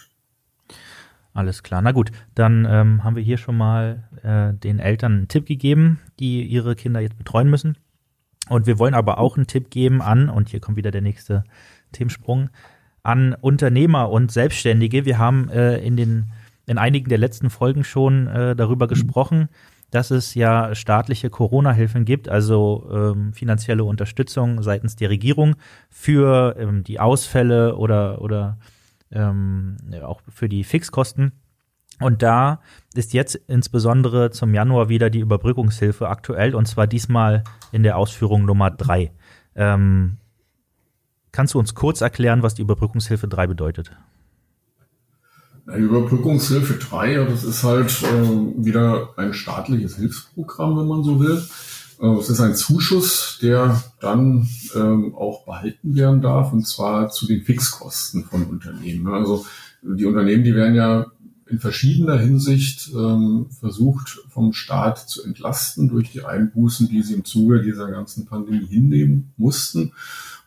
Alles 1.33 1.65
klar. 1.65 1.83
Na 1.83 1.91
gut, 1.91 2.13
dann 2.37 2.65
ähm, 2.69 3.03
haben 3.03 3.17
wir 3.17 3.23
hier 3.23 3.39
schon 3.39 3.57
mal 3.57 4.09
äh, 4.23 4.55
den 4.55 4.79
Eltern 4.79 5.13
einen 5.13 5.29
Tipp 5.29 5.47
gegeben, 5.47 5.99
die 6.21 6.45
ihre 6.45 6.77
Kinder 6.77 7.01
jetzt 7.01 7.19
betreuen 7.19 7.51
müssen. 7.51 7.77
Und 8.49 8.67
wir 8.67 8.79
wollen 8.79 8.95
aber 8.95 9.19
auch 9.19 9.37
einen 9.37 9.49
Tipp 9.49 9.71
geben 9.71 10.01
an, 10.01 10.29
und 10.29 10.49
hier 10.49 10.61
kommt 10.61 10.77
wieder 10.77 10.93
der 10.93 11.01
nächste 11.01 11.45
Themensprung, 11.93 12.51
an 13.03 13.35
Unternehmer 13.41 14.11
und 14.11 14.31
Selbstständige. 14.31 15.07
Wir 15.07 15.19
haben 15.19 15.49
äh, 15.49 15.79
in 15.79 15.97
den 15.97 16.27
in 16.67 16.79
einigen 16.79 17.09
der 17.09 17.19
letzten 17.19 17.51
Folgen 17.51 17.85
schon 17.85 18.27
äh, 18.27 18.57
darüber 18.57 18.89
gesprochen, 18.89 19.49
dass 19.91 20.11
es 20.11 20.35
ja 20.35 20.75
staatliche 20.75 21.31
Corona-Hilfen 21.31 22.05
gibt, 22.05 22.29
also 22.29 22.89
ähm, 22.93 23.33
finanzielle 23.33 23.85
Unterstützung 23.85 24.63
seitens 24.63 24.97
der 24.97 25.11
Regierung 25.11 25.57
für 25.91 26.57
ähm, 26.59 26.85
die 26.85 27.01
Ausfälle 27.01 27.77
oder, 27.77 28.21
oder 28.21 28.59
ähm, 29.13 29.77
auch 30.03 30.21
für 30.29 30.49
die 30.49 30.65
Fixkosten. 30.65 31.33
Und 32.01 32.23
da 32.23 32.61
ist 32.95 33.13
jetzt 33.13 33.37
insbesondere 33.47 34.31
zum 34.31 34.53
Januar 34.53 34.89
wieder 34.89 35.11
die 35.11 35.21
Überbrückungshilfe 35.21 36.09
aktuell 36.09 36.55
und 36.55 36.67
zwar 36.67 36.87
diesmal 36.87 37.45
in 37.71 37.85
der 37.85 37.97
Ausführung 37.97 38.45
Nummer 38.45 38.71
drei. 38.71 39.13
Ähm, 39.55 40.19
kannst 41.31 41.55
du 41.55 41.59
uns 41.59 41.75
kurz 41.75 42.01
erklären, 42.01 42.43
was 42.43 42.55
die 42.55 42.63
Überbrückungshilfe 42.63 43.29
3 43.29 43.47
bedeutet? 43.47 43.93
Überbrückungshilfe 45.67 46.75
3, 46.75 47.25
das 47.25 47.45
ist 47.45 47.63
halt 47.63 48.03
äh, 48.03 48.65
wieder 48.65 49.11
ein 49.17 49.33
staatliches 49.33 49.97
Hilfsprogramm, 49.97 50.79
wenn 50.79 50.87
man 50.87 51.05
so 51.05 51.21
will. 51.21 51.43
Äh, 52.01 52.19
es 52.19 52.29
ist 52.29 52.41
ein 52.41 52.55
Zuschuss, 52.55 53.39
der 53.41 53.83
dann 54.01 54.49
ähm, 54.75 55.15
auch 55.15 55.45
behalten 55.47 55.95
werden 55.95 56.21
darf, 56.21 56.53
und 56.53 56.67
zwar 56.67 57.11
zu 57.11 57.27
den 57.27 57.43
Fixkosten 57.43 58.25
von 58.25 58.45
Unternehmen. 58.45 59.09
Also 59.13 59.47
die 59.83 60.05
Unternehmen, 60.05 60.45
die 60.45 60.55
werden 60.55 60.75
ja 60.75 61.07
in 61.47 61.59
verschiedener 61.59 62.19
Hinsicht 62.19 62.91
ähm, 62.95 63.47
versucht, 63.61 64.21
vom 64.31 64.53
Staat 64.53 64.99
zu 64.99 65.23
entlasten 65.23 65.89
durch 65.89 66.11
die 66.11 66.25
Einbußen, 66.25 66.89
die 66.89 67.03
sie 67.03 67.15
im 67.15 67.25
Zuge 67.25 67.63
dieser 67.63 67.91
ganzen 67.91 68.27
Pandemie 68.27 68.67
hinnehmen 68.67 69.33
mussten. 69.37 69.93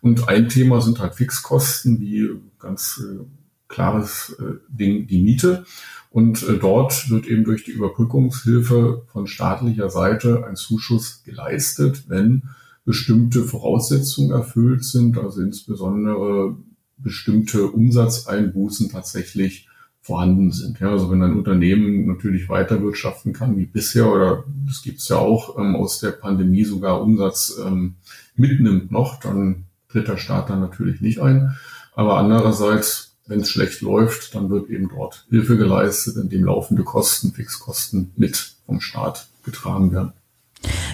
Und 0.00 0.28
ein 0.28 0.48
Thema 0.48 0.80
sind 0.80 0.98
halt 1.00 1.14
Fixkosten, 1.14 2.00
wie 2.00 2.30
ganz 2.58 3.02
äh, 3.02 3.24
klares 3.68 4.36
äh, 4.40 4.54
Ding 4.68 5.06
die 5.06 5.22
Miete. 5.22 5.64
Und 6.10 6.42
äh, 6.48 6.58
dort 6.58 7.10
wird 7.10 7.26
eben 7.26 7.44
durch 7.44 7.64
die 7.64 7.72
Überbrückungshilfe 7.72 9.02
von 9.12 9.26
staatlicher 9.26 9.90
Seite 9.90 10.46
ein 10.46 10.56
Zuschuss 10.56 11.22
geleistet, 11.24 12.04
wenn 12.08 12.44
bestimmte 12.84 13.44
Voraussetzungen 13.44 14.30
erfüllt 14.30 14.84
sind, 14.84 15.18
also 15.18 15.42
insbesondere 15.42 16.56
bestimmte 16.96 17.66
Umsatzeinbußen 17.66 18.90
tatsächlich 18.90 19.68
vorhanden 20.00 20.52
sind. 20.52 20.80
Ja, 20.80 20.90
also 20.90 21.10
wenn 21.10 21.22
ein 21.22 21.36
Unternehmen 21.36 22.06
natürlich 22.06 22.48
weiter 22.48 22.80
wirtschaften 22.82 23.34
kann 23.34 23.58
wie 23.58 23.66
bisher, 23.66 24.10
oder 24.10 24.44
das 24.66 24.80
gibt 24.82 25.00
es 25.00 25.08
ja 25.08 25.16
auch 25.16 25.58
ähm, 25.58 25.76
aus 25.76 26.00
der 26.00 26.12
Pandemie 26.12 26.64
sogar 26.64 27.02
Umsatz 27.02 27.60
ähm, 27.62 27.96
mitnimmt 28.34 28.90
noch, 28.90 29.20
dann 29.20 29.66
tritt 29.90 30.08
der 30.08 30.16
Staat 30.16 30.48
dann 30.48 30.60
natürlich 30.60 31.02
nicht 31.02 31.20
ein. 31.20 31.56
Aber 31.94 32.16
andererseits 32.16 33.07
wenn 33.28 33.40
es 33.40 33.50
schlecht 33.50 33.82
läuft, 33.82 34.34
dann 34.34 34.50
wird 34.50 34.68
eben 34.70 34.88
dort 34.88 35.26
Hilfe 35.30 35.56
geleistet, 35.56 36.16
indem 36.16 36.44
laufende 36.44 36.82
Kosten, 36.82 37.32
Fixkosten 37.32 38.10
mit 38.16 38.56
vom 38.66 38.80
Staat 38.80 39.28
getragen 39.44 39.92
werden. 39.92 40.12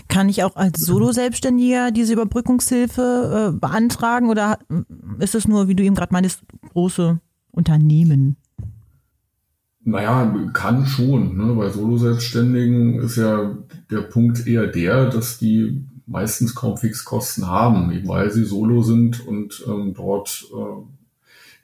Kann 0.08 0.28
ich 0.28 0.42
auch 0.42 0.56
als 0.56 0.80
Solo-Selbstständiger 0.80 1.90
diese 1.90 2.12
Überbrückungshilfe 2.12 3.52
äh, 3.54 3.58
beantragen 3.58 4.28
oder 4.28 4.58
ist 5.18 5.34
es 5.34 5.48
nur, 5.48 5.68
wie 5.68 5.74
du 5.74 5.82
eben 5.82 5.94
gerade 5.94 6.12
meinst, 6.12 6.42
große 6.72 7.18
Unternehmen? 7.50 8.36
Naja, 9.84 10.34
kann 10.52 10.86
schon. 10.86 11.36
Ne? 11.36 11.54
Bei 11.54 11.70
Solo-Selbstständigen 11.70 13.00
ist 13.00 13.16
ja 13.16 13.56
der 13.90 14.02
Punkt 14.02 14.46
eher 14.46 14.66
der, 14.66 15.08
dass 15.08 15.38
die 15.38 15.86
meistens 16.06 16.54
kaum 16.54 16.76
Fixkosten 16.76 17.46
haben, 17.46 17.90
eben 17.92 18.08
weil 18.08 18.30
sie 18.30 18.44
Solo 18.44 18.82
sind 18.82 19.26
und 19.26 19.64
ähm, 19.66 19.94
dort 19.94 20.46
äh, 20.52 20.93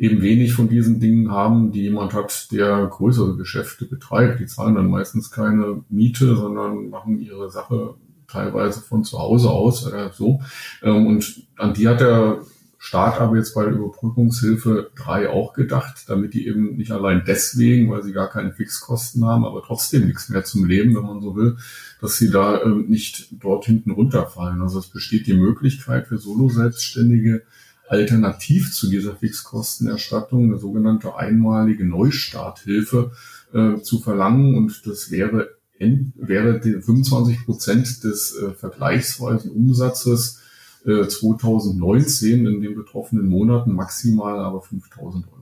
eben 0.00 0.22
wenig 0.22 0.54
von 0.54 0.70
diesen 0.70 0.98
Dingen 0.98 1.30
haben, 1.30 1.72
die 1.72 1.82
jemand 1.82 2.14
hat, 2.14 2.50
der 2.52 2.86
größere 2.86 3.36
Geschäfte 3.36 3.84
betreibt. 3.84 4.40
Die 4.40 4.46
zahlen 4.46 4.74
dann 4.74 4.88
meistens 4.88 5.30
keine 5.30 5.84
Miete, 5.90 6.36
sondern 6.36 6.88
machen 6.88 7.20
ihre 7.20 7.50
Sache 7.50 7.94
teilweise 8.26 8.80
von 8.80 9.04
zu 9.04 9.18
Hause 9.18 9.50
aus 9.50 9.86
oder 9.86 10.10
so. 10.10 10.40
Ähm, 10.82 11.06
und 11.06 11.42
an 11.56 11.74
die 11.74 11.86
hat 11.86 12.00
der 12.00 12.40
Staat 12.78 13.20
aber 13.20 13.36
jetzt 13.36 13.54
bei 13.54 13.64
der 13.64 13.74
Überbrückungshilfe 13.74 14.90
3 14.96 15.28
auch 15.28 15.52
gedacht, 15.52 16.04
damit 16.06 16.32
die 16.32 16.46
eben 16.46 16.78
nicht 16.78 16.92
allein 16.92 17.24
deswegen, 17.26 17.90
weil 17.90 18.02
sie 18.02 18.12
gar 18.12 18.30
keine 18.30 18.54
Fixkosten 18.54 19.22
haben, 19.26 19.44
aber 19.44 19.62
trotzdem 19.62 20.06
nichts 20.06 20.30
mehr 20.30 20.44
zum 20.44 20.64
Leben, 20.64 20.96
wenn 20.96 21.02
man 21.02 21.20
so 21.20 21.36
will, 21.36 21.58
dass 22.00 22.16
sie 22.16 22.30
da 22.30 22.62
ähm, 22.62 22.86
nicht 22.88 23.28
dort 23.32 23.66
hinten 23.66 23.90
runterfallen. 23.90 24.62
Also 24.62 24.78
es 24.78 24.86
besteht 24.86 25.26
die 25.26 25.34
Möglichkeit 25.34 26.06
für 26.06 26.16
Solo-Selbstständige, 26.16 27.42
alternativ 27.90 28.72
zu 28.72 28.88
dieser 28.88 29.16
Fixkostenerstattung 29.16 30.44
eine 30.44 30.58
sogenannte 30.58 31.16
einmalige 31.16 31.84
Neustarthilfe 31.84 33.10
äh, 33.52 33.78
zu 33.82 33.98
verlangen. 33.98 34.56
Und 34.56 34.86
das 34.86 35.10
wäre, 35.10 35.50
wäre 35.78 36.60
die 36.60 36.80
25 36.80 37.44
Prozent 37.44 38.04
des 38.04 38.36
äh, 38.36 38.52
vergleichsweisen 38.52 39.50
Umsatzes 39.50 40.40
äh, 40.86 41.08
2019 41.08 42.46
in 42.46 42.60
den 42.60 42.76
betroffenen 42.76 43.26
Monaten, 43.26 43.72
maximal 43.72 44.38
aber 44.38 44.62
5000 44.62 45.26
Euro. 45.26 45.40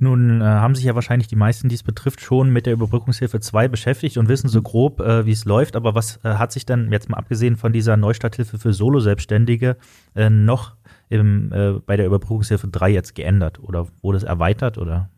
Nun 0.00 0.40
äh, 0.40 0.44
haben 0.44 0.76
sich 0.76 0.84
ja 0.84 0.94
wahrscheinlich 0.94 1.26
die 1.26 1.34
meisten, 1.34 1.68
die 1.68 1.74
es 1.74 1.82
betrifft, 1.82 2.20
schon 2.20 2.50
mit 2.50 2.66
der 2.66 2.72
Überbrückungshilfe 2.72 3.40
2 3.40 3.66
beschäftigt 3.66 4.16
und 4.16 4.28
wissen 4.28 4.48
so 4.48 4.62
grob, 4.62 5.00
äh, 5.00 5.26
wie 5.26 5.32
es 5.32 5.44
läuft. 5.44 5.74
Aber 5.74 5.96
was 5.96 6.20
äh, 6.22 6.34
hat 6.34 6.52
sich 6.52 6.64
dann, 6.64 6.92
jetzt 6.92 7.08
mal 7.08 7.16
abgesehen 7.16 7.56
von 7.56 7.72
dieser 7.72 7.96
Neustarthilfe 7.96 8.60
für 8.60 8.72
Solo-Selbstständige, 8.72 9.76
äh, 10.14 10.30
noch 10.30 10.76
im, 11.08 11.52
äh, 11.52 11.72
bei 11.84 11.96
der 11.96 12.06
Überbrückungshilfe 12.06 12.68
3 12.68 12.90
jetzt 12.90 13.14
geändert? 13.14 13.60
Oder 13.62 13.86
wurde 14.02 14.18
es 14.18 14.24
erweitert 14.24 14.78
oder 14.78 15.10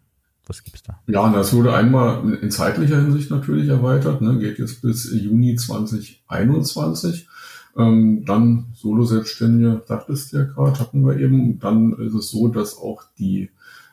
was 0.47 0.65
gibt 0.65 0.77
es 0.77 0.83
da? 0.83 0.99
Ja, 1.07 1.31
das 1.33 1.53
wurde 1.53 1.75
einmal 1.75 2.39
in 2.43 2.51
zeitlicher 2.51 3.01
Hinsicht 3.01 3.31
natürlich 3.31 3.69
erweitert, 3.69 4.21
ne, 4.21 4.39
geht 4.39 4.59
jetzt 4.59 4.83
bis 4.83 5.13
Juni 5.13 5.55
2021. 5.55 7.29
Ähm, 7.77 8.25
dann 8.25 8.67
Solo-Selbstständige, 8.75 9.83
sagtest 9.87 10.33
du 10.33 10.39
ja 10.39 10.45
gerade, 10.45 10.81
hatten 10.81 11.07
wir 11.07 11.19
eben. 11.19 11.61
Dann 11.61 11.93
ist 11.93 12.15
es 12.15 12.31
so, 12.31 12.49
dass 12.49 12.77
auch 12.77 13.05
die 13.17 13.51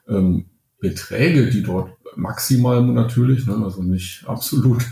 ähm, 0.07 0.45
Beträge, 0.79 1.51
die 1.51 1.61
dort 1.61 1.91
maximal 2.15 2.83
natürlich, 2.83 3.45
ne, 3.45 3.55
also 3.63 3.83
nicht 3.83 4.27
absolut 4.27 4.83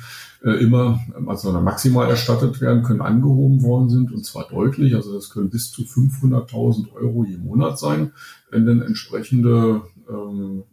immer, 0.52 1.00
also 1.26 1.52
maximal 1.54 2.10
erstattet 2.10 2.62
werden, 2.62 2.84
können 2.84 3.02
angehoben 3.02 3.64
worden 3.64 3.90
sind 3.90 4.12
und 4.12 4.26
zwar 4.26 4.48
deutlich. 4.48 4.96
Also 4.96 5.14
das 5.14 5.30
können 5.30 5.50
bis 5.50 5.72
zu 5.72 5.82
500.000 5.84 6.94
Euro 6.94 7.26
je 7.26 7.38
Monat 7.38 7.80
sein, 7.80 8.12
wenn 8.52 8.66
dann 8.66 8.82
entsprechende 8.82 9.82
ähm, 10.10 10.64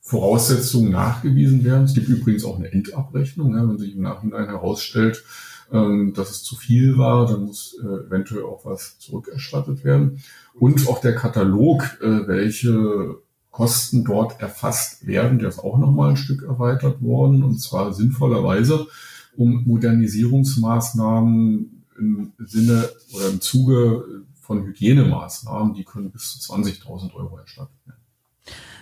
Voraussetzungen 0.00 0.90
nachgewiesen 0.90 1.64
werden. 1.64 1.84
Es 1.84 1.94
gibt 1.94 2.08
übrigens 2.08 2.44
auch 2.44 2.58
eine 2.58 2.72
Endabrechnung, 2.72 3.54
ja, 3.56 3.68
wenn 3.68 3.78
sich 3.78 3.94
im 3.94 4.02
Nachhinein 4.02 4.46
herausstellt, 4.46 5.24
ähm, 5.72 6.12
dass 6.14 6.30
es 6.30 6.42
zu 6.42 6.56
viel 6.56 6.98
war, 6.98 7.26
dann 7.26 7.46
muss 7.46 7.76
äh, 7.82 8.06
eventuell 8.06 8.44
auch 8.44 8.64
was 8.64 8.98
zurückerstattet 8.98 9.84
werden. 9.84 10.22
Und 10.54 10.88
auch 10.88 11.00
der 11.00 11.14
Katalog, 11.14 11.82
äh, 12.02 12.26
welche 12.26 13.16
Kosten 13.52 14.04
dort 14.04 14.40
erfasst 14.40 15.06
werden, 15.06 15.38
der 15.38 15.50
ist 15.50 15.60
auch 15.60 15.78
nochmal 15.78 16.10
ein 16.10 16.16
Stück 16.16 16.42
erweitert 16.42 17.00
worden, 17.02 17.44
und 17.44 17.60
zwar 17.60 17.92
sinnvollerweise, 17.92 18.88
um 19.36 19.62
Modernisierungsmaßnahmen 19.64 21.84
im 21.98 22.32
Sinne 22.38 22.88
oder 23.14 23.28
im 23.28 23.40
Zuge 23.40 24.24
von 24.40 24.64
Hygienemaßnahmen, 24.64 25.74
die 25.74 25.84
können 25.84 26.10
bis 26.10 26.40
zu 26.40 26.52
20.000 26.52 27.14
Euro 27.14 27.38
erstattet 27.38 27.76
werden. 27.84 28.00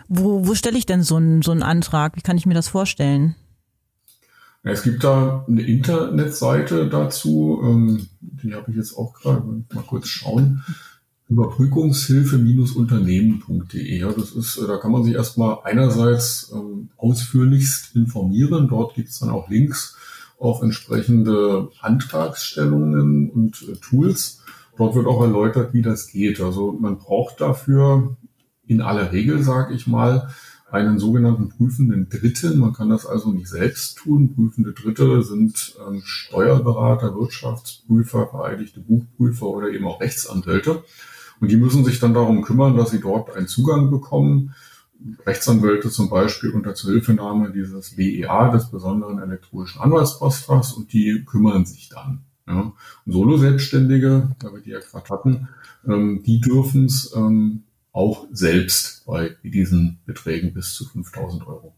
Wo, 0.09 0.47
wo 0.47 0.55
stelle 0.55 0.79
ich 0.79 0.87
denn 0.87 1.03
so 1.03 1.17
einen, 1.17 1.43
so 1.43 1.51
einen 1.51 1.63
Antrag? 1.63 2.17
Wie 2.17 2.23
kann 2.23 2.39
ich 2.39 2.47
mir 2.47 2.55
das 2.55 2.69
vorstellen? 2.69 3.37
Es 4.63 4.83
gibt 4.83 5.05
da 5.05 5.45
eine 5.49 5.63
Internetseite 5.63 6.89
dazu, 6.89 7.61
ähm, 7.65 8.09
die 8.21 8.55
habe 8.55 8.71
ich 8.71 8.77
jetzt 8.77 8.97
auch 8.97 9.15
gerade, 9.15 9.43
mal 9.75 9.85
kurz 9.87 10.09
schauen. 10.09 10.63
Überbrückungshilfe-unternehmen.de. 11.31 13.99
Ja, 13.99 14.13
das 14.13 14.33
ist, 14.33 14.61
da 14.67 14.79
kann 14.79 14.91
man 14.91 15.05
sich 15.05 15.15
erstmal 15.15 15.59
einerseits 15.63 16.51
ähm, 16.53 16.89
ausführlichst 16.97 17.95
informieren. 17.95 18.67
Dort 18.69 18.95
gibt 18.95 19.11
es 19.11 19.21
dann 19.21 19.31
auch 19.31 19.49
Links 19.49 19.97
auf 20.39 20.61
entsprechende 20.63 21.69
Antragsstellungen 21.81 23.31
und 23.31 23.63
äh, 23.63 23.77
Tools. 23.77 24.43
Dort 24.77 24.97
wird 24.97 25.07
auch 25.07 25.23
erläutert, 25.23 25.73
wie 25.73 25.83
das 25.83 26.09
geht. 26.09 26.41
Also 26.41 26.73
man 26.73 26.99
braucht 26.99 27.41
dafür 27.41 28.17
in 28.67 28.81
aller 28.81 29.13
Regel, 29.13 29.41
sage 29.43 29.75
ich 29.75 29.87
mal, 29.87 30.31
einen 30.69 30.99
sogenannten 30.99 31.49
prüfenden 31.49 32.09
Dritten. 32.09 32.59
Man 32.59 32.73
kann 32.73 32.91
das 32.91 33.07
also 33.07 33.31
nicht 33.31 33.47
selbst 33.49 33.99
tun. 33.99 34.35
Prüfende 34.35 34.73
Dritte 34.73 35.23
sind 35.23 35.77
ähm, 35.87 36.03
Steuerberater, 36.05 37.15
Wirtschaftsprüfer, 37.15 38.27
vereidigte 38.29 38.81
Buchprüfer 38.81 39.47
oder 39.47 39.69
eben 39.69 39.87
auch 39.87 40.01
Rechtsanwälte. 40.01 40.83
Und 41.41 41.51
die 41.51 41.57
müssen 41.57 41.85
sich 41.85 41.99
dann 41.99 42.15
darum 42.15 42.43
kümmern, 42.43 42.77
dass 42.77 42.91
sie 42.91 43.01
dort 43.01 43.35
einen 43.35 43.49
Zugang 43.49 43.91
bekommen. 43.91 44.55
Rechtsanwälte 45.27 45.91
zum 45.91 46.11
Beispiel 46.11 46.51
unter 46.51 46.75
Zuhilfenahme 46.75 47.51
dieses 47.51 47.97
BEA, 47.97 48.51
des 48.51 48.71
besonderen 48.71 49.19
elektronischen 49.19 49.81
Anwaltspostfachs, 49.81 50.73
und 50.73 50.93
die 50.93 51.25
kümmern 51.25 51.65
sich 51.65 51.89
dann. 51.89 52.23
Ja. 52.47 52.73
Solo-Selbstständige, 53.07 54.37
da 54.39 54.53
wir 54.53 54.61
die 54.61 54.71
ja 54.71 54.81
gerade 54.81 55.09
hatten, 55.09 55.49
ähm, 55.87 56.23
die 56.25 56.41
dürfen 56.41 56.85
es 56.87 57.13
ähm, 57.17 57.63
auch 57.93 58.27
selbst 58.33 59.07
bei 59.07 59.37
diesen 59.43 60.01
Beträgen 60.05 60.53
bis 60.53 60.75
zu 60.75 60.85
5000 60.85 61.47
Euro. 61.47 61.75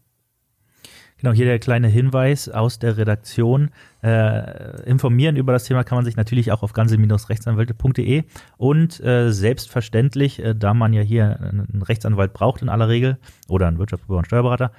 Genau, 1.23 1.33
hier 1.33 1.45
der 1.45 1.59
kleine 1.59 1.87
Hinweis 1.87 2.49
aus 2.49 2.79
der 2.79 2.97
Redaktion. 2.97 3.69
Äh, 4.03 4.81
informieren 4.83 5.37
über 5.37 5.53
das 5.53 5.63
Thema 5.63 5.85
kann 5.85 5.95
man 5.95 6.03
sich 6.03 6.17
natürlich 6.17 6.51
auch 6.51 6.63
auf 6.63 6.73
ganze-rechtsanwälte.de 6.73 8.25
und 8.57 8.99
äh, 8.99 9.31
selbstverständlich, 9.31 10.43
äh, 10.43 10.53
da 10.53 10.73
man 10.73 10.91
ja 10.91 11.01
hier 11.01 11.39
einen 11.39 11.81
Rechtsanwalt 11.81 12.33
braucht 12.33 12.61
in 12.61 12.67
aller 12.67 12.89
Regel 12.89 13.19
oder 13.47 13.67
einen 13.67 13.79
Wirtschaftsprüfer 13.79 14.17
und 14.17 14.25
Steuerberater, 14.25 14.73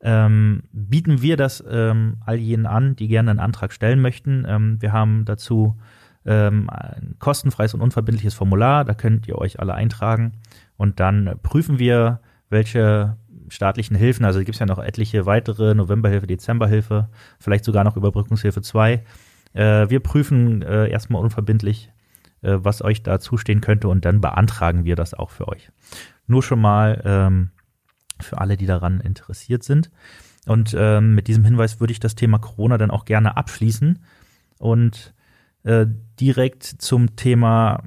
ähm, 0.00 0.62
bieten 0.72 1.20
wir 1.20 1.36
das 1.36 1.62
ähm, 1.70 2.16
all 2.24 2.38
jenen 2.38 2.64
an, 2.64 2.96
die 2.96 3.06
gerne 3.06 3.32
einen 3.32 3.40
Antrag 3.40 3.70
stellen 3.70 4.00
möchten. 4.00 4.46
Ähm, 4.48 4.80
wir 4.80 4.92
haben 4.92 5.26
dazu 5.26 5.76
ähm, 6.24 6.70
ein 6.70 7.16
kostenfreies 7.18 7.74
und 7.74 7.82
unverbindliches 7.82 8.32
Formular, 8.32 8.86
da 8.86 8.94
könnt 8.94 9.28
ihr 9.28 9.36
euch 9.36 9.60
alle 9.60 9.74
eintragen 9.74 10.32
und 10.78 10.98
dann 10.98 11.34
prüfen 11.42 11.78
wir, 11.78 12.20
welche 12.48 13.18
staatlichen 13.50 13.96
Hilfen, 13.96 14.24
also 14.24 14.38
gibt 14.38 14.54
es 14.54 14.58
ja 14.58 14.66
noch 14.66 14.78
etliche 14.78 15.26
weitere, 15.26 15.74
Novemberhilfe, 15.74 16.26
Dezemberhilfe, 16.26 17.08
vielleicht 17.38 17.64
sogar 17.64 17.84
noch 17.84 17.96
Überbrückungshilfe 17.96 18.62
2. 18.62 19.04
Äh, 19.52 19.90
wir 19.90 20.00
prüfen 20.00 20.62
äh, 20.62 20.88
erstmal 20.88 21.22
unverbindlich, 21.22 21.90
äh, 22.42 22.56
was 22.58 22.82
euch 22.82 23.02
da 23.02 23.20
zustehen 23.20 23.60
könnte 23.60 23.88
und 23.88 24.04
dann 24.04 24.20
beantragen 24.20 24.84
wir 24.84 24.96
das 24.96 25.14
auch 25.14 25.30
für 25.30 25.48
euch. 25.48 25.70
Nur 26.26 26.42
schon 26.42 26.60
mal 26.60 27.02
ähm, 27.04 27.50
für 28.20 28.38
alle, 28.38 28.56
die 28.56 28.66
daran 28.66 29.00
interessiert 29.00 29.64
sind. 29.64 29.90
Und 30.46 30.74
ähm, 30.78 31.14
mit 31.14 31.28
diesem 31.28 31.44
Hinweis 31.44 31.80
würde 31.80 31.92
ich 31.92 32.00
das 32.00 32.14
Thema 32.14 32.38
Corona 32.38 32.78
dann 32.78 32.90
auch 32.90 33.04
gerne 33.04 33.36
abschließen 33.36 33.98
und 34.58 35.14
äh, 35.64 35.86
direkt 36.18 36.64
zum 36.64 37.16
Thema 37.16 37.82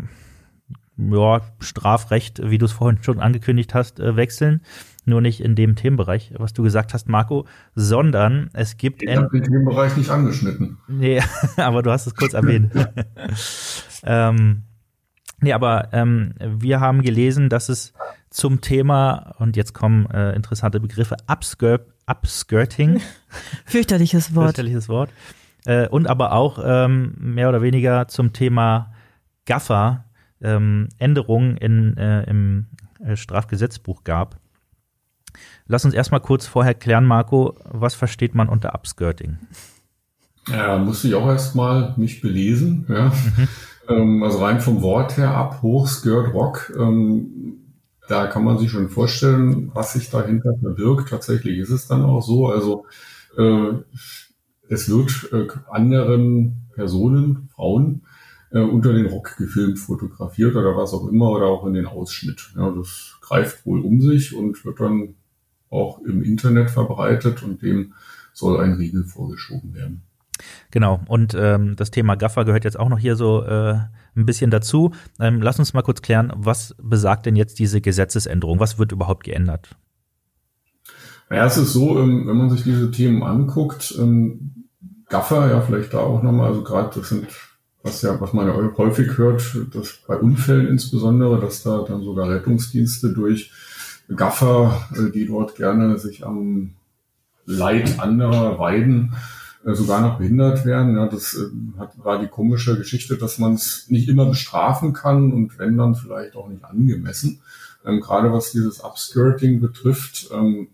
ja, 0.97 1.41
Strafrecht, 1.59 2.41
wie 2.43 2.57
du 2.57 2.65
es 2.65 2.71
vorhin 2.71 3.01
schon 3.01 3.19
angekündigt 3.19 3.73
hast, 3.73 3.99
äh, 3.99 4.15
wechseln. 4.15 4.61
Nur 5.05 5.21
nicht 5.21 5.41
in 5.41 5.55
dem 5.55 5.75
Themenbereich, 5.75 6.33
was 6.37 6.53
du 6.53 6.63
gesagt 6.63 6.93
hast, 6.93 7.09
Marco, 7.09 7.45
sondern 7.75 8.49
es 8.53 8.77
gibt. 8.77 9.03
Ich 9.03 9.15
habe 9.15 9.29
den 9.29 9.43
Themenbereich 9.43 9.97
nicht 9.97 10.09
angeschnitten. 10.09 10.77
Nee, 10.87 11.21
aber 11.57 11.83
du 11.83 11.91
hast 11.91 12.07
es 12.07 12.15
kurz 12.15 12.33
erwähnt. 12.33 12.71
ähm, 14.03 14.63
nee, 15.41 15.51
aber 15.51 15.89
ähm, 15.91 16.35
wir 16.39 16.79
haben 16.79 17.01
gelesen, 17.01 17.49
dass 17.49 17.69
es 17.69 17.93
zum 18.29 18.61
Thema, 18.61 19.35
und 19.39 19.57
jetzt 19.57 19.73
kommen 19.73 20.05
äh, 20.07 20.33
interessante 20.35 20.79
Begriffe, 20.79 21.17
Upskir 21.27 21.85
Upskirting. 22.05 23.01
Fürchterliches 23.65 24.35
Wort. 24.35 24.47
Fürchterliches 24.47 24.89
Wort. 24.89 25.09
Äh, 25.65 25.87
und 25.87 26.07
aber 26.07 26.33
auch 26.33 26.59
ähm, 26.63 27.15
mehr 27.17 27.49
oder 27.49 27.61
weniger 27.61 28.07
zum 28.07 28.33
Thema 28.33 28.93
Gaffer 29.45 30.05
ähm, 30.41 30.89
Änderungen 30.97 31.57
in, 31.57 31.95
äh, 31.97 32.23
im 32.23 32.67
äh, 33.03 33.15
Strafgesetzbuch 33.15 34.03
gab. 34.03 34.39
Lass 35.67 35.85
uns 35.85 35.93
erstmal 35.93 36.21
kurz 36.21 36.45
vorher 36.45 36.73
klären, 36.73 37.05
Marco, 37.05 37.55
was 37.65 37.95
versteht 37.95 38.35
man 38.35 38.49
unter 38.49 38.73
Upskirting? 38.75 39.37
Ja, 40.49 40.77
musste 40.77 41.07
ich 41.07 41.15
auch 41.15 41.27
erstmal 41.27 41.93
mich 41.97 42.21
belesen. 42.21 42.85
Ja. 42.89 43.05
Mhm. 43.05 43.47
Ähm, 43.89 44.23
also 44.23 44.43
rein 44.43 44.61
vom 44.61 44.81
Wort 44.81 45.17
her 45.17 45.31
ab, 45.31 45.61
hoch, 45.61 45.87
Skirt, 45.87 46.33
Rock. 46.33 46.73
Ähm, 46.77 47.59
da 48.07 48.27
kann 48.27 48.43
man 48.43 48.57
sich 48.57 48.71
schon 48.71 48.89
vorstellen, 48.89 49.71
was 49.73 49.93
sich 49.93 50.09
dahinter 50.09 50.53
verbirgt. 50.59 51.09
Tatsächlich 51.09 51.57
ist 51.57 51.69
es 51.69 51.87
dann 51.87 52.03
auch 52.03 52.21
so. 52.21 52.47
Also 52.47 52.85
äh, 53.37 53.73
es 54.69 54.89
wird 54.89 55.29
äh, 55.31 55.47
anderen 55.69 56.67
Personen, 56.73 57.49
Frauen, 57.55 58.01
äh, 58.51 58.59
unter 58.59 58.93
den 58.93 59.05
Rock 59.05 59.37
gefilmt, 59.37 59.79
fotografiert 59.79 60.55
oder 60.55 60.75
was 60.75 60.93
auch 60.93 61.07
immer 61.07 61.29
oder 61.29 61.45
auch 61.45 61.65
in 61.65 61.73
den 61.73 61.85
Ausschnitt. 61.85 62.51
Ja, 62.55 62.69
das 62.71 63.17
greift 63.21 63.65
wohl 63.65 63.81
um 63.81 64.01
sich 64.01 64.35
und 64.35 64.63
wird 64.65 64.79
dann 64.79 65.15
auch 65.73 65.99
im 65.99 66.23
Internet 66.23 66.69
verbreitet 66.69 67.43
und 67.43 67.61
dem 67.61 67.93
soll 68.33 68.61
ein 68.61 68.73
Riegel 68.73 69.03
vorgeschoben 69.03 69.73
werden. 69.73 70.03
Genau, 70.71 71.01
und 71.07 71.35
ähm, 71.37 71.75
das 71.75 71.91
Thema 71.91 72.15
Gaffer 72.15 72.45
gehört 72.45 72.63
jetzt 72.63 72.79
auch 72.79 72.89
noch 72.89 72.97
hier 72.97 73.15
so 73.15 73.43
äh, 73.43 73.75
ein 74.15 74.25
bisschen 74.25 74.49
dazu. 74.51 74.91
Ähm, 75.19 75.41
lass 75.41 75.59
uns 75.59 75.73
mal 75.73 75.83
kurz 75.83 76.01
klären, 76.01 76.33
was 76.35 76.75
besagt 76.81 77.25
denn 77.25 77.35
jetzt 77.35 77.59
diese 77.59 77.81
Gesetzesänderung? 77.81 78.59
Was 78.59 78.79
wird 78.79 78.91
überhaupt 78.91 79.23
geändert? 79.23 79.75
Naja, 81.29 81.45
es 81.45 81.57
ist 81.57 81.73
so, 81.73 81.99
ähm, 81.99 82.27
wenn 82.27 82.37
man 82.37 82.49
sich 82.49 82.63
diese 82.63 82.91
Themen 82.91 83.23
anguckt, 83.23 83.95
ähm, 83.99 84.67
Gaffer, 85.07 85.49
ja, 85.49 85.61
vielleicht 85.61 85.93
da 85.93 85.99
auch 85.99 86.23
nochmal, 86.23 86.47
also 86.47 86.63
gerade 86.63 86.99
das 86.99 87.09
sind 87.09 87.27
was 87.83 88.01
ja, 88.01 88.19
was 88.19 88.33
man 88.33 88.47
ja 88.47 88.55
häufig 88.77 89.17
hört, 89.17 89.43
dass 89.73 89.99
bei 90.07 90.15
Unfällen 90.15 90.67
insbesondere, 90.67 91.39
dass 91.39 91.63
da 91.63 91.83
dann 91.85 92.01
sogar 92.01 92.29
Rettungsdienste 92.29 93.13
durch 93.13 93.51
Gaffer, 94.15 94.87
äh, 94.95 95.11
die 95.11 95.25
dort 95.25 95.55
gerne 95.55 95.97
sich 95.97 96.25
am 96.25 96.75
Leid 97.45 97.99
anderer 97.99 98.57
weiden, 98.59 99.15
äh, 99.65 99.73
sogar 99.73 100.01
noch 100.01 100.17
behindert 100.17 100.65
werden. 100.65 100.95
Ja, 100.95 101.07
das 101.07 101.35
äh, 101.35 101.79
hat, 101.79 102.03
war 102.03 102.19
die 102.19 102.27
komische 102.27 102.77
Geschichte, 102.77 103.17
dass 103.17 103.39
man 103.39 103.53
es 103.53 103.85
nicht 103.89 104.09
immer 104.09 104.25
bestrafen 104.25 104.93
kann 104.93 105.31
und 105.31 105.57
wenn 105.59 105.77
dann 105.77 105.95
vielleicht 105.95 106.35
auch 106.35 106.49
nicht 106.49 106.63
angemessen. 106.63 107.41
Ähm, 107.85 107.99
gerade 107.99 108.31
was 108.31 108.51
dieses 108.51 108.79
Upskirting 108.81 109.59
betrifft, 109.59 110.29
ähm, 110.33 110.69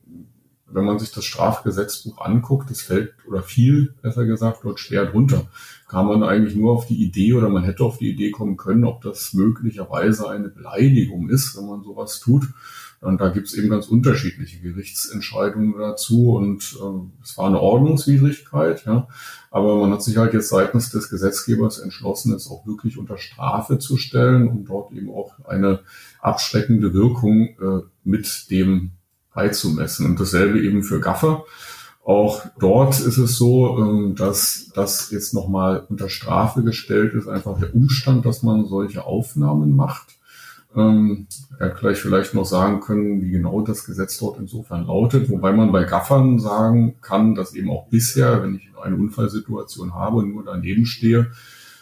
wenn 0.71 0.85
man 0.85 0.99
sich 0.99 1.11
das 1.11 1.25
Strafgesetzbuch 1.25 2.21
anguckt, 2.21 2.69
das 2.69 2.81
fällt 2.81 3.13
oder 3.27 3.41
viel, 3.41 3.93
besser 4.01 4.25
gesagt, 4.25 4.59
dort 4.63 4.79
schwer 4.79 5.05
drunter. 5.07 5.47
Kam 5.87 6.07
man 6.07 6.23
eigentlich 6.23 6.55
nur 6.55 6.73
auf 6.73 6.85
die 6.85 7.03
Idee 7.03 7.33
oder 7.33 7.49
man 7.49 7.63
hätte 7.63 7.83
auf 7.83 7.97
die 7.97 8.09
Idee 8.09 8.29
kommen 8.29 8.57
können, 8.57 8.85
ob 8.85 9.01
das 9.01 9.33
möglicherweise 9.33 10.29
eine 10.29 10.49
Beleidigung 10.49 11.29
ist, 11.29 11.57
wenn 11.57 11.67
man 11.67 11.83
sowas 11.83 12.19
tut. 12.19 12.47
Und 13.01 13.21
da 13.21 13.29
gibt 13.29 13.47
es 13.47 13.53
eben 13.53 13.69
ganz 13.69 13.87
unterschiedliche 13.87 14.59
Gerichtsentscheidungen 14.59 15.77
dazu. 15.77 16.35
Und 16.35 16.77
äh, 16.79 17.23
es 17.23 17.37
war 17.37 17.47
eine 17.47 17.61
Ordnungswidrigkeit, 17.61 18.85
ja. 18.85 19.07
Aber 19.51 19.77
man 19.77 19.91
hat 19.91 20.03
sich 20.03 20.17
halt 20.17 20.33
jetzt 20.33 20.49
seitens 20.49 20.89
des 20.89 21.09
Gesetzgebers 21.09 21.79
entschlossen, 21.79 22.33
es 22.33 22.49
auch 22.49 22.67
wirklich 22.67 22.97
unter 22.97 23.17
Strafe 23.17 23.79
zu 23.79 23.97
stellen, 23.97 24.47
um 24.47 24.65
dort 24.65 24.91
eben 24.91 25.09
auch 25.09 25.33
eine 25.45 25.79
abschreckende 26.21 26.93
Wirkung 26.93 27.47
äh, 27.59 27.81
mit 28.03 28.51
dem 28.51 28.91
beizumessen. 29.33 30.05
Und 30.05 30.19
dasselbe 30.19 30.61
eben 30.61 30.83
für 30.83 30.99
Gaffer. 30.99 31.45
Auch 32.03 32.45
dort 32.59 32.99
ist 32.99 33.17
es 33.17 33.37
so, 33.37 33.77
ähm, 33.77 34.15
dass 34.15 34.71
das 34.73 35.11
jetzt 35.11 35.33
nochmal 35.33 35.85
unter 35.89 36.09
Strafe 36.09 36.63
gestellt 36.63 37.13
ist, 37.13 37.27
einfach 37.27 37.59
der 37.59 37.73
Umstand, 37.73 38.25
dass 38.25 38.43
man 38.43 38.65
solche 38.65 39.05
Aufnahmen 39.05 39.75
macht. 39.75 40.18
Ähm, 40.79 41.27
ja, 41.59 41.67
gleich 41.67 41.99
vielleicht 41.99 42.33
noch 42.33 42.45
sagen 42.45 42.79
können, 42.79 43.21
wie 43.21 43.31
genau 43.31 43.61
das 43.61 43.85
Gesetz 43.85 44.17
dort 44.17 44.39
insofern 44.39 44.87
lautet, 44.87 45.29
wobei 45.29 45.51
man 45.51 45.71
bei 45.71 45.83
Gaffern 45.83 46.39
sagen 46.39 46.95
kann, 47.01 47.35
dass 47.35 47.53
eben 47.53 47.69
auch 47.69 47.87
bisher, 47.87 48.41
wenn 48.41 48.55
ich 48.55 48.69
eine 48.81 48.95
Unfallsituation 48.95 49.93
habe 49.93 50.17
und 50.17 50.33
nur 50.33 50.45
daneben 50.45 50.85
stehe, 50.85 51.31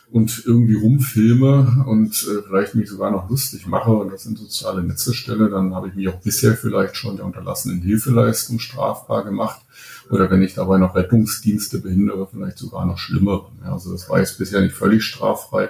und 0.09 0.43
irgendwie 0.45 0.75
rumfilme 0.75 1.83
und 1.85 2.13
äh, 2.27 2.41
vielleicht 2.47 2.75
mich 2.75 2.89
sogar 2.89 3.11
noch 3.11 3.29
lustig 3.29 3.67
mache 3.67 3.91
und 3.91 4.11
das 4.11 4.25
in 4.25 4.35
soziale 4.35 4.83
Netze 4.83 5.13
stelle, 5.13 5.49
dann 5.49 5.75
habe 5.75 5.89
ich 5.89 5.95
mich 5.95 6.07
auch 6.07 6.21
bisher 6.21 6.55
vielleicht 6.55 6.95
schon 6.95 7.17
der 7.17 7.25
unterlassenen 7.25 7.81
Hilfeleistung 7.81 8.59
strafbar 8.59 9.25
gemacht. 9.25 9.61
Oder 10.09 10.31
wenn 10.31 10.41
ich 10.41 10.53
dabei 10.53 10.77
noch 10.77 10.95
Rettungsdienste 10.95 11.79
behindere, 11.79 12.27
vielleicht 12.31 12.57
sogar 12.57 12.85
noch 12.85 12.97
schlimmer. 12.97 13.51
Ja, 13.63 13.73
also 13.73 13.91
das 13.91 14.09
war 14.09 14.19
jetzt 14.19 14.37
bisher 14.37 14.61
nicht 14.61 14.75
völlig 14.75 15.03
straffrei, 15.03 15.69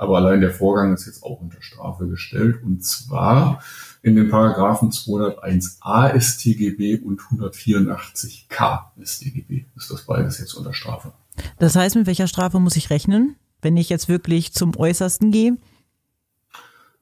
aber 0.00 0.16
allein 0.16 0.40
der 0.40 0.52
Vorgang 0.52 0.94
ist 0.94 1.06
jetzt 1.06 1.22
auch 1.22 1.40
unter 1.40 1.60
Strafe 1.62 2.06
gestellt. 2.06 2.62
Und 2.62 2.84
zwar 2.84 3.62
in 4.02 4.16
den 4.16 4.28
Paragraphen 4.30 4.90
201a 4.90 6.18
StGB 6.18 7.00
und 7.00 7.20
184k 7.20 8.80
StGB 9.02 9.66
ist 9.76 9.90
das 9.90 10.06
beides 10.06 10.38
jetzt 10.38 10.54
unter 10.54 10.72
Strafe. 10.72 11.12
Das 11.58 11.76
heißt, 11.76 11.96
mit 11.96 12.06
welcher 12.06 12.26
Strafe 12.26 12.58
muss 12.60 12.76
ich 12.76 12.90
rechnen? 12.90 13.36
wenn 13.62 13.76
ich 13.76 13.88
jetzt 13.88 14.08
wirklich 14.08 14.52
zum 14.52 14.76
Äußersten 14.76 15.30
gehe? 15.30 15.56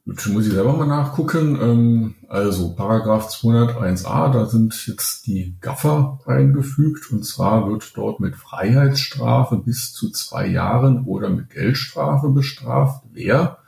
Jetzt 0.08 0.26
muss 0.28 0.46
ich 0.46 0.54
selber 0.54 0.72
mal 0.72 0.86
nachgucken. 0.86 1.58
Ähm, 1.60 2.14
also 2.28 2.74
Paragraph 2.74 3.28
201a, 3.28 4.32
da 4.32 4.46
sind 4.46 4.86
jetzt 4.86 5.26
die 5.26 5.54
Gaffer 5.60 6.20
eingefügt 6.24 7.12
und 7.12 7.26
zwar 7.26 7.68
wird 7.68 7.92
dort 7.94 8.18
mit 8.18 8.34
Freiheitsstrafe 8.34 9.58
bis 9.58 9.92
zu 9.92 10.10
zwei 10.10 10.46
Jahren 10.46 11.04
oder 11.04 11.28
mit 11.28 11.50
Geldstrafe 11.50 12.30
bestraft, 12.30 13.02
wer 13.12 13.58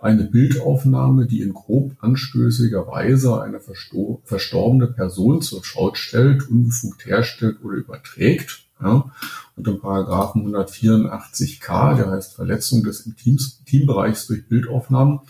eine 0.00 0.24
Bildaufnahme, 0.24 1.26
die 1.26 1.42
in 1.42 1.54
grob 1.54 1.92
anstößiger 2.00 2.88
Weise 2.88 3.40
eine 3.40 3.60
verstorbene 3.60 4.88
Person 4.88 5.42
zur 5.42 5.64
Schau 5.64 5.94
stellt, 5.94 6.48
unbefugt 6.50 7.06
herstellt 7.06 7.58
oder 7.62 7.76
überträgt 7.76 8.68
ja? 8.80 9.10
Und 9.56 9.66
im 9.66 9.80
Paragraphen 9.80 10.46
184k, 10.46 11.96
der 11.96 12.10
heißt 12.10 12.34
Verletzung 12.34 12.84
des 12.84 13.06
Intims, 13.06 13.60
Intimbereichs 13.60 14.26
durch 14.26 14.46
Bildaufnahmen, 14.48 15.20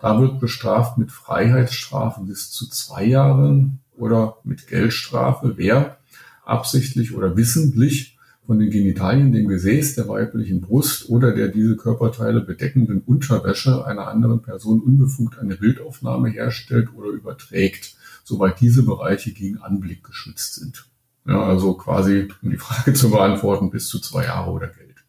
da 0.00 0.20
wird 0.20 0.40
bestraft 0.40 0.98
mit 0.98 1.10
Freiheitsstrafe 1.10 2.22
bis 2.22 2.50
zu 2.50 2.68
zwei 2.68 3.04
Jahren 3.04 3.80
oder 3.96 4.38
mit 4.44 4.66
Geldstrafe, 4.66 5.54
wer 5.56 5.98
absichtlich 6.44 7.14
oder 7.14 7.36
wissentlich 7.36 8.18
von 8.46 8.58
den 8.58 8.70
Genitalien, 8.70 9.32
dem 9.32 9.46
Gesäß 9.46 9.96
der 9.96 10.08
weiblichen 10.08 10.62
Brust 10.62 11.10
oder 11.10 11.34
der 11.34 11.48
diese 11.48 11.76
Körperteile 11.76 12.40
bedeckenden 12.40 13.02
Unterwäsche 13.02 13.84
einer 13.84 14.08
anderen 14.08 14.40
Person 14.40 14.80
unbefugt 14.80 15.38
eine 15.38 15.56
Bildaufnahme 15.56 16.30
herstellt 16.30 16.88
oder 16.94 17.08
überträgt, 17.08 17.94
soweit 18.24 18.58
diese 18.60 18.84
Bereiche 18.84 19.32
gegen 19.32 19.58
Anblick 19.58 20.02
geschützt 20.02 20.54
sind. 20.54 20.86
Ja, 21.26 21.42
also 21.42 21.74
quasi, 21.74 22.28
um 22.42 22.50
die 22.50 22.56
Frage 22.56 22.92
zu 22.94 23.10
beantworten, 23.10 23.70
bis 23.70 23.88
zu 23.88 23.98
zwei 24.00 24.24
Jahre 24.24 24.50
oder 24.50 24.68
Geld. 24.68 25.04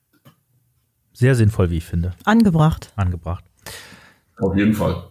Sehr 1.13 1.35
sinnvoll, 1.35 1.69
wie 1.69 1.77
ich 1.77 1.85
finde. 1.85 2.11
Angebracht. 2.25 2.91
Angebracht. 2.97 3.48
Auf 4.41 4.55
jeden 4.55 4.73
Fall. 4.73 5.03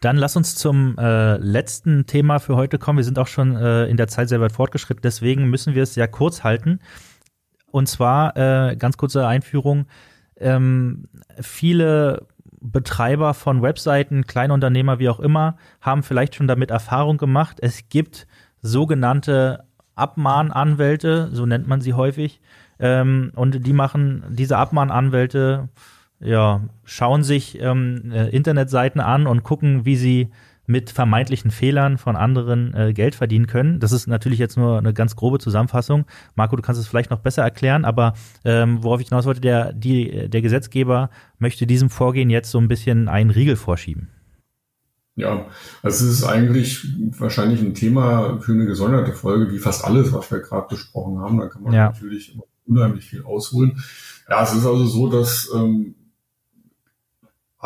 Dann 0.00 0.16
lass 0.16 0.36
uns 0.36 0.54
zum 0.56 0.98
äh, 0.98 1.36
letzten 1.38 2.06
Thema 2.06 2.38
für 2.38 2.56
heute 2.56 2.78
kommen. 2.78 2.98
Wir 2.98 3.04
sind 3.04 3.18
auch 3.18 3.26
schon 3.26 3.56
äh, 3.56 3.86
in 3.86 3.96
der 3.96 4.08
Zeit 4.08 4.28
sehr 4.28 4.40
weit 4.40 4.52
fortgeschritten, 4.52 5.02
deswegen 5.02 5.48
müssen 5.48 5.74
wir 5.74 5.82
es 5.82 5.94
ja 5.94 6.06
kurz 6.06 6.44
halten. 6.44 6.80
Und 7.70 7.88
zwar, 7.88 8.36
äh, 8.36 8.76
ganz 8.76 8.96
kurze 8.96 9.26
Einführung, 9.26 9.86
ähm, 10.38 11.08
viele 11.40 12.26
Betreiber 12.60 13.34
von 13.34 13.62
Webseiten, 13.62 14.26
Kleinunternehmer, 14.26 14.98
wie 14.98 15.08
auch 15.08 15.20
immer, 15.20 15.56
haben 15.80 16.02
vielleicht 16.02 16.34
schon 16.34 16.48
damit 16.48 16.70
Erfahrung 16.70 17.16
gemacht. 17.16 17.58
Es 17.60 17.88
gibt 17.88 18.26
sogenannte 18.60 19.64
Abmahnanwälte, 19.94 21.30
so 21.32 21.46
nennt 21.46 21.66
man 21.66 21.80
sie 21.80 21.94
häufig. 21.94 22.40
Ähm, 22.78 23.32
und 23.34 23.66
die 23.66 23.72
machen, 23.72 24.24
diese 24.28 24.58
Abmahnanwälte, 24.58 25.68
ja, 26.20 26.62
schauen 26.84 27.22
sich 27.22 27.60
ähm, 27.60 28.10
äh, 28.12 28.28
Internetseiten 28.28 29.00
an 29.00 29.26
und 29.26 29.42
gucken, 29.42 29.84
wie 29.84 29.96
sie 29.96 30.28
mit 30.66 30.90
vermeintlichen 30.90 31.50
Fehlern 31.50 31.96
von 31.96 32.16
anderen 32.16 32.74
äh, 32.74 32.92
Geld 32.92 33.14
verdienen 33.14 33.46
können. 33.46 33.78
Das 33.78 33.92
ist 33.92 34.06
natürlich 34.06 34.38
jetzt 34.38 34.56
nur 34.56 34.78
eine 34.78 34.92
ganz 34.92 35.14
grobe 35.14 35.38
Zusammenfassung. 35.38 36.06
Marco, 36.34 36.56
du 36.56 36.62
kannst 36.62 36.80
es 36.80 36.88
vielleicht 36.88 37.10
noch 37.10 37.20
besser 37.20 37.42
erklären, 37.42 37.84
aber 37.84 38.14
ähm, 38.44 38.82
worauf 38.82 39.00
ich 39.00 39.08
hinaus 39.08 39.26
wollte, 39.26 39.40
der, 39.40 39.72
die, 39.72 40.28
der 40.28 40.42
Gesetzgeber 40.42 41.10
möchte 41.38 41.66
diesem 41.66 41.88
Vorgehen 41.88 42.30
jetzt 42.30 42.50
so 42.50 42.58
ein 42.58 42.68
bisschen 42.68 43.08
einen 43.08 43.30
Riegel 43.30 43.56
vorschieben. 43.56 44.08
Ja, 45.14 45.46
also 45.82 46.04
es 46.04 46.18
ist 46.18 46.24
eigentlich 46.24 46.86
wahrscheinlich 47.18 47.62
ein 47.62 47.72
Thema 47.72 48.38
für 48.40 48.52
eine 48.52 48.66
gesonderte 48.66 49.12
Folge, 49.12 49.50
wie 49.50 49.58
fast 49.58 49.84
alles, 49.84 50.12
was 50.12 50.30
wir 50.30 50.40
gerade 50.40 50.68
besprochen 50.68 51.20
haben. 51.20 51.38
Da 51.38 51.46
kann 51.46 51.62
man 51.62 51.72
ja. 51.72 51.86
natürlich 51.86 52.38
unheimlich 52.66 53.06
viel 53.06 53.22
ausholen. 53.22 53.82
Ja, 54.28 54.42
es 54.42 54.52
ist 54.52 54.66
also 54.66 54.84
so, 54.84 55.08
dass 55.08 55.50
ähm, 55.54 55.94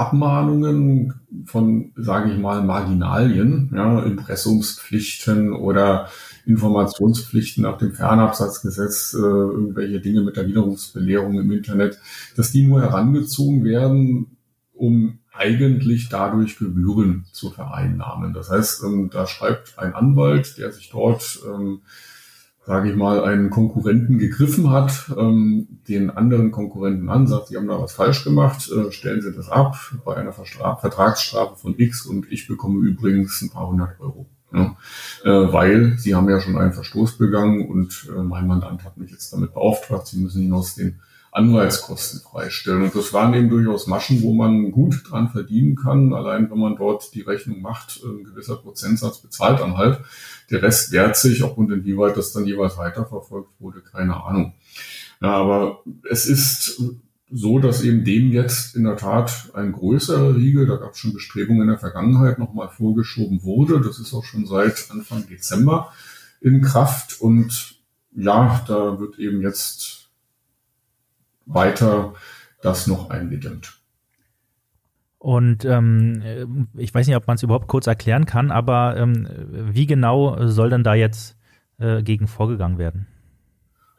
Abmahnungen 0.01 1.13
von, 1.45 1.93
sage 1.95 2.33
ich 2.33 2.39
mal, 2.39 2.63
Marginalien, 2.63 3.71
ja, 3.75 4.01
Impressumspflichten 4.03 5.53
oder 5.53 6.09
Informationspflichten 6.47 7.65
nach 7.65 7.77
dem 7.77 7.93
Fernabsatzgesetz, 7.93 9.13
äh, 9.15 9.19
irgendwelche 9.19 10.01
Dinge 10.01 10.23
mit 10.23 10.37
der 10.37 10.47
Widerrufsbelehrung 10.47 11.39
im 11.39 11.53
Internet, 11.53 11.99
dass 12.35 12.51
die 12.51 12.67
nur 12.67 12.81
herangezogen 12.81 13.63
werden, 13.63 14.39
um 14.73 15.19
eigentlich 15.35 16.09
dadurch 16.09 16.59
Gebühren 16.59 17.27
zu 17.33 17.51
vereinnahmen. 17.51 18.33
Das 18.33 18.51
heißt, 18.51 18.83
ähm, 18.85 19.11
da 19.13 19.27
schreibt 19.27 19.79
ein 19.79 19.95
Anwalt, 19.95 20.57
der 20.57 20.73
sich 20.73 20.89
dort, 20.91 21.41
ähm, 21.47 21.83
sage 22.71 22.89
ich 22.89 22.97
mal, 22.97 23.25
einen 23.25 23.51
Konkurrenten 23.51 24.19
gegriffen 24.19 24.71
hat, 24.71 25.11
ähm, 25.19 25.67
den 25.89 26.09
anderen 26.09 26.53
Konkurrenten 26.53 27.09
an, 27.09 27.27
sagt, 27.27 27.49
Sie 27.49 27.57
haben 27.57 27.67
da 27.67 27.81
was 27.81 27.91
falsch 27.91 28.23
gemacht, 28.23 28.71
äh, 28.71 28.93
stellen 28.93 29.21
Sie 29.23 29.33
das 29.33 29.49
ab 29.49 29.75
bei 30.05 30.15
einer 30.15 30.33
Verstra 30.33 30.77
Vertragsstrafe 30.77 31.57
von 31.57 31.75
X 31.77 32.07
und 32.07 32.31
ich 32.31 32.47
bekomme 32.47 32.87
übrigens 32.87 33.43
ein 33.43 33.51
paar 33.51 33.67
hundert 33.67 33.99
Euro. 33.99 34.29
Ja, 34.53 34.77
äh, 35.25 35.53
weil 35.53 35.99
Sie 35.99 36.15
haben 36.15 36.31
ja 36.31 36.41
schon 36.41 36.57
einen 36.57 36.73
Verstoß 36.73 37.19
begangen 37.19 37.69
und 37.69 38.09
äh, 38.17 38.23
mein 38.23 38.47
Mandant 38.47 38.85
hat 38.85 38.99
mich 38.99 39.11
jetzt 39.11 39.33
damit 39.33 39.53
beauftragt, 39.53 40.07
Sie 40.07 40.21
müssen 40.21 40.41
ihn 40.41 40.53
aus 40.53 40.77
den 40.77 41.01
Anwaltskosten 41.33 42.21
freistellen. 42.21 42.83
Und 42.83 42.95
das 42.95 43.13
waren 43.13 43.35
eben 43.35 43.49
durchaus 43.49 43.87
Maschen, 43.87 44.23
wo 44.23 44.35
man 44.35 44.73
gut 44.73 45.03
dran 45.09 45.29
verdienen 45.29 45.77
kann. 45.77 46.13
Allein 46.13 46.51
wenn 46.51 46.59
man 46.59 46.77
dort 46.77 47.15
die 47.15 47.21
Rechnung 47.21 47.61
macht, 47.61 48.01
ein 48.05 48.25
gewisser 48.25 48.57
Prozentsatz 48.57 49.19
bezahlt 49.19 49.61
dann 49.61 49.77
halt. 49.77 50.01
Der 50.51 50.63
Rest 50.63 50.91
wehrt 50.93 51.17
sich, 51.17 51.45
ob 51.45 51.57
und 51.57 51.71
inwieweit 51.71 52.17
das 52.17 52.33
dann 52.33 52.47
jeweils 52.47 52.77
weiterverfolgt 52.79 53.51
wurde, 53.61 53.81
keine 53.81 54.25
Ahnung. 54.25 54.55
Ja, 55.23 55.33
aber 55.33 55.85
es 56.11 56.27
ist 56.27 56.83
so, 57.31 57.61
dass 57.61 57.83
eben 57.83 58.05
dem 58.05 58.33
jetzt 58.33 58.75
in 58.75 58.83
der 58.83 58.97
Tat 58.97 59.51
ein 59.55 59.71
größerer 59.71 60.35
Riegel, 60.35 60.67
da 60.67 60.77
gab 60.77 60.93
es 60.93 60.99
schon 60.99 61.13
Bestrebungen 61.13 61.63
in 61.63 61.69
der 61.69 61.79
Vergangenheit, 61.79 62.41
nochmal 62.41 62.69
vorgeschoben 62.69 63.45
wurde. 63.45 63.81
Das 63.81 64.01
ist 64.01 64.13
auch 64.15 64.25
schon 64.25 64.47
seit 64.47 64.89
Anfang 64.91 65.29
Dezember 65.29 65.93
in 66.41 66.61
Kraft. 66.61 67.21
Und 67.21 67.77
ja, 68.17 68.65
da 68.67 68.99
wird 68.99 69.21
eben 69.21 69.43
jetzt 69.43 70.00
weiter 71.53 72.15
das 72.63 72.87
noch 72.87 73.11
eingedämmt. 73.11 73.81
Und 75.19 75.67
ähm, 75.67 76.69
ich 76.77 76.95
weiß 76.95 77.07
nicht, 77.07 77.17
ob 77.17 77.27
man 77.27 77.37
es 77.37 77.43
überhaupt 77.43 77.69
kurz 77.69 77.87
erklären 77.87 78.25
kann, 78.25 78.51
aber 78.51 78.97
ähm, 78.97 79.29
wie 79.73 79.87
genau 79.87 80.47
soll 80.47 80.71
denn 80.71 80.83
da 80.83 80.95
jetzt 80.95 81.37
äh, 81.79 82.03
gegen 82.03 82.27
vorgegangen 82.27 82.79
werden? 82.79 83.07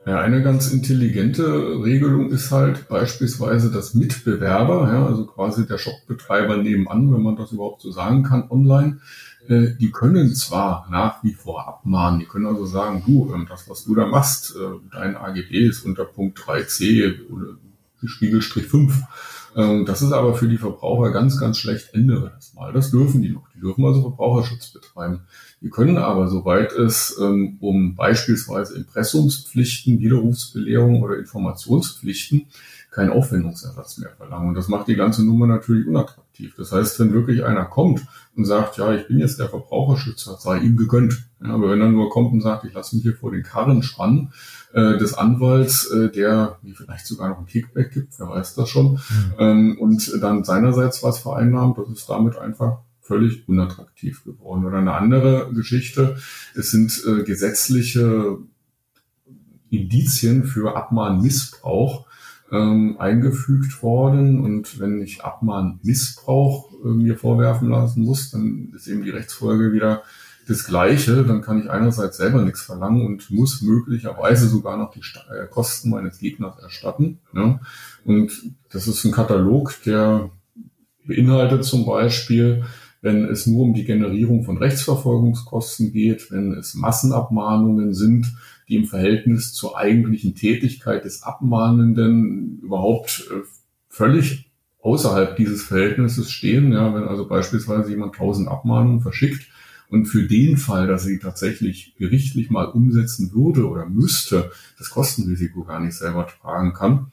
Ja, 0.06 0.20
eine 0.20 0.42
ganz 0.42 0.74
intelligente 0.74 1.44
Regelung 1.84 2.32
ist 2.32 2.52
halt 2.52 2.88
beispielsweise, 2.88 3.72
dass 3.72 3.94
Mitbewerber, 3.94 4.92
ja, 4.92 5.06
also 5.06 5.28
quasi 5.28 5.68
der 5.68 5.78
Shopbetreiber 5.78 6.58
nebenan, 6.58 7.14
wenn 7.14 7.22
man 7.22 7.36
das 7.36 7.52
überhaupt 7.52 7.82
so 7.82 7.92
sagen 7.92 8.24
kann, 8.24 8.50
online, 8.50 9.00
äh, 9.48 9.76
die 9.80 9.92
können 9.92 10.34
zwar 10.36 10.88
nach 10.90 11.24
wie 11.24 11.34
vor 11.34 11.68
abmahnen, 11.68 12.20
die 12.20 12.26
können 12.26 12.46
also 12.46 12.66
sagen, 12.66 13.04
du, 13.06 13.32
ähm, 13.34 13.48
das, 13.50 13.70
was 13.70 13.84
du 13.84 13.96
da 13.96 14.06
machst, 14.06 14.56
äh, 14.56 14.80
dein 14.92 15.16
AGB 15.16 15.68
ist 15.68 15.86
unter 15.86 16.06
Punkt 16.06 16.40
3c 16.40 17.30
oder 17.30 17.58
Spiegelstrich 18.04 18.68
5. 18.68 19.04
Ähm, 19.56 19.86
das 19.86 20.02
ist 20.02 20.12
aber 20.12 20.34
für 20.34 20.48
die 20.48 20.58
Verbraucher 20.58 21.12
ganz, 21.12 21.40
ganz 21.40 21.58
schlecht. 21.58 21.94
Ändere 21.94 22.32
das 22.36 22.54
mal. 22.54 22.72
Das 22.72 22.92
dürfen 22.92 23.22
die 23.22 23.30
noch. 23.30 23.48
Die 23.54 23.60
dürfen 23.60 23.86
also 23.86 24.02
Verbraucherschutz 24.02 24.70
betreiben. 24.70 25.22
Die 25.62 25.70
können 25.70 25.98
aber, 25.98 26.28
soweit 26.28 26.72
es 26.72 27.18
ähm, 27.22 27.58
um 27.60 27.96
beispielsweise 27.96 28.76
Impressumspflichten, 28.76 30.00
Widerrufsbelehrung 30.00 31.02
oder 31.02 31.18
Informationspflichten 31.18 32.48
keinen 32.92 33.10
Aufwendungsersatz 33.10 33.98
mehr 34.00 34.12
verlangen. 34.18 34.50
Und 34.50 34.56
das 34.56 34.68
macht 34.68 34.90
die 34.90 34.96
ganze 34.96 35.26
Nummer 35.26 35.48
natürlich 35.48 35.88
unattraktiv. 35.88 36.54
Das 36.58 36.74
heißt, 36.74 37.00
wenn 37.00 37.14
wirklich 37.14 37.46
einer 37.46 37.64
kommt 37.64 38.06
und 38.36 38.44
sagt, 38.44 38.78
ja, 38.78 38.94
ich 38.94 39.08
bin 39.08 39.18
jetzt 39.18 39.40
der 39.40 39.48
Verbraucherschützer, 39.48 40.38
sei 40.38 40.60
ihm 40.60 40.76
gegönnt. 40.76 41.24
Ja, 41.42 41.54
aber 41.54 41.70
wenn 41.70 41.80
er 41.80 41.90
nur 41.90 42.10
kommt 42.10 42.34
und 42.34 42.42
sagt, 42.42 42.66
ich 42.66 42.74
lasse 42.74 42.98
mich 42.98 43.04
hier 43.04 43.16
vor 43.16 43.32
den 43.32 43.44
Karren 43.44 43.82
spannen 43.82 44.34
äh, 44.74 44.98
des 44.98 45.14
Anwalts, 45.14 45.86
äh, 45.86 46.12
der 46.12 46.60
mir 46.64 46.76
vielleicht 46.76 47.08
sogar 47.08 47.30
noch 47.30 47.40
ein 47.40 47.46
Kickback 47.46 47.92
gibt, 47.92 48.20
wer 48.20 48.28
weiß 48.28 48.56
das 48.56 48.68
schon, 48.68 48.94
mhm. 48.94 49.00
ähm, 49.40 49.78
und 49.80 50.22
dann 50.22 50.44
seinerseits 50.44 51.02
was 51.02 51.20
vereinnahmt, 51.20 51.78
das 51.78 51.90
ist 51.90 52.10
damit 52.10 52.38
einfach 52.38 52.80
völlig 53.00 53.48
unattraktiv 53.48 54.26
geworden. 54.26 54.66
Oder 54.66 54.80
eine 54.80 54.94
andere 54.94 55.54
Geschichte, 55.54 56.18
es 56.56 56.72
sind 56.72 57.04
äh, 57.08 57.24
gesetzliche 57.24 58.38
Indizien 59.70 60.44
für 60.44 60.76
Abmahnmissbrauch 60.76 62.06
ähm, 62.52 62.98
eingefügt 63.00 63.82
worden. 63.82 64.44
Und 64.44 64.80
wenn 64.80 65.02
ich 65.02 65.24
Abmahnmissbrauch 65.24 66.72
äh, 66.84 66.88
mir 66.88 67.18
vorwerfen 67.18 67.70
lassen 67.70 68.04
muss, 68.04 68.32
dann 68.32 68.74
ist 68.76 68.88
eben 68.88 69.04
die 69.04 69.10
Rechtsfolge 69.10 69.72
wieder 69.72 70.04
das 70.48 70.66
Gleiche. 70.66 71.24
Dann 71.24 71.42
kann 71.42 71.62
ich 71.62 71.70
einerseits 71.70 72.18
selber 72.18 72.42
nichts 72.44 72.62
verlangen 72.62 73.06
und 73.06 73.32
muss 73.32 73.62
möglicherweise 73.62 74.48
sogar 74.48 74.78
noch 74.78 74.92
die 74.92 75.00
äh, 75.00 75.48
Kosten 75.50 75.90
meines 75.90 76.20
Gegners 76.20 76.60
erstatten. 76.60 77.20
Ne? 77.34 77.60
Und 78.04 78.32
das 78.70 78.88
ist 78.88 79.04
ein 79.06 79.12
Katalog, 79.12 79.76
der 79.86 80.30
beinhaltet 81.06 81.64
zum 81.64 81.86
Beispiel 81.86 82.64
wenn 83.02 83.26
es 83.26 83.48
nur 83.48 83.64
um 83.64 83.74
die 83.74 83.84
Generierung 83.84 84.44
von 84.44 84.58
Rechtsverfolgungskosten 84.58 85.92
geht, 85.92 86.32
wenn 86.32 86.54
es 86.54 86.76
Massenabmahnungen 86.76 87.94
sind, 87.94 88.32
die 88.72 88.78
im 88.78 88.86
Verhältnis 88.86 89.54
zur 89.54 89.78
eigentlichen 89.78 90.34
Tätigkeit 90.34 91.04
des 91.04 91.24
Abmahnenden 91.24 92.60
überhaupt 92.64 93.28
äh, 93.30 93.42
völlig 93.90 94.50
außerhalb 94.82 95.36
dieses 95.36 95.64
Verhältnisses 95.64 96.32
stehen. 96.32 96.72
Ja, 96.72 96.96
wenn 96.96 97.04
also 97.04 97.28
beispielsweise 97.28 97.90
jemand 97.90 98.16
tausend 98.16 98.48
Abmahnungen 98.48 99.02
verschickt 99.02 99.48
und 99.90 100.06
für 100.06 100.24
den 100.24 100.56
Fall, 100.56 100.88
dass 100.88 101.04
sie 101.04 101.20
tatsächlich 101.20 101.96
gerichtlich 101.98 102.50
mal 102.50 102.66
umsetzen 102.66 103.34
würde 103.34 103.68
oder 103.70 103.86
müsste, 103.86 104.52
das 104.78 104.90
Kostenrisiko 104.90 105.66
gar 105.66 105.82
nicht 105.82 105.96
selber 105.96 106.28
tragen 106.28 106.74
kann. 106.74 107.12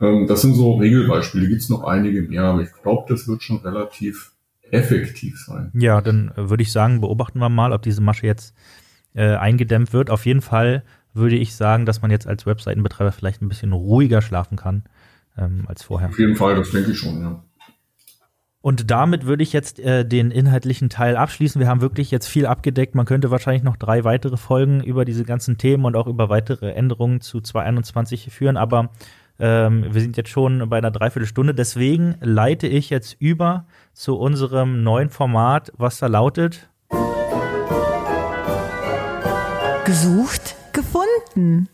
Ähm, 0.00 0.28
das 0.28 0.42
sind 0.42 0.54
so 0.54 0.76
Regelbeispiele, 0.76 1.48
gibt 1.48 1.62
es 1.62 1.68
noch 1.68 1.82
einige 1.82 2.22
mehr, 2.22 2.44
aber 2.44 2.62
ich 2.62 2.72
glaube, 2.82 3.12
das 3.12 3.26
wird 3.26 3.42
schon 3.42 3.58
relativ 3.58 4.32
effektiv 4.70 5.40
sein. 5.44 5.72
Ja, 5.74 6.00
dann 6.00 6.30
äh, 6.36 6.48
würde 6.48 6.62
ich 6.62 6.70
sagen, 6.70 7.00
beobachten 7.00 7.40
wir 7.40 7.48
mal, 7.48 7.72
ob 7.72 7.82
diese 7.82 8.00
Masche 8.00 8.26
jetzt 8.26 8.54
äh, 9.14 9.34
eingedämmt 9.34 9.92
wird. 9.92 10.10
Auf 10.10 10.26
jeden 10.26 10.40
Fall 10.40 10.84
würde 11.14 11.36
ich 11.36 11.54
sagen, 11.54 11.86
dass 11.86 12.02
man 12.02 12.10
jetzt 12.10 12.26
als 12.26 12.46
Webseitenbetreiber 12.46 13.12
vielleicht 13.12 13.42
ein 13.42 13.48
bisschen 13.48 13.72
ruhiger 13.72 14.22
schlafen 14.22 14.56
kann 14.56 14.84
ähm, 15.36 15.64
als 15.66 15.82
vorher. 15.82 16.08
Auf 16.08 16.18
jeden 16.18 16.36
Fall, 16.36 16.54
das 16.54 16.70
denke 16.70 16.92
ich 16.92 16.98
schon, 16.98 17.20
ja. 17.20 17.42
Und 18.62 18.90
damit 18.90 19.24
würde 19.24 19.42
ich 19.42 19.54
jetzt 19.54 19.80
äh, 19.80 20.04
den 20.04 20.30
inhaltlichen 20.30 20.90
Teil 20.90 21.16
abschließen. 21.16 21.58
Wir 21.60 21.68
haben 21.68 21.80
wirklich 21.80 22.10
jetzt 22.10 22.26
viel 22.26 22.44
abgedeckt. 22.44 22.94
Man 22.94 23.06
könnte 23.06 23.30
wahrscheinlich 23.30 23.62
noch 23.62 23.76
drei 23.76 24.04
weitere 24.04 24.36
Folgen 24.36 24.82
über 24.82 25.06
diese 25.06 25.24
ganzen 25.24 25.56
Themen 25.56 25.86
und 25.86 25.96
auch 25.96 26.06
über 26.06 26.28
weitere 26.28 26.72
Änderungen 26.72 27.22
zu 27.22 27.40
221 27.40 28.30
führen. 28.30 28.58
Aber 28.58 28.90
ähm, 29.38 29.86
wir 29.90 30.02
sind 30.02 30.18
jetzt 30.18 30.28
schon 30.28 30.68
bei 30.68 30.76
einer 30.76 30.90
Dreiviertelstunde. 30.90 31.54
Deswegen 31.54 32.16
leite 32.20 32.66
ich 32.66 32.90
jetzt 32.90 33.16
über 33.18 33.64
zu 33.94 34.18
unserem 34.18 34.82
neuen 34.82 35.08
Format, 35.08 35.72
was 35.78 35.98
da 35.98 36.06
lautet. 36.08 36.68
Gesucht, 39.86 40.54
gefunden. 41.34 41.68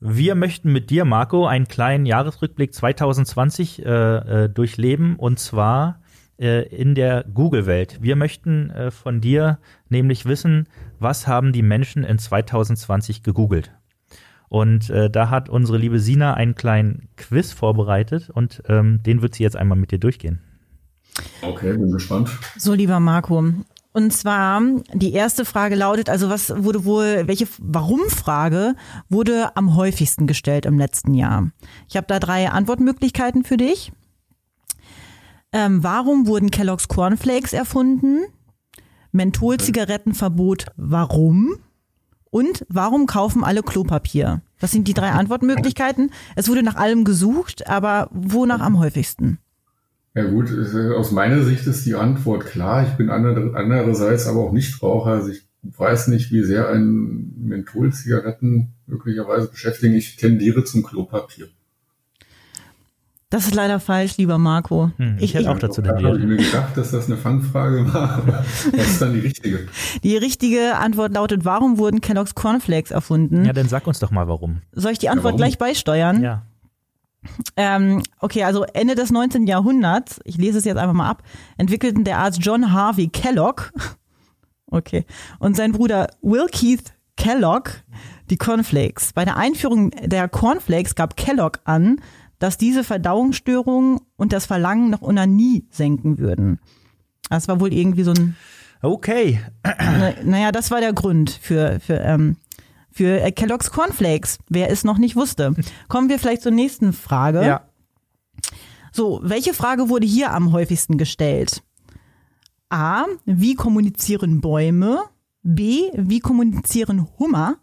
Wir 0.00 0.34
möchten 0.36 0.72
mit 0.72 0.90
dir, 0.90 1.04
Marco, 1.04 1.46
einen 1.46 1.66
kleinen 1.66 2.06
Jahresrückblick 2.06 2.72
2020 2.72 3.84
äh, 3.84 4.44
äh, 4.44 4.48
durchleben 4.48 5.16
und 5.16 5.40
zwar 5.40 6.00
äh, 6.38 6.68
in 6.68 6.94
der 6.94 7.24
Google-Welt. 7.24 7.98
Wir 8.00 8.14
möchten 8.14 8.70
äh, 8.70 8.92
von 8.92 9.20
dir 9.20 9.58
nämlich 9.88 10.24
wissen, 10.24 10.68
was 11.00 11.26
haben 11.26 11.52
die 11.52 11.62
Menschen 11.62 12.04
in 12.04 12.18
2020 12.18 13.24
gegoogelt? 13.24 13.72
Und 14.48 14.88
äh, 14.88 15.10
da 15.10 15.30
hat 15.30 15.48
unsere 15.48 15.78
liebe 15.78 15.98
Sina 15.98 16.34
einen 16.34 16.54
kleinen 16.54 17.08
Quiz 17.16 17.52
vorbereitet 17.52 18.30
und 18.30 18.62
ähm, 18.68 19.02
den 19.02 19.20
wird 19.20 19.34
sie 19.34 19.42
jetzt 19.42 19.56
einmal 19.56 19.76
mit 19.76 19.90
dir 19.90 19.98
durchgehen. 19.98 20.40
Okay, 21.42 21.76
bin 21.76 21.90
gespannt. 21.90 22.30
So, 22.56 22.72
lieber 22.72 23.00
Marco. 23.00 23.52
Und 23.92 24.12
zwar, 24.12 24.60
die 24.92 25.12
erste 25.12 25.44
Frage 25.44 25.74
lautet, 25.74 26.08
also 26.08 26.28
was 26.28 26.52
wurde 26.62 26.84
wohl, 26.84 27.26
welche 27.26 27.48
Warum-Frage 27.58 28.74
wurde 29.08 29.56
am 29.56 29.76
häufigsten 29.76 30.26
gestellt 30.26 30.66
im 30.66 30.78
letzten 30.78 31.14
Jahr? 31.14 31.50
Ich 31.88 31.96
habe 31.96 32.06
da 32.06 32.18
drei 32.18 32.50
Antwortmöglichkeiten 32.50 33.44
für 33.44 33.56
dich. 33.56 33.92
Ähm, 35.52 35.82
warum 35.82 36.26
wurden 36.26 36.50
Kellogg's 36.50 36.88
Cornflakes 36.88 37.54
erfunden? 37.54 38.26
Menthol-Zigarettenverbot, 39.12 40.66
warum? 40.76 41.56
Und 42.30 42.66
warum 42.68 43.06
kaufen 43.06 43.42
alle 43.42 43.62
Klopapier? 43.62 44.42
Das 44.60 44.70
sind 44.70 44.86
die 44.86 44.94
drei 44.94 45.10
Antwortmöglichkeiten. 45.12 46.12
Es 46.36 46.48
wurde 46.48 46.62
nach 46.62 46.76
allem 46.76 47.04
gesucht, 47.04 47.66
aber 47.66 48.10
wonach 48.12 48.60
am 48.60 48.78
häufigsten? 48.78 49.38
Ja 50.18 50.24
gut, 50.24 50.50
aus 50.96 51.12
meiner 51.12 51.44
Sicht 51.44 51.64
ist 51.68 51.86
die 51.86 51.94
Antwort 51.94 52.44
klar. 52.44 52.82
Ich 52.82 52.94
bin 52.94 53.08
andererseits 53.08 54.26
aber 54.26 54.40
auch 54.40 54.50
nicht 54.50 54.82
Raucher. 54.82 55.12
Also 55.12 55.30
ich 55.30 55.42
weiß 55.62 56.08
nicht, 56.08 56.32
wie 56.32 56.42
sehr 56.42 56.68
ein 56.70 57.34
Mentholzigaretten 57.38 58.72
möglicherweise 58.88 59.46
beschäftigen. 59.46 59.94
Ich 59.94 60.16
tendiere 60.16 60.64
zum 60.64 60.82
Klopapier. 60.82 61.46
Das 63.30 63.46
ist 63.46 63.54
leider 63.54 63.78
falsch, 63.78 64.16
lieber 64.16 64.38
Marco. 64.38 64.90
Hm, 64.96 65.18
ich, 65.18 65.24
ich 65.24 65.34
hätte 65.34 65.52
auch 65.52 65.58
dazu 65.60 65.82
tendiert. 65.82 66.04
Habe 66.04 66.18
ich 66.18 66.26
mir 66.26 66.38
gedacht, 66.38 66.76
dass 66.76 66.90
das 66.90 67.06
eine 67.06 67.16
Fangfrage 67.16 67.92
war. 67.94 68.24
Was 68.26 68.66
ist 68.66 69.00
dann 69.00 69.12
die 69.12 69.20
richtige? 69.20 69.68
Die 70.02 70.16
richtige 70.16 70.78
Antwort 70.78 71.14
lautet, 71.14 71.44
warum 71.44 71.78
wurden 71.78 72.00
Kellogg's 72.00 72.34
Cornflakes 72.34 72.90
erfunden? 72.90 73.44
Ja, 73.44 73.52
dann 73.52 73.68
sag 73.68 73.86
uns 73.86 74.00
doch 74.00 74.10
mal, 74.10 74.26
warum. 74.26 74.62
Soll 74.72 74.90
ich 74.90 74.98
die 74.98 75.10
Antwort 75.10 75.34
ja, 75.34 75.36
gleich 75.36 75.58
beisteuern? 75.58 76.24
Ja. 76.24 76.42
Ähm, 77.56 78.02
okay, 78.20 78.44
also 78.44 78.64
Ende 78.64 78.94
des 78.94 79.10
19. 79.10 79.46
Jahrhunderts, 79.46 80.20
ich 80.24 80.36
lese 80.36 80.58
es 80.58 80.64
jetzt 80.64 80.78
einfach 80.78 80.94
mal 80.94 81.08
ab, 81.08 81.22
entwickelten 81.56 82.04
der 82.04 82.18
Arzt 82.18 82.40
John 82.42 82.72
Harvey 82.72 83.08
Kellogg, 83.08 83.72
okay, 84.70 85.04
und 85.38 85.56
sein 85.56 85.72
Bruder 85.72 86.08
Will 86.22 86.46
Keith 86.50 86.92
Kellogg 87.16 87.70
die 88.30 88.36
Cornflakes. 88.36 89.12
Bei 89.12 89.24
der 89.24 89.36
Einführung 89.36 89.90
der 89.90 90.28
Cornflakes 90.28 90.94
gab 90.94 91.16
Kellogg 91.16 91.58
an, 91.64 92.00
dass 92.38 92.56
diese 92.56 92.84
Verdauungsstörungen 92.84 94.00
und 94.16 94.32
das 94.32 94.46
Verlangen 94.46 94.90
nach 94.90 95.02
Onanie 95.02 95.66
senken 95.70 96.18
würden. 96.18 96.60
Das 97.28 97.48
war 97.48 97.60
wohl 97.60 97.72
irgendwie 97.72 98.04
so 98.04 98.12
ein. 98.12 98.36
Okay. 98.80 99.40
Na, 99.64 100.12
naja, 100.22 100.52
das 100.52 100.70
war 100.70 100.80
der 100.80 100.92
Grund 100.92 101.30
für, 101.30 101.80
für, 101.80 101.98
ähm, 101.98 102.36
für 102.98 103.20
äh, 103.22 103.30
Kellogg's 103.30 103.70
Cornflakes, 103.70 104.38
wer 104.48 104.70
es 104.70 104.82
noch 104.82 104.98
nicht 104.98 105.14
wusste. 105.14 105.54
Kommen 105.88 106.08
wir 106.08 106.18
vielleicht 106.18 106.42
zur 106.42 106.50
nächsten 106.50 106.92
Frage. 106.92 107.46
Ja. 107.46 107.68
So, 108.90 109.20
welche 109.22 109.54
Frage 109.54 109.88
wurde 109.88 110.04
hier 110.04 110.32
am 110.32 110.50
häufigsten 110.50 110.98
gestellt? 110.98 111.62
A. 112.70 113.04
Wie 113.24 113.54
kommunizieren 113.54 114.40
Bäume? 114.40 115.04
B. 115.44 115.90
Wie 115.94 116.18
kommunizieren 116.18 117.06
Hummer? 117.20 117.58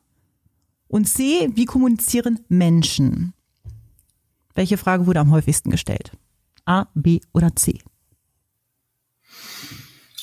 Und 0.87 1.09
C. 1.09 1.49
Wie 1.53 1.65
kommunizieren 1.65 2.39
Menschen? 2.47 3.33
Welche 4.53 4.77
Frage 4.77 5.05
wurde 5.05 5.19
am 5.19 5.31
häufigsten 5.31 5.69
gestellt? 5.69 6.11
A, 6.63 6.87
B 6.93 7.19
oder 7.33 7.53
C? 7.57 7.79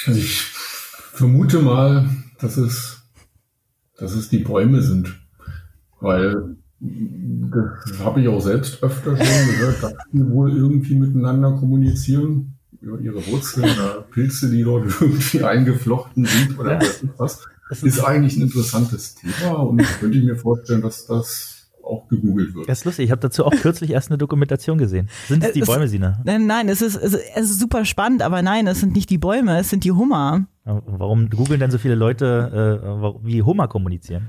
Also 0.07 0.19
ich 0.19 0.41
vermute 0.41 1.61
mal, 1.61 2.09
dass 2.41 2.57
es, 2.57 3.02
dass 4.03 4.15
es 4.15 4.29
die 4.29 4.39
Bäume 4.39 4.83
sind. 4.83 5.15
Weil 6.01 6.57
das 6.81 7.99
habe 8.01 8.21
ich 8.21 8.29
auch 8.29 8.41
selbst 8.41 8.83
öfter 8.83 9.17
schon 9.17 9.55
gehört, 9.55 9.83
dass 9.83 9.95
die 10.13 10.29
wohl 10.29 10.57
irgendwie 10.57 10.97
miteinander 10.97 11.53
kommunizieren 11.53 12.59
über 12.81 12.99
ihre 12.99 13.25
Wurzeln 13.29 13.65
oder 13.65 14.05
Pilze, 14.11 14.51
die 14.51 14.65
dort 14.65 14.87
irgendwie 15.01 15.45
eingeflochten 15.45 16.25
sind 16.25 16.59
oder 16.59 16.81
was. 17.17 17.47
Das 17.69 17.85
ist 17.85 18.01
eigentlich 18.01 18.37
ein 18.37 18.43
interessantes 18.43 19.15
Thema 19.15 19.61
und 19.61 19.81
ich 19.81 20.01
könnte 20.01 20.21
mir 20.21 20.37
vorstellen, 20.37 20.83
dass 20.83 21.07
das 21.07 21.71
auch 21.85 22.09
gegoogelt 22.09 22.55
wird. 22.55 22.69
Das 22.69 22.81
ist 22.81 22.85
lustig. 22.85 23.05
Ich 23.05 23.11
habe 23.13 23.21
dazu 23.21 23.45
auch 23.45 23.55
kürzlich 23.55 23.91
erst 23.91 24.11
eine 24.11 24.19
Dokumentation 24.19 24.79
gesehen. 24.79 25.09
Sind 25.29 25.45
es 25.45 25.53
die 25.53 25.61
Bäume, 25.61 25.87
Sina? 25.87 26.21
Nein, 26.25 26.47
nein, 26.47 26.69
es 26.69 26.83
ist, 26.83 26.97
es 26.97 27.15
ist 27.15 27.61
super 27.61 27.85
spannend, 27.85 28.23
aber 28.23 28.43
nein, 28.43 28.67
es 28.67 28.81
sind 28.81 28.95
nicht 28.95 29.11
die 29.11 29.19
Bäume, 29.19 29.59
es 29.59 29.71
sind 29.71 29.85
die 29.85 29.93
Hummer. 29.93 30.47
Warum 30.65 31.29
googeln 31.29 31.59
denn 31.61 31.71
so 31.71 31.79
viele 31.79 31.95
Leute, 31.97 32.81
äh, 32.83 33.27
wie 33.27 33.43
Hummer 33.43 33.67
kommunizieren? 33.69 34.29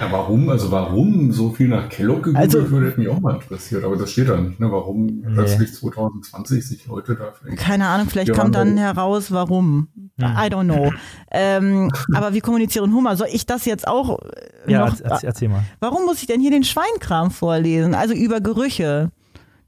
Ja, 0.00 0.10
warum? 0.10 0.48
Also 0.50 0.72
warum 0.72 1.30
so 1.32 1.50
viel 1.52 1.68
nach 1.68 1.88
Kellogg 1.88 2.24
gegoogelt 2.24 2.54
Also- 2.54 2.70
würde, 2.72 2.88
hätte 2.88 2.98
mich 2.98 3.08
auch 3.08 3.20
mal 3.20 3.36
interessiert. 3.36 3.84
Aber 3.84 3.96
das 3.96 4.10
steht 4.10 4.28
da 4.28 4.36
nicht, 4.36 4.58
ne? 4.58 4.70
Warum 4.72 5.22
plötzlich 5.22 5.72
2020 5.72 6.66
sich 6.66 6.86
Leute 6.88 7.14
da 7.14 7.30
vielleicht... 7.32 7.56
Keine 7.58 7.86
Ahnung, 7.86 8.08
vielleicht 8.10 8.34
kommt 8.34 8.56
dann 8.56 8.76
heraus, 8.76 9.30
warum. 9.30 9.88
I 10.20 10.24
don't 10.50 10.64
know. 10.64 10.92
ähm, 11.30 11.90
aber 12.12 12.34
wie 12.34 12.40
kommunizieren 12.40 12.92
Hummer? 12.92 13.16
Soll 13.16 13.28
ich 13.32 13.46
das 13.46 13.64
jetzt 13.64 13.86
auch 13.86 14.18
äh, 14.66 14.72
Ja, 14.72 14.86
noch? 14.86 15.00
erz- 15.00 15.22
erzähl 15.24 15.48
mal. 15.48 15.62
Warum 15.78 16.04
muss 16.04 16.20
ich 16.20 16.26
denn 16.26 16.40
hier 16.40 16.50
den 16.50 16.64
Schweinkram 16.64 17.30
vorlesen? 17.30 17.94
Also 17.94 18.12
über 18.12 18.40
Gerüche. 18.40 19.12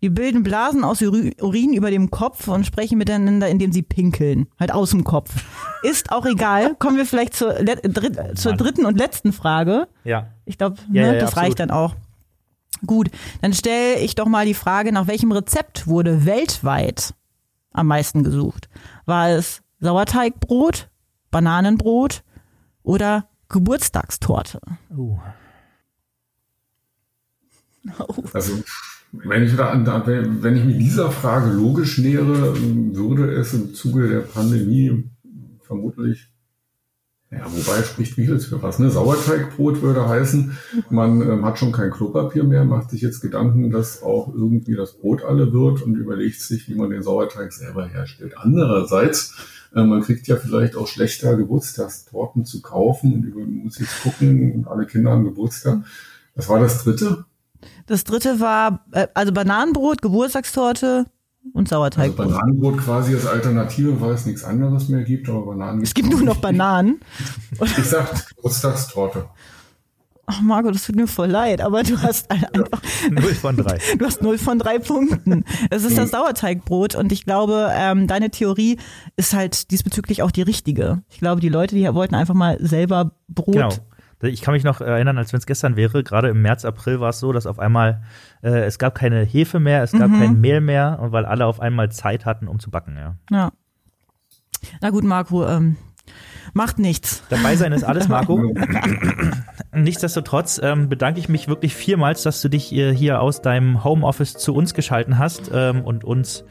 Die 0.01 0.11
bilden 0.11 0.43
Blasen 0.45 0.85
aus 0.85 1.01
Uri- 1.03 1.41
Urin 1.43 1.73
über 1.73 1.91
dem 1.91 2.11
Kopf 2.11 2.47
und 2.47 2.65
sprechen 2.65 2.99
miteinander, 2.99 3.49
indem 3.49 3.73
sie 3.73 3.83
pinkeln. 3.83 4.47
Halt 4.59 4.73
aus 4.73 4.91
dem 4.91 5.03
Kopf. 5.05 5.45
Ist 5.83 6.13
auch 6.13 6.25
egal. 6.25 6.77
Kommen 6.77 6.97
wir 6.97 7.07
vielleicht 7.07 7.35
zur, 7.35 7.53
dritt, 7.55 8.39
zur 8.39 8.53
dritten 8.55 8.87
und 8.87 8.97
letzten 8.97 9.33
Frage. 9.33 9.89
Ja. 10.05 10.29
Ich 10.45 10.57
glaube, 10.57 10.77
Ja, 10.93 11.03
ne, 11.03 11.07
ja, 11.07 11.07
ja, 11.07 11.13
das 11.15 11.23
absolut. 11.31 11.45
reicht 11.47 11.61
dann 11.61 11.71
auch. 11.73 11.97
Gut, 12.87 13.11
dann 13.43 13.53
stelle 13.55 13.99
ich 13.99 14.15
doch 14.15 14.27
mal 14.27 14.47
die 14.47 14.55
Frage, 14.55 14.93
nach 14.93 15.09
welchem 15.09 15.33
Rezept 15.33 15.89
wurde 15.89 16.25
weltweit 16.27 17.13
am 17.73 17.89
meisten 17.89 18.23
gesucht? 18.23 18.69
War 19.05 19.31
es 19.31 19.63
Sauerteigbrot, 19.81 20.89
Bananenbrot 21.33 22.23
oder 22.85 23.29
Geburtstagstorte? 23.49 24.61
Uh. 24.97 25.19
Also, 28.33 28.63
wenn 29.13 29.43
ich, 29.43 29.57
da, 29.57 30.03
wenn 30.07 30.57
ich 30.57 30.65
mich 30.65 30.79
dieser 30.79 31.11
Frage 31.11 31.51
logisch 31.51 31.99
nähere, 31.99 32.55
würde 32.95 33.33
es 33.33 33.55
im 33.55 33.75
Zuge 33.75 34.09
der 34.09 34.21
Pandemie 34.21 35.11
vermutlich, 35.63 36.29
ja, 37.31 37.45
wobei 37.45 37.83
spricht 37.83 38.15
vieles 38.15 38.47
für 38.47 38.63
was, 38.63 38.79
ne? 38.79 38.91
Sauerteigbrot 38.91 39.83
würde 39.83 40.09
heißen, 40.09 40.57
man 40.89 41.21
ähm, 41.21 41.45
hat 41.45 41.59
schon 41.59 41.73
kein 41.73 41.91
Klopapier 41.91 42.43
mehr, 42.43 42.65
macht 42.65 42.91
sich 42.91 43.03
jetzt 43.03 43.21
Gedanken, 43.21 43.71
dass 43.71 44.03
auch 44.03 44.33
irgendwie 44.33 44.75
das 44.75 44.95
Brot 44.95 45.23
alle 45.23 45.53
wird 45.53 45.83
und 45.83 45.97
überlegt 45.97 46.41
sich, 46.41 46.71
wie 46.71 46.75
man 46.75 46.89
den 46.89 47.03
Sauerteig 47.03 47.53
selber 47.53 47.87
herstellt. 47.87 48.33
Andererseits, 48.39 49.35
äh, 49.75 49.85
man 49.85 50.01
kriegt 50.01 50.27
ja 50.27 50.37
vielleicht 50.37 50.75
auch 50.75 50.87
schlechter 50.87 51.37
Geburtstagstorten 51.37 52.47
zu 52.47 52.63
kaufen 52.63 53.13
und 53.13 53.25
über, 53.25 53.41
muss 53.41 53.79
jetzt 53.79 54.03
gucken, 54.03 54.67
alle 54.67 54.87
Kinder 54.87 55.11
haben 55.11 55.25
Geburtstag. 55.25 55.85
Was 56.35 56.49
war 56.49 56.61
das 56.61 56.83
dritte? 56.83 57.27
Das 57.87 58.05
dritte 58.05 58.41
war, 58.41 58.85
äh, 58.93 59.07
also 59.15 59.33
Bananenbrot, 59.33 60.03
Geburtstagstorte 60.03 61.07
und 61.55 61.67
Also 61.73 61.77
Sauerteigbrot. 61.77 62.17
Bananenbrot 62.29 62.79
quasi 62.79 63.15
als 63.15 63.27
Alternative, 63.27 64.01
weil 64.01 64.13
es 64.13 64.27
nichts 64.27 64.45
anderes 64.45 64.89
mehr 64.89 65.03
gibt, 65.05 65.29
aber 65.29 65.47
Bananen 65.47 65.83
es 65.83 65.95
gibt 65.95 66.11
nur 66.11 66.21
noch 66.23 66.37
Bananen. 66.41 67.01
Ich 67.61 67.85
sag 67.85 68.29
Geburtstagstorte. 68.37 69.27
Ach 70.31 70.43
Marco, 70.43 70.71
das 70.71 70.85
tut 70.85 70.95
mir 70.95 71.07
voll 71.07 71.29
leid, 71.29 71.63
aber 71.63 71.83
du 71.83 72.03
hast 72.03 72.31
ein- 72.31 72.45
einfach, 72.45 72.83
Null 73.11 73.35
von 73.35 73.57
drei. 73.57 73.79
du 73.99 74.05
hast 74.05 74.21
null 74.21 74.37
von 74.37 74.59
drei 74.59 74.79
Punkten. 74.79 75.43
Es 75.71 75.85
ist 75.85 75.97
das 75.97 76.11
Sauerteigbrot 76.11 76.95
und 76.97 77.13
ich 77.13 77.25
glaube, 77.25 77.71
ähm, 77.75 78.07
deine 78.07 78.29
Theorie 78.31 78.77
ist 79.17 79.33
halt 79.33 79.71
diesbezüglich 79.71 80.23
auch 80.23 80.31
die 80.31 80.43
richtige. 80.43 81.01
Ich 81.09 81.19
glaube, 81.19 81.41
die 81.41 81.49
Leute, 81.49 81.75
die 81.77 81.95
wollten 81.95 82.15
einfach 82.15 82.35
mal 82.35 82.59
selber 82.61 83.13
Brot. 83.29 83.55
Genau. 83.55 83.69
Ich 84.21 84.43
kann 84.43 84.53
mich 84.53 84.65
noch 84.65 84.81
erinnern, 84.81 85.17
als 85.17 85.33
wenn 85.33 85.39
es 85.39 85.47
gestern 85.47 85.77
wäre, 85.77 86.03
gerade 86.03 86.29
im 86.29 86.43
März, 86.43 86.65
April 86.65 87.01
war 87.01 87.11
es 87.11 87.21
so, 87.21 87.33
dass 87.33 87.47
auf 87.47 87.59
einmal 87.61 88.03
äh, 88.43 88.65
es 88.65 88.79
gab 88.79 88.97
keine 88.97 89.23
Hefe 89.23 89.61
mehr, 89.61 89.83
es 89.83 89.93
gab 89.93 90.11
kein 90.11 90.41
Mehl 90.41 90.61
mehr, 90.61 90.99
und 91.01 91.13
weil 91.13 91.25
alle 91.25 91.47
auf 91.47 91.61
einmal 91.61 91.91
Zeit 91.93 92.27
hatten, 92.27 92.49
um 92.49 92.59
zu 92.59 92.71
backen, 92.71 92.97
ja. 92.97 93.15
Ja. 93.31 93.53
Na 94.81 94.91
gut, 94.91 95.05
Marco, 95.05 95.47
ähm, 95.47 95.77
macht 96.53 96.81
nichts. 96.81 97.23
Dabei 97.29 97.55
sein 97.55 97.73
ist 97.73 97.85
alles, 97.85 98.09
Marco. 98.09 98.39
Nichtsdestotrotz 99.73 100.61
ähm, 100.63 100.89
bedanke 100.89 101.21
ich 101.21 101.29
mich 101.29 101.47
wirklich 101.47 101.75
vielmals, 101.75 102.25
dass 102.25 102.43
du 102.43 102.49
dich 102.49 102.73
äh, 102.73 102.93
hier 102.95 103.21
aus 103.21 103.41
deinem 103.43 103.85
Homeoffice 103.85 104.35
zu 104.35 104.53
uns 104.55 104.75
geschalten 104.75 105.19
hast 105.19 105.51
ähm, 105.53 105.83
und 105.85 106.03
uns 106.03 106.45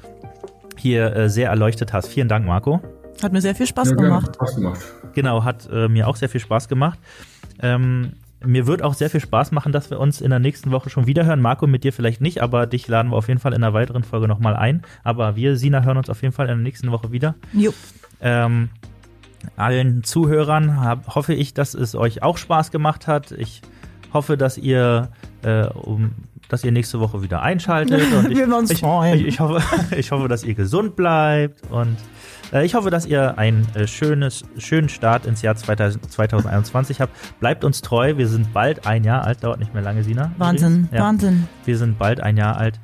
hier 0.77 1.13
äh, 1.15 1.29
sehr 1.29 1.49
erleuchtet 1.49 1.91
hast. 1.91 2.07
Vielen 2.07 2.29
Dank, 2.29 2.45
Marco. 2.45 2.81
Hat 3.21 3.33
mir 3.33 3.41
sehr 3.41 3.55
viel 3.55 3.67
Spaß 3.67 3.89
Ja, 3.89 3.95
gemacht. 3.95 4.35
Spaß 4.35 4.55
gemacht. 4.55 4.79
Genau, 5.13 5.43
hat 5.43 5.67
äh, 5.71 5.87
mir 5.87 6.07
auch 6.07 6.15
sehr 6.15 6.29
viel 6.29 6.39
Spaß 6.39 6.67
gemacht. 6.67 6.99
Ähm, 7.61 8.13
mir 8.45 8.67
wird 8.67 8.83
auch 8.83 8.93
sehr 8.93 9.09
viel 9.09 9.19
Spaß 9.19 9.51
machen, 9.51 9.71
dass 9.71 9.89
wir 9.89 9.99
uns 9.99 10.21
in 10.21 10.29
der 10.29 10.39
nächsten 10.39 10.71
Woche 10.71 10.89
schon 10.89 11.07
wieder 11.07 11.25
hören. 11.25 11.41
Marco, 11.41 11.65
mit 11.65 11.83
dir 11.83 11.91
vielleicht 11.91 12.21
nicht, 12.21 12.41
aber 12.41 12.67
dich 12.67 12.87
laden 12.87 13.11
wir 13.11 13.17
auf 13.17 13.27
jeden 13.27 13.39
Fall 13.39 13.53
in 13.53 13.63
einer 13.63 13.73
weiteren 13.73 14.03
Folge 14.03 14.27
nochmal 14.27 14.55
ein. 14.55 14.83
Aber 15.03 15.35
wir, 15.35 15.57
Sina, 15.57 15.83
hören 15.83 15.97
uns 15.97 16.09
auf 16.09 16.21
jeden 16.21 16.33
Fall 16.33 16.45
in 16.45 16.57
der 16.57 16.63
nächsten 16.63 16.91
Woche 16.91 17.11
wieder. 17.11 17.35
Jo. 17.53 17.73
Ähm, 18.21 18.69
allen 19.55 20.03
Zuhörern 20.03 20.79
hab, 20.79 21.15
hoffe 21.15 21.33
ich, 21.33 21.53
dass 21.53 21.73
es 21.73 21.95
euch 21.95 22.21
auch 22.21 22.37
Spaß 22.37 22.71
gemacht 22.71 23.07
hat. 23.07 23.31
Ich 23.31 23.61
hoffe, 24.13 24.37
dass 24.37 24.57
ihr, 24.57 25.09
äh, 25.41 25.65
um, 25.67 26.11
dass 26.49 26.63
ihr 26.63 26.71
nächste 26.71 26.99
Woche 26.99 27.23
wieder 27.23 27.41
einschaltet. 27.41 28.01
Und 28.17 28.31
ich, 28.31 28.37
Wir 28.37 28.55
uns 28.55 28.71
ich, 28.71 28.79
freuen. 28.79 29.19
Ich, 29.19 29.25
ich, 29.25 29.39
hoffe, 29.39 29.61
ich 29.95 30.11
hoffe, 30.11 30.27
dass 30.27 30.43
ihr 30.43 30.53
gesund 30.53 30.95
bleibt 30.95 31.61
und 31.71 31.97
ich 32.53 32.75
hoffe, 32.75 32.89
dass 32.89 33.05
ihr 33.05 33.37
einen 33.37 33.67
äh, 33.75 33.87
schönes, 33.87 34.43
schönen 34.57 34.89
Start 34.89 35.25
ins 35.25 35.41
Jahr 35.41 35.55
2000, 35.55 36.11
2021 36.11 37.01
habt. 37.01 37.13
Bleibt 37.39 37.63
uns 37.63 37.81
treu. 37.81 38.17
Wir 38.17 38.27
sind 38.27 38.53
bald 38.53 38.85
ein 38.87 39.03
Jahr 39.03 39.23
alt. 39.25 39.43
Dauert 39.43 39.59
nicht 39.59 39.73
mehr 39.73 39.83
lange, 39.83 40.03
Sina. 40.03 40.31
Wahnsinn, 40.37 40.89
Ja. 40.91 41.01
Wahnsinn. 41.01 41.47
Wir 41.65 41.77
sind 41.77 41.97
bald 41.97 42.21
ein 42.21 42.37
Jahr 42.37 42.57
alt. 42.57 42.79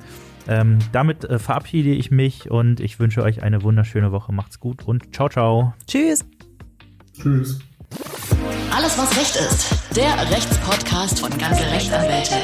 Ähm, 0.46 0.78
damit 0.92 1.24
äh, 1.24 1.38
verabschiede 1.38 1.90
ich 1.90 2.10
mich 2.10 2.50
und 2.50 2.80
ich 2.80 2.98
wünsche 3.00 3.22
euch 3.22 3.42
eine 3.42 3.62
wunderschöne 3.62 4.12
Woche. 4.12 4.32
Macht's 4.32 4.60
gut 4.60 4.86
und 4.86 5.14
ciao, 5.14 5.28
ciao. 5.30 5.72
Tschüss. 5.86 6.24
Tschüss. 7.18 7.60
Alles, 8.76 8.98
was 8.98 9.16
Recht 9.16 9.36
ist. 9.36 9.96
Der 9.96 10.30
Rechtspodcast 10.30 11.20
von 11.20 11.30
ganze 11.38 11.62
Rechtsanwälte. 11.70 12.34